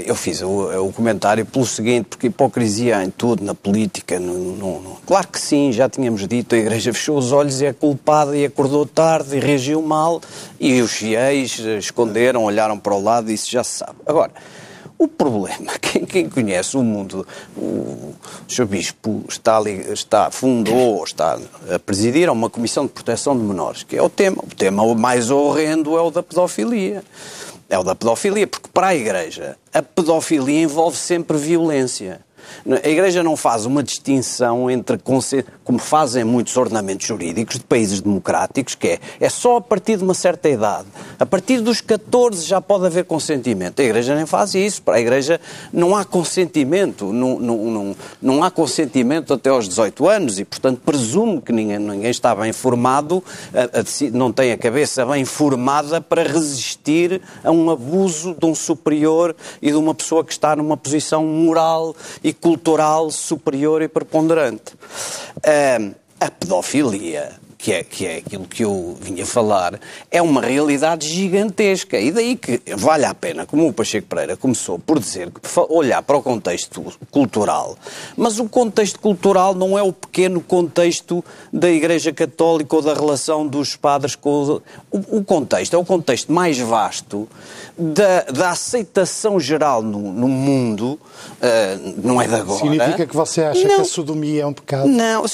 eu 0.07 0.15
fiz 0.15 0.43
o, 0.43 0.87
o, 0.87 0.93
comentário 0.93 1.45
pelo 1.45 1.67
seguinte, 1.67 2.07
porque 2.11 2.29
hipocrisia 2.29 3.03
em 3.03 3.11
tudo, 3.11 3.43
na 3.43 3.53
política, 3.53 4.21
no, 4.21 4.33
no, 4.35 4.81
no, 4.81 4.97
claro 5.05 5.27
que 5.27 5.41
sim, 5.41 5.73
já 5.73 5.89
tínhamos 5.89 6.27
dito, 6.29 6.55
a 6.55 6.59
Igreja 6.59 6.93
fechou 6.95 7.19
os 7.19 7.33
olhos 7.33 7.61
e 7.61 7.67
é 7.67 7.73
culpada 7.73 8.37
e 8.37 8.45
acordou 8.45 8.87
tarde 8.87 9.37
e 9.37 9.41
reagiu 9.41 9.83
mal 9.83 10.21
e 10.61 10.81
os 10.81 10.93
fiéis 10.93 11.59
esconderam, 11.59 12.45
olharam 12.45 12.79
para 12.79 12.95
o 12.95 13.03
lado 13.03 13.31
e 13.31 13.35
isso 13.35 13.51
já 13.51 13.65
se 13.65 13.79
sabe. 13.79 13.97
Agora, 14.07 14.31
o 15.03 15.09
problema, 15.09 15.73
quem, 15.83 16.05
quem 16.05 16.29
conhece 16.29 16.77
o 16.77 16.83
mundo, 16.85 17.27
o, 17.57 17.61
o 17.61 18.15
Sr. 18.47 18.67
Bispo 18.67 19.25
está, 19.29 19.57
ali, 19.57 19.85
está, 19.93 20.31
fundou, 20.31 21.03
está 21.03 21.41
a 21.69 21.79
presidir 21.81 22.31
uma 22.31 22.49
comissão 22.49 22.87
de 22.87 22.93
proteção 22.93 23.37
de 23.37 23.43
menores, 23.43 23.83
que 23.83 23.97
é 23.97 24.03
o 24.03 24.09
tema. 24.09 24.45
O 24.45 24.55
tema 24.55 24.95
mais 24.95 25.29
horrendo 25.29 25.99
é 25.99 26.01
o 26.01 26.11
da 26.13 26.23
pedofilia. 26.23 27.03
É 27.73 27.79
o 27.79 27.83
da 27.83 27.95
pedofilia, 27.95 28.47
porque 28.47 28.69
para 28.69 28.89
a 28.89 28.95
Igreja 28.95 29.57
a 29.73 29.81
pedofilia 29.81 30.61
envolve 30.61 30.95
sempre 30.95 31.39
violência. 31.39 32.21
A 32.83 32.89
Igreja 32.89 33.23
não 33.23 33.37
faz 33.37 33.67
uma 33.67 33.83
distinção 33.83 34.71
entre, 34.71 34.99
como 34.99 35.79
fazem 35.79 36.25
muitos 36.25 36.57
ordenamentos 36.57 37.07
jurídicos 37.07 37.57
de 37.57 37.65
países 37.65 38.01
democráticos, 38.01 38.75
que 38.75 38.89
é, 38.89 39.01
é 39.21 39.29
só 39.29 39.57
a 39.57 39.61
partir 39.61 39.97
de 39.97 40.05
uma 40.05 40.15
certa 40.15 40.49
idade. 40.49 40.87
A 41.19 41.27
partir 41.27 41.61
dos 41.61 41.81
14 41.81 42.45
já 42.47 42.61
pode 42.61 42.87
haver 42.87 43.05
consentimento. 43.05 43.81
A 43.81 43.85
Igreja 43.85 44.15
nem 44.15 44.27
faz 44.27 44.55
isso. 44.55 44.83
Para 44.83 44.97
a 44.97 45.01
Igreja 45.01 45.41
não 45.73 45.97
há 45.97 46.05
consentimento. 46.05 47.13
Não, 47.13 47.39
não, 47.39 47.57
não, 47.57 47.97
não 48.21 48.45
há 48.45 48.51
consentimento 48.51 49.35
até 49.35 49.51
aos 49.51 49.69
18 49.69 50.09
anos 50.09 50.39
e, 50.39 50.45
portanto, 50.45 50.81
presumo 50.85 51.41
que 51.41 51.53
ninguém, 51.53 51.79
ninguém 51.79 52.11
está 52.11 52.35
bem 52.35 52.53
formado, 52.53 53.23
a, 53.53 53.81
a, 53.81 54.11
não 54.13 54.33
tem 54.33 54.53
a 54.53 54.59
cabeça 54.59 55.05
bem 55.07 55.25
formada 55.25 56.01
para 56.01 56.23
resistir 56.23 57.21
a 57.43 57.51
um 57.51 57.71
abuso 57.71 58.35
de 58.39 58.47
um 58.47 58.55
superior 58.55 59.35
e 59.61 59.71
de 59.71 59.77
uma 59.77 59.95
pessoa 59.95 60.25
que 60.25 60.33
está 60.33 60.57
numa 60.57 60.77
posição 60.77 61.25
moral 61.25 61.95
e 62.23 62.33
cultural 62.43 63.11
superior 63.11 63.81
e 63.81 63.89
preponderante. 63.89 64.75
a 66.21 66.31
pedofilia 66.31 67.41
que 67.63 67.73
é, 67.73 67.85
que 67.85 68.05
é 68.05 68.17
aquilo 68.17 68.45
que 68.45 68.65
eu 68.65 68.99
vinha 69.01 69.25
falar, 69.25 69.79
é 70.11 70.21
uma 70.21 70.41
realidade 70.41 71.09
gigantesca. 71.09 71.97
E 71.97 72.11
daí 72.11 72.35
que 72.35 72.61
vale 72.77 73.05
a 73.05 73.15
pena, 73.15 73.47
como 73.47 73.69
o 73.69 73.73
Pacheco 73.73 74.09
Pereira 74.09 74.37
começou 74.37 74.81
por 74.81 74.99
dizer, 74.99 75.31
olhar 75.69 76.03
para 76.03 76.17
o 76.17 76.23
contexto 76.23 76.93
cultural. 77.09 77.79
Mas 78.17 78.41
o 78.41 78.49
contexto 78.49 78.99
cultural 78.99 79.55
não 79.55 79.79
é 79.79 79.83
o 79.83 79.93
pequeno 79.93 80.41
contexto 80.41 81.25
da 81.53 81.71
Igreja 81.71 82.13
Católica 82.13 82.75
ou 82.75 82.83
da 82.83 82.95
relação 82.95 83.47
dos 83.47 83.77
padres 83.77 84.17
com. 84.17 84.61
O, 84.91 85.19
o 85.19 85.25
contexto 85.25 85.75
é 85.75 85.79
o 85.79 85.85
contexto 85.85 86.33
mais 86.33 86.59
vasto 86.59 87.29
da, 87.77 88.23
da 88.33 88.51
aceitação 88.51 89.41
geral 89.41 89.83
no, 89.83 89.99
no 89.99 90.29
mundo, 90.29 90.99
uh, 90.99 91.95
não 92.03 92.21
é 92.21 92.27
de 92.29 92.35
agora. 92.35 92.61
Significa 92.61 93.07
que 93.07 93.17
você 93.17 93.43
acha 93.43 93.67
não, 93.67 93.77
que 93.77 93.81
a 93.81 93.85
sodomia 93.85 94.43
é 94.43 94.47
um 94.47 94.53
pecado? 94.53 94.87
Não, 94.89 95.25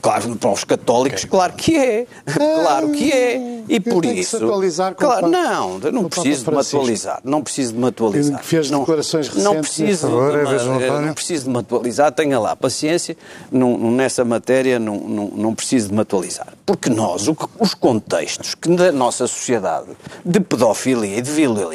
claro, 0.00 0.36
para 0.36 0.50
os 0.50 0.64
católicos, 0.64 1.20
okay. 1.20 1.30
claro 1.30 1.52
que 1.52 1.76
é. 1.76 2.06
claro 2.32 2.90
que 2.90 3.12
é. 3.12 3.62
E 3.68 3.80
por 3.80 4.04
isso. 4.04 4.38
se 4.38 4.44
atualizar 4.44 4.94
com 4.94 5.04
o 5.04 5.06
claro, 5.06 5.20
Papa- 5.22 5.28
não, 5.32 5.80
eu 5.82 5.92
não 5.92 6.02
o 6.04 6.08
preciso 6.10 6.44
de 6.44 6.50
me 6.50 6.58
atualizar. 6.58 7.20
Não 7.24 7.42
preciso 7.42 7.72
de 7.72 7.78
me 7.78 7.86
atualizar. 7.86 8.40
Que 8.40 8.46
fez 8.46 8.70
não, 8.70 8.80
declarações 8.80 9.34
não 9.34 9.52
recentes 9.52 9.68
preciso, 9.76 9.86
nesse- 9.86 10.00
Por 10.02 10.10
favor, 10.10 10.32
de 10.32 10.54
é 10.54 10.68
me- 10.78 10.84
António. 10.84 11.06
não 11.06 11.14
preciso 11.14 11.44
de 11.44 11.50
me 11.50 11.58
atualizar. 11.58 12.12
Tenha 12.12 12.38
lá 12.38 12.56
paciência. 12.56 13.16
Não, 13.50 13.76
não- 13.78 13.90
nessa 13.90 14.24
matéria 14.24 14.78
não, 14.78 14.96
não, 14.96 15.28
não 15.28 15.54
preciso 15.54 15.88
de 15.88 15.94
me 15.94 16.00
atualizar. 16.00 16.48
Porque 16.66 16.88
nós, 16.90 17.28
o 17.28 17.36
os 17.58 17.74
contextos 17.74 18.54
que 18.54 18.68
da 18.74 18.90
nossa 18.92 19.26
sociedade 19.26 19.88
de 20.24 20.40
pedofilia 20.40 21.18
e 21.18 21.22
de 21.22 21.30
violência 21.30 21.73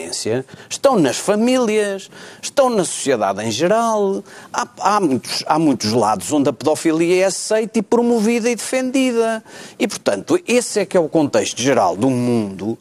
estão 0.69 0.97
nas 0.97 1.17
famílias, 1.17 2.09
estão 2.41 2.69
na 2.69 2.83
sociedade 2.83 3.43
em 3.43 3.51
geral. 3.51 4.23
Há, 4.53 4.67
há 4.79 4.99
muitos, 4.99 5.43
há 5.45 5.59
muitos 5.59 5.91
lados 5.93 6.31
onde 6.31 6.49
a 6.49 6.53
pedofilia 6.53 7.23
é 7.23 7.25
aceita 7.25 7.79
e 7.79 7.81
promovida 7.81 8.49
e 8.49 8.55
defendida. 8.55 9.43
E, 9.77 9.87
portanto, 9.87 10.39
esse 10.47 10.79
é 10.79 10.85
que 10.85 10.95
é 10.95 10.99
o 10.99 11.09
contexto 11.09 11.61
geral 11.61 11.95
do 11.95 12.09
mundo. 12.09 12.77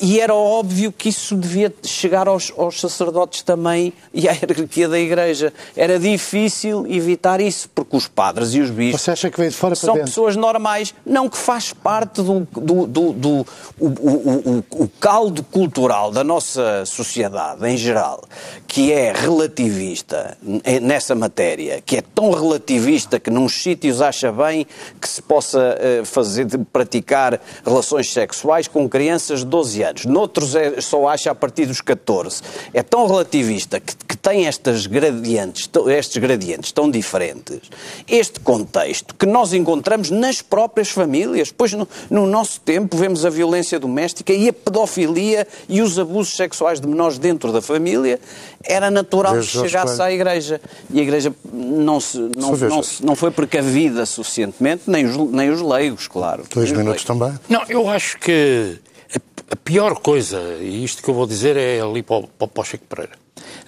E 0.00 0.20
era 0.20 0.34
óbvio 0.34 0.92
que 0.92 1.08
isso 1.08 1.36
devia 1.36 1.74
chegar 1.82 2.28
aos, 2.28 2.52
aos 2.56 2.80
sacerdotes 2.80 3.42
também 3.42 3.92
e 4.12 4.28
à 4.28 4.32
hierarquia 4.44 4.88
da 4.88 4.98
Igreja. 4.98 5.52
Era 5.76 5.98
difícil 5.98 6.86
evitar 6.88 7.40
isso, 7.40 7.68
porque 7.94 7.96
os 7.96 8.08
padres 8.08 8.54
e 8.54 8.60
os 8.60 8.70
bispos 8.70 9.00
Você 9.00 9.10
acha 9.12 9.30
que 9.30 9.38
veio 9.38 9.50
de 9.50 9.56
fora 9.56 9.74
são 9.74 9.94
dentro? 9.94 10.08
pessoas 10.08 10.36
normais, 10.36 10.94
não 11.06 11.28
que 11.28 11.36
faz 11.36 11.72
parte 11.72 12.22
do, 12.22 12.40
do, 12.52 12.86
do, 12.86 13.12
do- 13.12 13.46
o, 13.78 13.86
o, 13.86 14.64
o, 14.78 14.82
o 14.84 14.88
caldo 15.00 15.42
cultural 15.42 16.10
da 16.10 16.22
nossa 16.24 16.84
sociedade 16.86 17.66
em 17.68 17.76
geral, 17.76 18.22
que 18.66 18.92
é 18.92 19.12
relativista 19.12 20.36
nessa 20.82 21.14
matéria, 21.14 21.80
que 21.84 21.96
é 21.96 22.02
tão 22.02 22.30
relativista 22.30 23.18
que 23.20 23.30
num 23.30 23.48
sítios 23.48 24.00
acha 24.00 24.30
bem 24.32 24.66
que 25.00 25.08
se 25.08 25.22
possa 25.22 25.76
eh, 25.78 26.02
fazer, 26.04 26.44
de 26.44 26.58
praticar 26.58 27.40
relações 27.64 28.12
sexuais 28.12 28.66
com 28.68 28.88
crianças 28.88 29.40
de 29.40 29.46
12 29.46 29.82
anos, 29.82 30.04
noutros 30.04 30.54
é, 30.54 30.80
só 30.80 31.08
acha 31.08 31.30
a 31.30 31.34
partir 31.34 31.66
dos 31.66 31.80
14. 31.80 32.42
É 32.72 32.82
tão 32.82 33.06
relativista 33.06 33.78
que, 33.80 33.94
que 34.08 34.16
tem 34.16 34.46
estas 34.46 34.86
gradientes, 34.86 35.68
estes 35.88 36.16
gradientes 36.18 36.72
tão 36.72 36.90
diferentes, 36.90 37.60
este 38.08 38.40
contexto 38.40 39.14
que 39.14 39.26
nós 39.26 39.52
encontramos 39.52 40.10
nas 40.10 40.40
próprias 40.42 40.88
famílias. 40.90 41.52
Pois 41.52 41.72
no, 41.72 41.88
no 42.10 42.26
nosso 42.26 42.60
tempo 42.60 42.96
vemos 42.96 43.24
a 43.24 43.30
violência 43.30 43.78
doméstica 43.78 44.32
e 44.32 44.48
a 44.48 44.52
pedofilia 44.52 45.46
e 45.68 45.80
os 45.82 45.98
abusos 45.98 46.36
sexuais 46.36 46.80
de 46.80 46.86
menores 46.86 47.18
dentro 47.18 47.52
da 47.52 47.60
família. 47.62 48.20
Era 48.62 48.90
natural 48.90 49.32
que 49.34 49.38
Veja, 49.40 49.50
Jorge 49.52 49.70
chegasse 49.70 50.02
à 50.02 50.12
Igreja. 50.12 50.60
E 50.90 51.00
a 51.00 51.02
Igreja 51.02 51.34
não, 51.52 52.00
se, 52.00 52.18
não, 52.18 52.56
não, 52.56 52.82
se- 52.82 53.04
não 53.04 53.14
foi 53.16 53.30
precavida 53.30 54.06
suficientemente, 54.06 54.82
nem 54.86 55.04
os, 55.04 55.16
nem 55.30 55.50
os 55.50 55.60
leigos, 55.60 56.08
claro. 56.08 56.44
Dois 56.54 56.70
minutos 56.70 57.04
leigos. 57.04 57.04
também. 57.04 57.38
Não, 57.48 57.62
eu 57.68 57.88
acho 57.88 58.18
que 58.18 58.78
a, 59.14 59.52
a 59.52 59.56
pior 59.56 59.96
coisa, 59.96 60.40
e 60.60 60.84
isto 60.84 61.02
que 61.02 61.08
eu 61.10 61.14
vou 61.14 61.26
dizer 61.26 61.56
é 61.56 61.80
ali 61.80 62.02
para 62.02 62.16
o, 62.16 62.26
para 62.26 62.60
o 62.60 62.64
Chico 62.64 62.84
Pereira, 62.88 63.12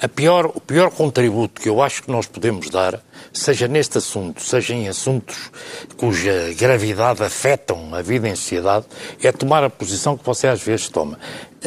a 0.01 0.09
pior, 0.09 0.47
o 0.55 0.61
pior 0.61 0.91
contributo 0.91 1.61
que 1.61 1.69
eu 1.69 1.83
acho 1.83 2.03
que 2.03 2.11
nós 2.11 2.27
podemos 2.27 2.71
dar, 2.71 3.01
seja 3.39 3.68
neste 3.68 3.99
assunto, 3.99 4.43
seja 4.43 4.74
em 4.74 4.89
assuntos 4.89 5.51
cuja 5.97 6.55
gravidade 6.59 7.22
afetam 7.22 7.95
a 7.95 8.03
vida 8.03 8.28
em 8.28 8.34
sociedade, 8.34 8.87
é 9.22 9.32
tomar 9.32 9.64
a 9.64 9.70
posição 9.70 10.16
que 10.16 10.24
você 10.24 10.47
às 10.49 10.62
vezes 10.62 10.89
toma. 10.89 11.18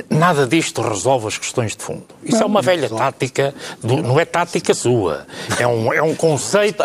Nada 0.10 0.46
disto 0.48 0.82
resolve 0.82 1.28
as 1.28 1.38
questões 1.38 1.76
de 1.76 1.84
fundo. 1.84 2.06
Isso 2.24 2.42
é 2.42 2.46
uma 2.46 2.62
velha 2.62 2.90
tática, 2.90 3.54
do- 3.84 4.02
não 4.04 4.20
é 4.20 4.26
tática 4.26 4.74
sua. 4.74 5.26
É 5.60 5.66
um, 5.68 5.92
é 5.94 6.02
um 6.02 6.16
conceito. 6.16 6.84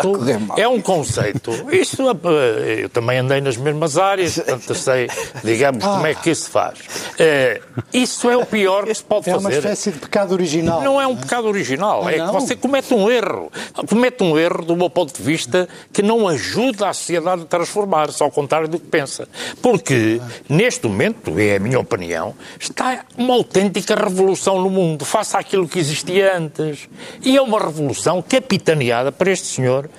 É 0.57 0.67
um 0.67 0.81
conceito. 0.81 1.51
Isso, 1.71 2.03
eh, 2.09 2.83
eu 2.83 2.89
também 2.89 3.19
andei 3.19 3.41
nas 3.41 3.57
mesmas 3.57 3.97
áreas, 3.97 4.35
portanto 4.35 4.75
sei, 4.75 5.07
digamos, 5.43 5.83
como 5.83 6.05
é 6.07 6.13
que 6.15 6.29
isso 6.31 6.43
se 6.45 6.49
faz. 6.49 6.79
Eh, 7.19 7.61
isso 7.93 8.29
é 8.29 8.35
o 8.37 8.45
pior 8.45 8.85
que 8.85 8.93
se 8.95 9.03
pode 9.03 9.29
É 9.29 9.33
uma 9.33 9.41
fazer. 9.43 9.57
espécie 9.57 9.91
de 9.91 9.99
pecado 9.99 10.33
original. 10.33 10.81
Não 10.81 10.99
é 11.01 11.07
um 11.07 11.15
pecado 11.15 11.47
original, 11.47 12.05
Ah, 12.05 12.11
é 12.13 12.17
não? 12.17 12.27
que 12.27 12.33
você 12.33 12.55
comete 12.55 12.93
um 12.93 13.09
erro. 13.09 13.51
Comete 13.87 14.23
um 14.23 14.37
erro, 14.37 14.65
do 14.65 14.75
meu 14.75 14.89
ponto 14.89 15.15
de 15.15 15.21
vista, 15.23 15.67
que 15.93 16.01
não 16.01 16.27
ajuda 16.27 16.89
a 16.89 16.93
sociedade 16.93 17.43
a 17.43 17.45
transformar-se, 17.45 18.21
ao 18.23 18.31
contrário 18.31 18.67
do 18.67 18.79
que 18.79 18.87
pensa. 18.87 19.27
Porque, 19.61 20.19
neste 20.49 20.87
momento, 20.87 21.37
é 21.39 21.55
a 21.55 21.59
minha 21.59 21.79
opinião, 21.79 22.33
está 22.59 23.04
uma 23.17 23.33
autêntica 23.33 23.95
revolução 23.95 24.61
no 24.61 24.69
mundo, 24.69 25.05
face 25.05 25.35
àquilo 25.37 25.67
que 25.67 25.79
existia 25.79 26.37
antes. 26.37 26.89
E 27.21 27.37
é 27.37 27.41
uma 27.41 27.59
revolução 27.59 28.21
capitaneada 28.21 29.11
por 29.11 29.27
este 29.27 29.47
senhor. 29.47 29.89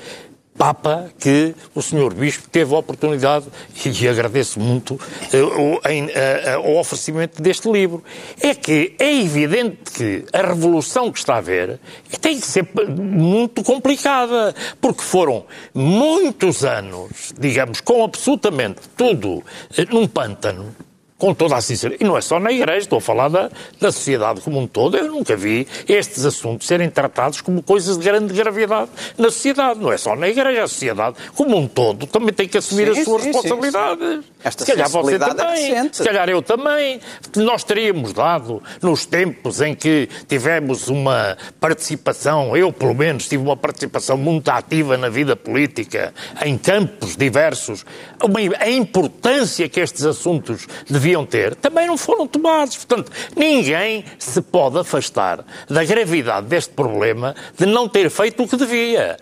Papa 0.57 1.11
que 1.19 1.55
o 1.75 1.83
Sr. 1.83 2.15
Bispo 2.15 2.49
teve 2.49 2.75
a 2.75 2.79
oportunidade, 2.79 3.47
e 3.85 4.09
agradeço 4.09 4.59
muito, 4.59 4.95
o, 4.95 5.89
em, 5.89 6.09
eh, 6.09 6.43
eh, 6.45 6.59
o 6.59 6.79
oferecimento 6.79 7.43
deste 7.43 7.71
livro. 7.71 8.03
É 8.41 8.55
que 8.55 8.95
é 8.99 9.21
evidente 9.21 9.93
que 9.93 10.25
a 10.33 10.47
revolução 10.47 11.13
que 11.13 11.19
está 11.19 11.35
a 11.35 11.39
haver 11.39 11.79
tem 12.21 12.41
que 12.41 12.47
ser 12.47 12.67
muito 12.99 13.63
complicada, 13.63 14.55
porque 14.81 15.03
foram 15.03 15.45
muitos 15.75 16.65
anos, 16.65 17.35
digamos, 17.39 17.81
com 17.81 18.03
absolutamente 18.03 18.81
tudo 18.97 19.43
eh, 19.77 19.85
num 19.91 20.07
pântano, 20.07 20.75
com 21.19 21.33
toda 21.33 21.57
a 21.57 21.61
sinceridade. 21.61 22.05
E 22.05 22.07
não 22.07 22.17
é 22.17 22.21
só 22.21 22.39
na 22.39 22.53
Igreja, 22.53 22.79
estou 22.79 22.99
a 22.99 23.01
falar 23.01 23.29
da, 23.29 23.51
da 23.81 23.91
sociedade 23.91 24.41
como 24.41 24.59
um 24.61 24.67
todo. 24.67 24.97
Eu 24.97 25.11
nunca 25.11 25.37
vi 25.37 25.67
estes 25.89 26.25
assuntos 26.25 26.67
serem 26.67 26.91
tratados 26.91 27.41
como 27.41 27.63
coisas 27.63 27.97
de 27.97 28.05
grande 28.05 28.35
gravidade 28.35 28.91
na 29.17 29.31
sociedade. 29.31 29.81
Não 29.81 29.93
é 29.93 29.97
só 29.97 30.15
na 30.15 30.29
Igreja, 30.29 30.65
a 30.65 30.69
sociedade 30.69 31.17
como 31.35 31.57
um 31.57 31.67
todo 31.67 32.07
também 32.07 32.33
tem 32.33 32.49
que 32.49 32.59
assumir 32.59 32.93
Sim, 32.93 33.01
as 33.01 33.05
suas 33.05 33.23
sim, 33.23 33.33
sim, 33.33 33.39
responsabilidades. 33.39 34.25
Esta 34.45 34.65
se 34.65 34.73
calhar 34.73 34.89
você 34.89 35.15
é 35.15 35.19
também, 35.19 35.75
recente. 35.75 35.97
se 35.97 36.05
calhar 36.05 36.29
eu 36.29 36.43
também. 36.43 37.01
Nós 37.37 37.65
teríamos 37.65 38.13
dado, 38.13 38.63
nos 38.83 39.07
tempos 39.07 39.61
em 39.61 39.75
que 39.75 40.09
tivemos 40.29 40.89
uma 40.89 41.37
participação, 41.59 42.57
eu 42.57 42.73
pelo 42.73 42.95
menos 42.95 43.29
tive 43.29 43.43
uma 43.43 43.57
participação 43.57 44.17
muito 44.17 44.49
ativa 44.51 44.97
na 44.97 45.09
vida 45.09 45.35
política, 45.35 46.13
em 46.45 46.59
campos 46.59 47.17
diversos, 47.17 47.85
uma, 48.23 48.39
a 48.59 48.71
importância 48.71 49.69
que 49.69 49.81
estes 49.81 50.05
assuntos 50.05 50.67
deviam 50.89 51.06
ter, 51.27 51.55
também 51.55 51.87
não 51.87 51.97
foram 51.97 52.27
tomados. 52.27 52.77
Portanto, 52.77 53.13
ninguém 53.37 54.05
se 54.19 54.41
pode 54.41 54.79
afastar 54.79 55.45
da 55.69 55.85
gravidade 55.85 56.47
deste 56.47 56.73
problema 56.73 57.35
de 57.57 57.67
não 57.67 57.89
ter 57.89 58.11
feito 58.11 58.43
o 58.43 58.49
que 58.49 58.57
devia. 58.57 59.17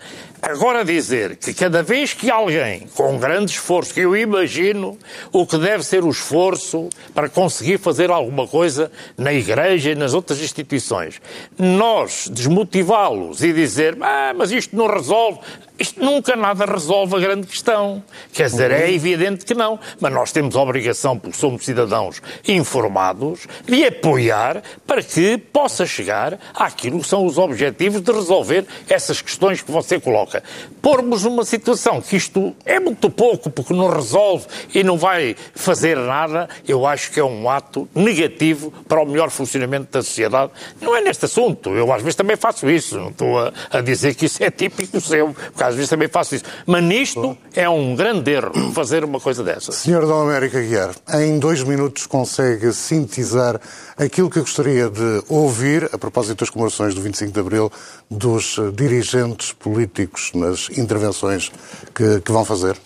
Agora 0.47 0.85
dizer 0.85 1.37
que 1.37 1.55
cada 1.55 1.81
vez 1.81 2.13
que 2.13 2.29
alguém 2.29 2.81
com 2.93 3.17
grande 3.17 3.49
esforço, 3.49 3.91
que 3.91 4.01
eu 4.01 4.15
imagino 4.15 4.95
o 5.31 5.43
que 5.43 5.57
deve 5.57 5.81
ser 5.81 6.03
o 6.03 6.09
esforço 6.11 6.87
para 7.15 7.27
conseguir 7.27 7.79
fazer 7.79 8.11
alguma 8.11 8.47
coisa 8.47 8.91
na 9.17 9.33
Igreja 9.33 9.89
e 9.89 9.95
nas 9.95 10.13
outras 10.13 10.39
instituições, 10.39 11.19
nós 11.57 12.29
desmotivá-los 12.31 13.41
e 13.41 13.51
dizer, 13.53 13.97
ah, 13.99 14.35
mas 14.37 14.51
isto 14.51 14.75
não 14.75 14.85
resolve, 14.85 15.39
isto 15.77 15.99
nunca 15.99 16.35
nada 16.35 16.65
resolve 16.65 17.15
a 17.15 17.19
grande 17.19 17.47
questão. 17.47 18.01
Quer 18.31 18.45
dizer, 18.45 18.71
é 18.71 18.91
evidente 18.91 19.45
que 19.45 19.53
não, 19.53 19.79
mas 19.99 20.13
nós 20.13 20.31
temos 20.31 20.55
a 20.55 20.61
obrigação, 20.61 21.17
porque 21.17 21.37
somos 21.37 21.65
cidadãos 21.65 22.21
informados, 22.47 23.47
de 23.65 23.83
apoiar 23.83 24.61
para 24.85 25.03
que 25.03 25.37
possa 25.37 25.85
chegar 25.85 26.39
àquilo 26.53 26.99
que 26.99 27.07
são 27.07 27.25
os 27.25 27.37
objetivos 27.37 27.99
de 27.99 28.11
resolver 28.11 28.65
essas 28.87 29.21
questões 29.21 29.61
que 29.61 29.71
você 29.71 29.99
coloca. 29.99 30.34
Pormos 30.81 31.23
numa 31.23 31.43
situação 31.43 32.01
que 32.01 32.15
isto 32.15 32.55
é 32.65 32.79
muito 32.79 33.09
pouco, 33.09 33.49
porque 33.49 33.73
não 33.73 33.89
resolve 33.89 34.45
e 34.73 34.83
não 34.83 34.97
vai 34.97 35.35
fazer 35.53 35.97
nada, 35.97 36.47
eu 36.67 36.85
acho 36.85 37.11
que 37.11 37.19
é 37.19 37.23
um 37.23 37.49
ato 37.49 37.87
negativo 37.93 38.71
para 38.87 39.01
o 39.01 39.05
melhor 39.05 39.29
funcionamento 39.29 39.91
da 39.91 40.01
sociedade. 40.03 40.51
Não 40.81 40.95
é 40.95 41.01
neste 41.01 41.25
assunto, 41.25 41.71
eu 41.71 41.91
às 41.91 42.01
vezes 42.01 42.15
também 42.15 42.35
faço 42.35 42.69
isso, 42.69 42.97
não 42.97 43.09
estou 43.09 43.39
a, 43.39 43.53
a 43.71 43.81
dizer 43.81 44.15
que 44.15 44.25
isso 44.25 44.43
é 44.43 44.51
típico 44.51 44.99
seu, 45.01 45.33
porque 45.33 45.63
às 45.63 45.75
vezes 45.75 45.89
também 45.89 46.07
faço 46.07 46.35
isso. 46.35 46.45
Mas 46.65 46.83
nisto 46.83 47.37
é 47.53 47.67
um 47.69 47.95
grande 47.95 48.31
erro 48.31 48.71
fazer 48.73 49.03
uma 49.03 49.19
coisa 49.19 49.43
dessas. 49.43 49.75
Senhor 49.75 50.05
Dom 50.05 50.23
América 50.23 50.61
Guiar, 50.61 50.91
em 51.13 51.39
dois 51.39 51.63
minutos 51.63 52.05
consegue 52.05 52.71
sintetizar 52.73 53.59
aquilo 53.97 54.29
que 54.29 54.37
eu 54.37 54.43
gostaria 54.43 54.89
de 54.89 55.23
ouvir, 55.27 55.89
a 55.91 55.97
propósito 55.97 56.39
das 56.39 56.49
comemorações 56.49 56.93
do 56.93 57.01
25 57.01 57.31
de 57.31 57.39
Abril, 57.39 57.71
dos 58.09 58.57
eh, 58.57 58.71
dirigentes 58.73 59.53
políticos 59.53 60.24
nas 60.33 60.69
intervenções 60.77 61.51
que, 61.93 62.21
que 62.21 62.31
vão 62.31 62.45
fazer? 62.45 62.77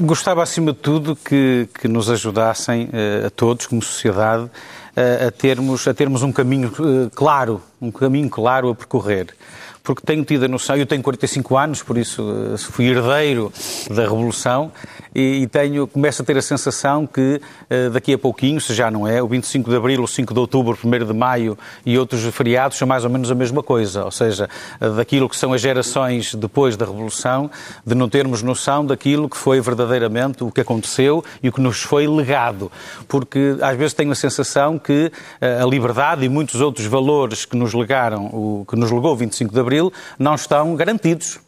Gostava, 0.00 0.42
acima 0.42 0.72
de 0.72 0.78
tudo, 0.78 1.16
que, 1.16 1.68
que 1.80 1.88
nos 1.88 2.08
ajudassem 2.08 2.88
eh, 2.92 3.24
a 3.26 3.30
todos, 3.30 3.66
como 3.66 3.82
sociedade, 3.82 4.48
eh, 4.96 5.26
a, 5.26 5.30
termos, 5.30 5.86
a 5.86 5.92
termos 5.92 6.22
um 6.22 6.32
caminho 6.32 6.72
eh, 6.78 7.10
claro, 7.14 7.60
um 7.80 7.90
caminho 7.90 8.30
claro 8.30 8.70
a 8.70 8.74
percorrer. 8.74 9.34
Porque 9.84 10.00
tenho 10.02 10.24
tido 10.24 10.46
a 10.46 10.48
noção, 10.48 10.76
eu 10.76 10.86
tenho 10.86 11.02
45 11.02 11.58
anos, 11.58 11.82
por 11.82 11.98
isso 11.98 12.24
eh, 12.54 12.56
fui 12.56 12.86
herdeiro 12.86 13.52
da 13.90 14.02
Revolução, 14.04 14.72
e, 15.14 15.46
tenho, 15.46 15.86
começo 15.86 16.22
a 16.22 16.24
ter 16.24 16.36
a 16.36 16.42
sensação 16.42 17.06
que 17.06 17.40
uh, 17.70 17.90
daqui 17.90 18.12
a 18.14 18.18
pouquinho, 18.18 18.60
se 18.60 18.74
já 18.74 18.90
não 18.90 19.06
é, 19.06 19.22
o 19.22 19.28
25 19.28 19.70
de 19.70 19.76
Abril, 19.76 20.02
o 20.02 20.08
5 20.08 20.34
de 20.34 20.40
Outubro, 20.40 20.76
o 20.82 20.88
1 20.88 21.06
de 21.06 21.12
Maio 21.12 21.56
e 21.86 21.96
outros 21.96 22.24
feriados 22.34 22.76
são 22.76 22.88
mais 22.88 23.04
ou 23.04 23.10
menos 23.10 23.30
a 23.30 23.34
mesma 23.34 23.62
coisa, 23.62 24.04
ou 24.04 24.10
seja, 24.10 24.48
uh, 24.80 24.90
daquilo 24.90 25.28
que 25.28 25.36
são 25.36 25.52
as 25.52 25.60
gerações 25.60 26.34
depois 26.34 26.76
da 26.76 26.84
Revolução, 26.84 27.48
de 27.86 27.94
não 27.94 28.08
termos 28.08 28.42
noção 28.42 28.84
daquilo 28.84 29.28
que 29.28 29.36
foi 29.36 29.60
verdadeiramente 29.60 30.42
o 30.42 30.50
que 30.50 30.60
aconteceu 30.60 31.24
e 31.40 31.48
o 31.48 31.52
que 31.52 31.60
nos 31.60 31.80
foi 31.80 32.08
legado, 32.08 32.72
porque 33.06 33.56
às 33.60 33.76
vezes 33.76 33.94
tenho 33.94 34.10
a 34.10 34.16
sensação 34.16 34.80
que 34.80 35.12
a 35.40 35.64
liberdade 35.64 36.24
e 36.24 36.28
muitos 36.28 36.60
outros 36.60 36.86
valores 36.86 37.44
que 37.44 37.56
nos 37.56 37.72
legaram, 37.72 38.26
o 38.26 38.66
que 38.68 38.74
nos 38.74 38.90
legou 38.90 39.12
o 39.12 39.16
25 39.16 39.54
de 39.54 39.60
Abril, 39.60 39.73
não 40.18 40.34
estão 40.34 40.74
garantidos. 40.76 41.40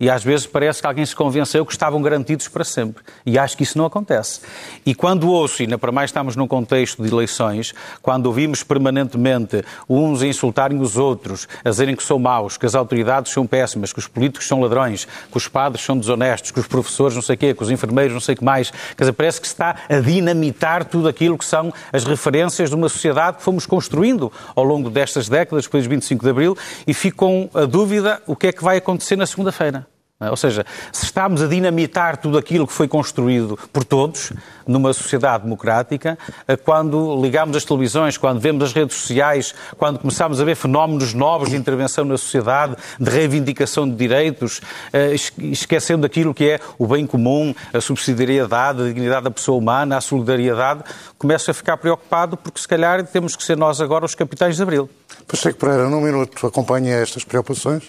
E 0.00 0.10
às 0.10 0.24
vezes 0.24 0.44
parece 0.44 0.80
que 0.80 0.88
alguém 0.88 1.06
se 1.06 1.14
convenceu 1.14 1.64
que 1.64 1.70
estavam 1.70 2.02
garantidos 2.02 2.48
para 2.48 2.64
sempre. 2.64 3.04
E 3.24 3.38
acho 3.38 3.56
que 3.56 3.62
isso 3.62 3.78
não 3.78 3.86
acontece. 3.86 4.40
E 4.84 4.92
quando 4.92 5.30
ouço, 5.30 5.62
e 5.62 5.78
para 5.78 5.92
mais 5.92 6.10
estamos 6.10 6.34
num 6.34 6.48
contexto 6.48 7.00
de 7.00 7.08
eleições, 7.08 7.72
quando 8.02 8.26
ouvimos 8.26 8.64
permanentemente 8.64 9.64
uns 9.88 10.20
insultarem 10.24 10.80
os 10.80 10.96
outros, 10.96 11.46
a 11.64 11.70
dizerem 11.70 11.94
que 11.94 12.02
são 12.02 12.18
maus, 12.18 12.56
que 12.56 12.66
as 12.66 12.74
autoridades 12.74 13.32
são 13.32 13.46
péssimas, 13.46 13.92
que 13.92 14.00
os 14.00 14.08
políticos 14.08 14.48
são 14.48 14.60
ladrões, 14.60 15.06
que 15.30 15.36
os 15.36 15.46
padres 15.46 15.84
são 15.84 15.96
desonestos, 15.96 16.50
que 16.50 16.58
os 16.58 16.66
professores 16.66 17.14
não 17.14 17.22
sei 17.22 17.36
o 17.36 17.38
quê, 17.38 17.54
que 17.54 17.62
os 17.62 17.70
enfermeiros 17.70 18.12
não 18.12 18.20
sei 18.20 18.34
o 18.34 18.38
que 18.38 18.44
mais, 18.44 18.72
quer 18.72 19.04
dizer, 19.04 19.12
parece 19.12 19.40
que 19.40 19.46
se 19.46 19.54
está 19.54 19.76
a 19.88 20.00
dinamitar 20.00 20.84
tudo 20.86 21.06
aquilo 21.06 21.38
que 21.38 21.44
são 21.44 21.72
as 21.92 22.02
referências 22.02 22.68
de 22.68 22.74
uma 22.74 22.88
sociedade 22.88 23.36
que 23.36 23.44
fomos 23.44 23.64
construindo 23.64 24.32
ao 24.56 24.64
longo 24.64 24.90
destas 24.90 25.28
décadas, 25.28 25.66
depois 25.66 25.84
de 25.84 25.88
25 25.88 26.24
de 26.24 26.30
Abril, 26.30 26.58
e 26.84 26.92
fico 26.92 27.18
com 27.18 27.48
a 27.54 27.64
dúvida 27.64 28.20
o 28.26 28.34
que 28.34 28.48
é 28.48 28.52
que 28.52 28.64
vai 28.64 28.78
acontecer 28.78 29.14
na 29.14 29.24
segunda-feira. 29.24 29.93
É? 30.20 30.30
Ou 30.30 30.36
seja, 30.36 30.64
se 30.92 31.06
estamos 31.06 31.42
a 31.42 31.48
dinamitar 31.48 32.18
tudo 32.18 32.38
aquilo 32.38 32.68
que 32.68 32.72
foi 32.72 32.86
construído 32.86 33.58
por 33.72 33.82
todos 33.82 34.32
numa 34.64 34.92
sociedade 34.92 35.42
democrática, 35.42 36.16
eh, 36.46 36.56
quando 36.56 37.20
ligamos 37.20 37.56
as 37.56 37.64
televisões, 37.64 38.16
quando 38.16 38.38
vemos 38.38 38.62
as 38.62 38.72
redes 38.72 38.96
sociais, 38.96 39.52
quando 39.76 39.98
começamos 39.98 40.40
a 40.40 40.44
ver 40.44 40.54
fenómenos 40.54 41.12
novos 41.14 41.50
de 41.50 41.56
intervenção 41.56 42.04
na 42.04 42.16
sociedade, 42.16 42.76
de 42.98 43.10
reivindicação 43.10 43.88
de 43.88 43.96
direitos, 43.96 44.60
eh, 44.92 45.16
esquecendo 45.38 46.06
aquilo 46.06 46.32
que 46.32 46.48
é 46.48 46.60
o 46.78 46.86
bem 46.86 47.08
comum, 47.08 47.52
a 47.72 47.80
subsidiariedade, 47.80 48.82
a 48.82 48.84
dignidade 48.84 49.24
da 49.24 49.32
pessoa 49.32 49.58
humana, 49.58 49.96
a 49.96 50.00
solidariedade, 50.00 50.84
começo 51.18 51.50
a 51.50 51.54
ficar 51.54 51.76
preocupado 51.76 52.36
porque 52.36 52.60
se 52.60 52.68
calhar 52.68 53.04
temos 53.04 53.34
que 53.34 53.42
ser 53.42 53.56
nós 53.56 53.80
agora 53.80 54.04
os 54.04 54.14
capitães 54.14 54.54
de 54.54 54.62
Abril. 54.62 54.88
Pacheco 55.26 55.58
Pereira, 55.58 55.88
num 55.88 56.00
minuto, 56.00 56.46
acompanha 56.46 56.94
estas 56.94 57.24
preocupações? 57.24 57.82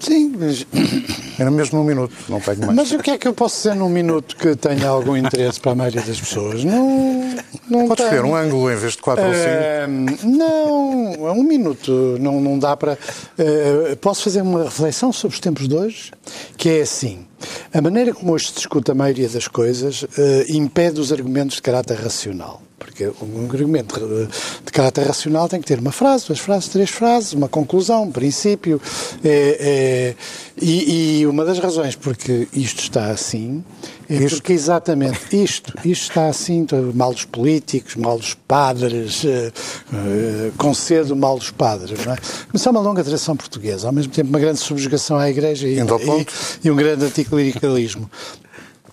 Sim, 0.00 0.34
mas... 0.38 0.66
Era 1.38 1.50
mesmo 1.50 1.78
num 1.78 1.84
minuto, 1.84 2.14
não 2.28 2.40
tenho 2.40 2.58
mais. 2.60 2.74
Mas 2.74 2.92
o 2.92 2.98
que 2.98 3.10
é 3.12 3.18
que 3.18 3.28
eu 3.28 3.34
posso 3.34 3.56
dizer 3.56 3.74
num 3.74 3.88
minuto 3.88 4.36
que 4.36 4.56
tenha 4.56 4.88
algum 4.88 5.16
interesse 5.16 5.60
para 5.60 5.72
a 5.72 5.74
maioria 5.74 6.02
das 6.02 6.20
pessoas? 6.20 6.64
Não, 6.64 7.36
não 7.68 7.88
Podes 7.88 8.08
ter 8.08 8.24
um 8.24 8.34
ângulo 8.34 8.70
em 8.70 8.76
vez 8.76 8.92
de 8.92 8.98
quatro 8.98 9.24
uh, 9.24 9.28
ou 9.28 9.34
cinco? 9.34 10.26
Não, 10.26 11.32
um 11.32 11.42
minuto 11.42 12.16
não, 12.20 12.40
não 12.40 12.58
dá 12.58 12.76
para... 12.76 12.98
Uh, 13.38 13.96
posso 13.96 14.24
fazer 14.24 14.42
uma 14.42 14.64
reflexão 14.64 15.12
sobre 15.12 15.34
os 15.34 15.40
tempos 15.40 15.68
de 15.68 15.74
hoje? 15.74 16.12
Que 16.56 16.70
é 16.70 16.80
assim, 16.82 17.26
a 17.72 17.80
maneira 17.80 18.12
como 18.12 18.32
hoje 18.32 18.48
se 18.48 18.54
discute 18.54 18.90
a 18.90 18.94
maioria 18.94 19.28
das 19.28 19.48
coisas 19.48 20.02
uh, 20.02 20.08
impede 20.48 21.00
os 21.00 21.12
argumentos 21.12 21.56
de 21.56 21.62
caráter 21.62 21.96
racional. 21.96 22.62
Porque 22.80 23.12
um 23.22 23.44
argumento 23.44 24.00
de 24.64 24.72
caráter 24.72 25.06
racional 25.06 25.46
tem 25.50 25.60
que 25.60 25.66
ter 25.66 25.78
uma 25.78 25.92
frase, 25.92 26.26
duas 26.26 26.38
frases, 26.38 26.70
três 26.70 26.88
frases, 26.88 27.34
uma 27.34 27.46
conclusão, 27.46 28.04
um 28.04 28.10
princípio. 28.10 28.80
É, 29.22 29.56
é, 29.60 30.14
e, 30.60 31.20
e, 31.20 31.26
uma 31.26 31.44
das 31.44 31.58
razões 31.58 31.94
porque 31.94 32.48
isto 32.54 32.80
está 32.80 33.10
assim 33.10 33.62
é 34.08 34.14
isto? 34.14 34.36
porque 34.36 34.54
exatamente 34.54 35.42
isto, 35.42 35.72
isto 35.84 36.02
está 36.08 36.28
assim, 36.28 36.66
mal 36.94 37.12
dos 37.12 37.24
políticos, 37.24 37.94
mal 37.96 38.18
dos 38.18 38.34
padres, 38.34 39.22
uh, 39.24 39.28
uh, 39.28 40.52
concedo 40.56 41.14
mal 41.14 41.38
dos 41.38 41.50
padres, 41.50 42.04
não 42.04 42.14
é? 42.14 42.16
Mas 42.52 42.66
é 42.66 42.70
uma 42.70 42.80
longa 42.80 43.04
tradição 43.04 43.36
portuguesa, 43.36 43.86
ao 43.86 43.92
mesmo 43.92 44.12
tempo 44.12 44.30
uma 44.30 44.40
grande 44.40 44.58
subjugação 44.58 45.16
à 45.16 45.30
Igreja 45.30 45.68
e, 45.68 45.78
e, 45.78 46.26
e 46.64 46.70
um 46.70 46.76
grande 46.76 47.04
anticlericalismo. 47.04 48.10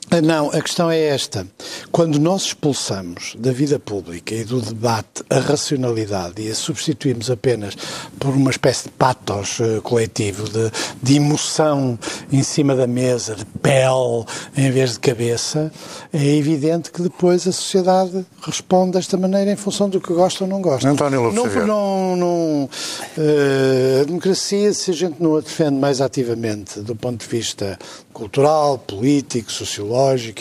Ah, 0.09 0.21
não, 0.21 0.49
a 0.51 0.61
questão 0.61 0.89
é 0.89 0.99
esta. 0.99 1.45
Quando 1.91 2.17
nós 2.17 2.43
expulsamos 2.43 3.35
da 3.37 3.51
vida 3.51 3.77
pública 3.77 4.33
e 4.33 4.45
do 4.45 4.61
debate 4.61 5.21
a 5.29 5.39
racionalidade 5.39 6.41
e 6.41 6.49
a 6.49 6.55
substituímos 6.55 7.29
apenas 7.29 7.75
por 8.17 8.29
uma 8.29 8.49
espécie 8.49 8.85
de 8.85 8.91
patos 8.91 9.59
uh, 9.59 9.81
coletivo, 9.81 10.47
de, 10.47 10.71
de, 11.03 11.17
emoção 11.17 11.99
em 12.31 12.41
cima 12.41 12.73
da 12.73 12.87
mesa, 12.87 13.35
de 13.35 13.43
pele 13.61 14.25
em 14.55 14.71
vez 14.71 14.93
de 14.93 14.99
cabeça, 15.01 15.71
é 16.13 16.35
evidente 16.35 16.89
que 16.89 17.01
depois 17.01 17.45
a 17.45 17.51
sociedade 17.51 18.25
responde 18.41 18.93
desta 18.93 19.17
maneira 19.17 19.51
em 19.51 19.57
função 19.57 19.89
do 19.89 19.99
que 19.99 20.13
gosta 20.13 20.45
ou 20.45 20.49
não 20.49 20.61
gosta. 20.61 20.87
António 20.87 21.21
Lopes 21.21 21.55
não, 21.55 21.65
não, 21.65 22.15
não 22.15 22.63
uh, 22.63 24.01
A 24.01 24.05
democracia, 24.05 24.73
se 24.73 24.91
a 24.91 24.93
gente 24.93 25.21
não 25.21 25.35
a 25.35 25.41
defende 25.41 25.75
mais 25.75 25.99
ativamente 25.99 26.79
do 26.79 26.95
ponto 26.95 27.19
de 27.19 27.27
vista 27.27 27.77
cultural, 28.13 28.77
político, 28.79 29.51
sociológico, 29.51 29.96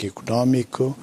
económico, 0.07 0.95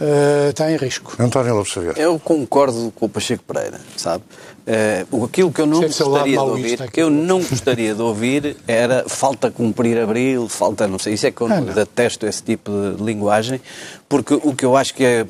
uh, 0.00 0.50
está 0.50 0.70
em 0.70 0.76
risco. 0.76 1.14
António 1.18 1.54
Lopes 1.54 1.72
Xavier. 1.72 1.94
Eu 1.98 2.18
concordo 2.18 2.92
com 2.94 3.06
o 3.06 3.08
Pacheco 3.08 3.42
Pereira, 3.44 3.80
sabe? 3.96 4.24
Uh, 4.68 5.24
aquilo 5.24 5.50
que 5.50 5.62
eu 5.62 5.66
não 5.66 5.80
gostaria 5.80 6.36
de 6.36 6.38
ouvir, 6.38 6.90
que 6.90 7.00
eu 7.00 7.08
não 7.08 7.42
gostaria 7.42 7.94
de 7.94 8.02
ouvir 8.02 8.54
era 8.66 9.08
falta 9.08 9.50
cumprir 9.50 9.98
abril, 9.98 10.46
falta 10.46 10.86
não 10.86 10.98
sei, 10.98 11.14
isso 11.14 11.26
é 11.26 11.30
que 11.30 11.40
eu 11.40 11.50
ah, 11.50 11.58
detesto 11.58 12.26
esse 12.26 12.42
tipo 12.42 12.70
de 12.70 13.02
linguagem, 13.02 13.62
porque 14.10 14.34
o 14.34 14.54
que 14.54 14.66
eu 14.66 14.76
acho 14.76 14.94
que 14.94 15.02
é 15.02 15.20
eh, 15.20 15.24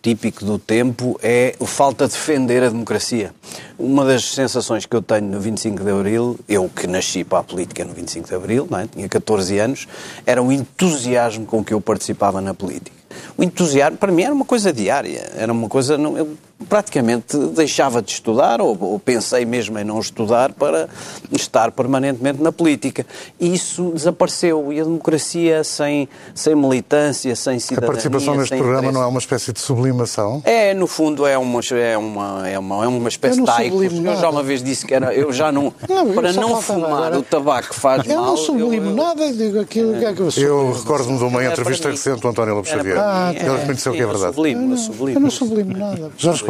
típico 0.00 0.42
do 0.42 0.58
tempo 0.58 1.20
é 1.22 1.54
falta 1.66 2.08
defender 2.08 2.62
a 2.62 2.70
democracia. 2.70 3.34
Uma 3.78 4.06
das 4.06 4.24
sensações 4.24 4.86
que 4.86 4.96
eu 4.96 5.02
tenho 5.02 5.26
no 5.26 5.38
25 5.38 5.84
de 5.84 5.90
Abril, 5.90 6.40
eu 6.48 6.70
que 6.74 6.86
nasci 6.86 7.24
para 7.24 7.40
a 7.40 7.42
política 7.42 7.84
no 7.84 7.92
25 7.92 8.26
de 8.26 8.34
Abril, 8.34 8.66
é? 8.72 8.86
tinha 8.86 9.06
14 9.06 9.58
anos, 9.58 9.86
era 10.24 10.42
o 10.42 10.50
entusiasmo 10.50 11.44
com 11.44 11.62
que 11.62 11.74
eu 11.74 11.80
participava 11.80 12.40
na 12.40 12.54
política. 12.54 12.96
O 13.36 13.42
entusiasmo, 13.42 13.98
para 13.98 14.10
mim, 14.10 14.22
era 14.22 14.32
uma 14.32 14.46
coisa 14.46 14.72
diária, 14.72 15.30
era 15.36 15.52
uma 15.52 15.68
coisa. 15.68 15.94
Eu 15.94 16.36
praticamente 16.66 17.36
deixava 17.36 18.02
de 18.02 18.10
estudar, 18.12 18.60
ou, 18.60 18.76
ou, 18.80 18.98
pensei 18.98 19.44
mesmo 19.44 19.78
em 19.78 19.84
não 19.84 20.00
estudar, 20.00 20.52
para 20.52 20.88
estar 21.30 21.70
permanentemente 21.70 22.42
na 22.42 22.50
política. 22.50 23.06
E 23.38 23.54
isso 23.54 23.92
desapareceu. 23.94 24.72
E 24.72 24.80
a 24.80 24.84
democracia 24.84 25.62
sem, 25.62 26.08
sem 26.34 26.54
militância, 26.54 27.34
sem 27.36 27.58
cidadania. 27.58 27.88
A 27.88 27.92
participação 27.92 28.34
neste 28.34 28.56
programa 28.56 28.78
interesse. 28.78 28.94
não 28.94 29.02
é 29.02 29.06
uma 29.06 29.18
espécie 29.18 29.52
de 29.52 29.60
sublimação? 29.60 30.42
É, 30.44 30.74
no 30.74 30.86
fundo, 30.86 31.26
é 31.26 31.38
uma, 31.38 31.60
é 31.70 31.96
uma, 31.96 32.48
é 32.48 32.58
uma, 32.58 32.84
é 32.84 32.88
uma 32.88 33.08
espécie 33.08 33.40
de 33.40 33.46
taicos. 33.46 33.92
Eu 33.92 34.16
já 34.16 34.28
uma 34.28 34.42
vez 34.42 34.62
disse 34.62 34.84
que 34.84 34.94
era. 34.94 35.14
Eu 35.14 35.32
já 35.32 35.52
não. 35.52 35.72
não 35.88 36.12
para 36.12 36.32
não 36.32 36.60
fumar 36.60 36.90
agora. 36.90 37.18
o 37.18 37.22
tabaco 37.22 37.74
faz 37.74 38.04
eu 38.06 38.16
mal. 38.16 38.24
Eu 38.24 38.30
não 38.30 38.36
sublimo 38.36 38.90
eu, 38.90 38.96
nada, 38.96 39.32
digo 39.32 39.60
aquilo 39.60 39.98
que 39.98 40.04
é 40.04 40.12
que 40.12 40.20
eu 40.20 40.30
sou. 40.30 40.42
Eu 40.42 40.72
recordo-me 40.72 41.18
de 41.18 41.24
uma 41.24 41.44
entrevista 41.44 41.90
recente 41.90 42.20
do 42.20 42.28
António 42.28 42.54
Lopes 42.54 42.70
Xavier. 42.70 42.98
Ah, 42.98 43.32
Ele 43.34 43.56
reconheceu 43.58 43.92
que 43.92 44.02
é 44.02 44.06
verdade. 44.06 44.34
Sublimo, 44.34 44.72
eu, 44.72 44.76
sublimo. 44.76 45.18
eu 45.18 45.20
não 45.20 45.30
sublimo 45.30 45.76
nada. 45.76 46.10
Jorge 46.16 46.47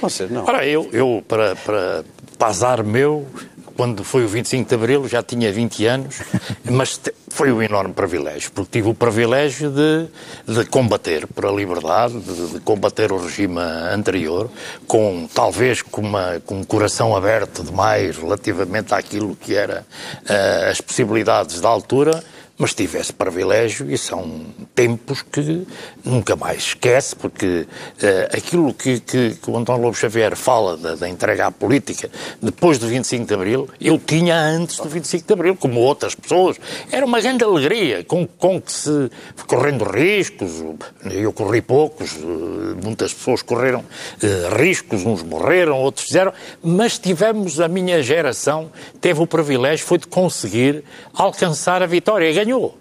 Você 0.00 0.26
não. 0.26 0.44
Ora, 0.44 0.66
eu, 0.66 0.88
eu 0.92 1.24
para, 1.26 1.56
para, 1.56 2.04
para 2.38 2.82
meu, 2.82 3.26
quando 3.76 4.02
foi 4.02 4.24
o 4.24 4.28
25 4.28 4.68
de 4.68 4.74
Abril, 4.74 5.08
já 5.08 5.22
tinha 5.22 5.52
20 5.52 5.86
anos, 5.86 6.20
mas 6.68 7.00
foi 7.28 7.52
um 7.52 7.62
enorme 7.62 7.94
privilégio, 7.94 8.50
porque 8.52 8.78
tive 8.78 8.88
o 8.88 8.94
privilégio 8.94 9.70
de, 9.70 10.08
de 10.52 10.64
combater 10.66 11.26
a 11.36 11.52
liberdade, 11.52 12.18
de, 12.18 12.46
de, 12.54 12.60
combater 12.60 13.12
o 13.12 13.18
regime 13.18 13.60
anterior, 13.60 14.50
com 14.86 15.28
talvez 15.32 15.80
com, 15.80 16.00
uma, 16.00 16.40
com 16.44 16.56
um 16.56 16.64
coração 16.64 17.16
aberto 17.16 17.62
demais 17.62 18.16
relativamente 18.16 18.92
àquilo 18.92 19.36
que 19.36 19.54
eram 19.54 19.80
uh, 19.80 20.70
as 20.70 20.80
possibilidades 20.80 21.60
da 21.60 21.68
altura 21.68 22.22
mas 22.58 22.74
tive 22.74 22.98
esse 22.98 23.12
privilégio 23.12 23.88
e 23.88 23.96
são 23.96 24.46
tempos 24.74 25.22
que 25.22 25.64
nunca 26.08 26.34
mais 26.34 26.58
esquece, 26.58 27.14
porque 27.14 27.66
uh, 27.66 28.36
aquilo 28.36 28.72
que, 28.72 29.00
que, 29.00 29.34
que, 29.34 29.50
o 29.50 29.56
António 29.56 29.82
Lobo 29.82 29.96
Xavier 29.96 30.34
fala 30.34 30.76
da, 30.76 30.94
da, 30.94 31.08
entrega 31.08 31.46
à 31.46 31.50
política 31.50 32.10
depois 32.40 32.78
do 32.78 32.88
25 32.88 33.26
de 33.26 33.34
Abril, 33.34 33.68
eu 33.80 33.98
tinha 33.98 34.36
antes 34.36 34.78
do 34.78 34.88
25 34.88 35.26
de 35.26 35.32
Abril, 35.32 35.56
como 35.56 35.80
outras 35.80 36.14
pessoas. 36.14 36.56
Era 36.90 37.04
uma 37.04 37.20
grande 37.20 37.44
alegria, 37.44 38.02
com, 38.04 38.26
com 38.26 38.60
que 38.60 38.72
se, 38.72 39.10
correndo 39.46 39.84
riscos, 39.84 40.64
eu 41.10 41.32
corri 41.32 41.60
poucos, 41.60 42.12
uh, 42.12 42.76
muitas 42.82 43.12
pessoas 43.12 43.42
correram 43.42 43.80
uh, 43.80 44.56
riscos, 44.56 45.04
uns 45.04 45.22
morreram, 45.22 45.78
outros 45.78 46.06
fizeram, 46.06 46.32
mas 46.62 46.98
tivemos, 46.98 47.60
a 47.60 47.68
minha 47.68 48.02
geração 48.02 48.70
teve 49.00 49.20
o 49.20 49.26
privilégio, 49.26 49.84
foi 49.84 49.98
de 49.98 50.06
conseguir 50.06 50.82
alcançar 51.12 51.82
a 51.82 51.86
vitória 51.86 52.32
ganhou. 52.32 52.78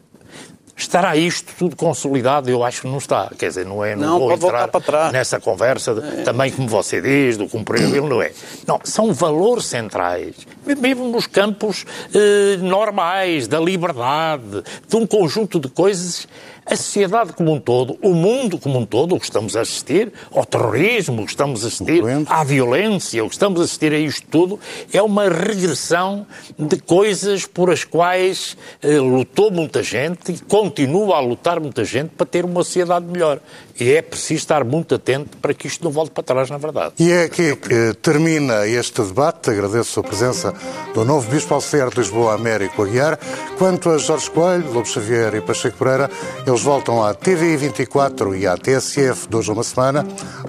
Estará 0.79 1.15
isto 1.17 1.51
tudo 1.57 1.75
consolidado? 1.75 2.49
Eu 2.51 2.63
acho 2.63 2.81
que 2.81 2.87
não 2.87 2.99
está. 2.99 3.31
Quer 3.35 3.47
dizer, 3.47 3.65
não 3.65 3.83
é. 3.83 3.95
Não, 3.95 4.07
Não, 4.11 4.19
vou 4.19 4.31
entrar 4.31 4.69
nessa 5.11 5.39
conversa, 5.39 5.95
de- 5.95 6.21
também 6.23 6.51
como 6.51 6.67
você 6.67 7.01
diz, 7.01 7.35
do 7.35 7.47
cumprir 7.49 7.81
ele 7.81 8.01
não 8.07 8.21
é. 8.21 8.31
Não, 8.67 8.79
são 8.83 9.11
valores 9.11 9.65
centrais, 9.65 10.35
mesmo 10.63 11.07
nos 11.09 11.25
campos 11.25 11.83
eh, 12.13 12.57
normais, 12.57 13.47
da 13.47 13.59
liberdade, 13.59 14.63
de 14.87 14.95
um 14.95 15.07
conjunto 15.07 15.59
de 15.59 15.67
coisas. 15.67 16.27
A 16.69 16.75
sociedade 16.75 17.31
como 17.31 17.53
um 17.53 17.59
todo, 17.61 17.97
o 18.01 18.13
mundo 18.13 18.57
como 18.57 18.77
um 18.77 18.85
todo, 18.85 19.15
o 19.15 19.19
que 19.19 19.25
estamos 19.25 19.55
a 19.55 19.61
assistir, 19.61 20.11
ao 20.33 20.45
terrorismo, 20.45 21.21
o 21.21 21.25
que 21.25 21.31
estamos 21.31 21.63
a 21.63 21.67
assistir 21.67 22.03
à 22.27 22.43
violência, 22.43 23.23
o 23.23 23.29
que 23.29 23.35
estamos 23.35 23.61
a 23.61 23.63
assistir 23.63 23.93
a 23.93 23.97
isto 23.97 24.27
tudo, 24.29 24.59
é 24.91 25.01
uma 25.01 25.29
regressão 25.29 26.27
de 26.59 26.77
coisas 26.81 27.45
por 27.45 27.71
as 27.71 27.85
quais 27.85 28.57
eh, 28.81 28.99
lutou 28.99 29.49
muita 29.49 29.81
gente 29.81 30.33
e 30.33 30.39
continua 30.39 31.15
a 31.15 31.19
lutar 31.21 31.57
muita 31.61 31.85
gente 31.85 32.09
para 32.09 32.25
ter 32.25 32.43
uma 32.43 32.61
sociedade 32.65 33.05
melhor. 33.05 33.39
E 33.79 33.93
é 33.93 34.01
preciso 34.01 34.39
estar 34.39 34.63
muito 34.63 34.95
atento 34.95 35.37
para 35.37 35.53
que 35.53 35.67
isto 35.67 35.83
não 35.83 35.91
volte 35.91 36.11
para 36.11 36.23
trás, 36.23 36.49
na 36.49 36.57
verdade. 36.57 36.93
E 36.99 37.11
é 37.11 37.23
aqui 37.23 37.55
que 37.55 37.93
termina 38.01 38.65
este 38.67 39.01
debate. 39.01 39.51
Agradeço 39.51 39.99
a 39.99 40.03
presença 40.03 40.53
do 40.93 41.05
novo 41.05 41.29
Bispo 41.29 41.53
Auxiliar 41.53 41.89
de 41.89 41.99
Lisboa, 41.99 42.33
Américo 42.33 42.83
Aguiar. 42.83 43.19
Quanto 43.57 43.89
a 43.89 43.97
Jorge 43.97 44.31
Coelho, 44.31 44.71
Lobo 44.71 44.87
Xavier 44.87 45.35
e 45.35 45.41
Pacheco 45.41 45.77
Pereira, 45.77 46.09
eles 46.45 46.61
voltam 46.61 47.03
à 47.03 47.13
TVI 47.13 47.57
24 47.57 48.35
e 48.35 48.47
à 48.47 48.57
TSF 48.57 49.29
de 49.29 49.35
hoje 49.35 49.49
a 49.49 49.53
uma 49.53 49.63
semana. 49.63 50.05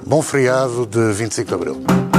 Bom 0.07 0.23
feriado 0.23 0.87
de 0.87 1.13
25 1.13 1.49
de 1.49 1.55
Abril. 1.55 2.18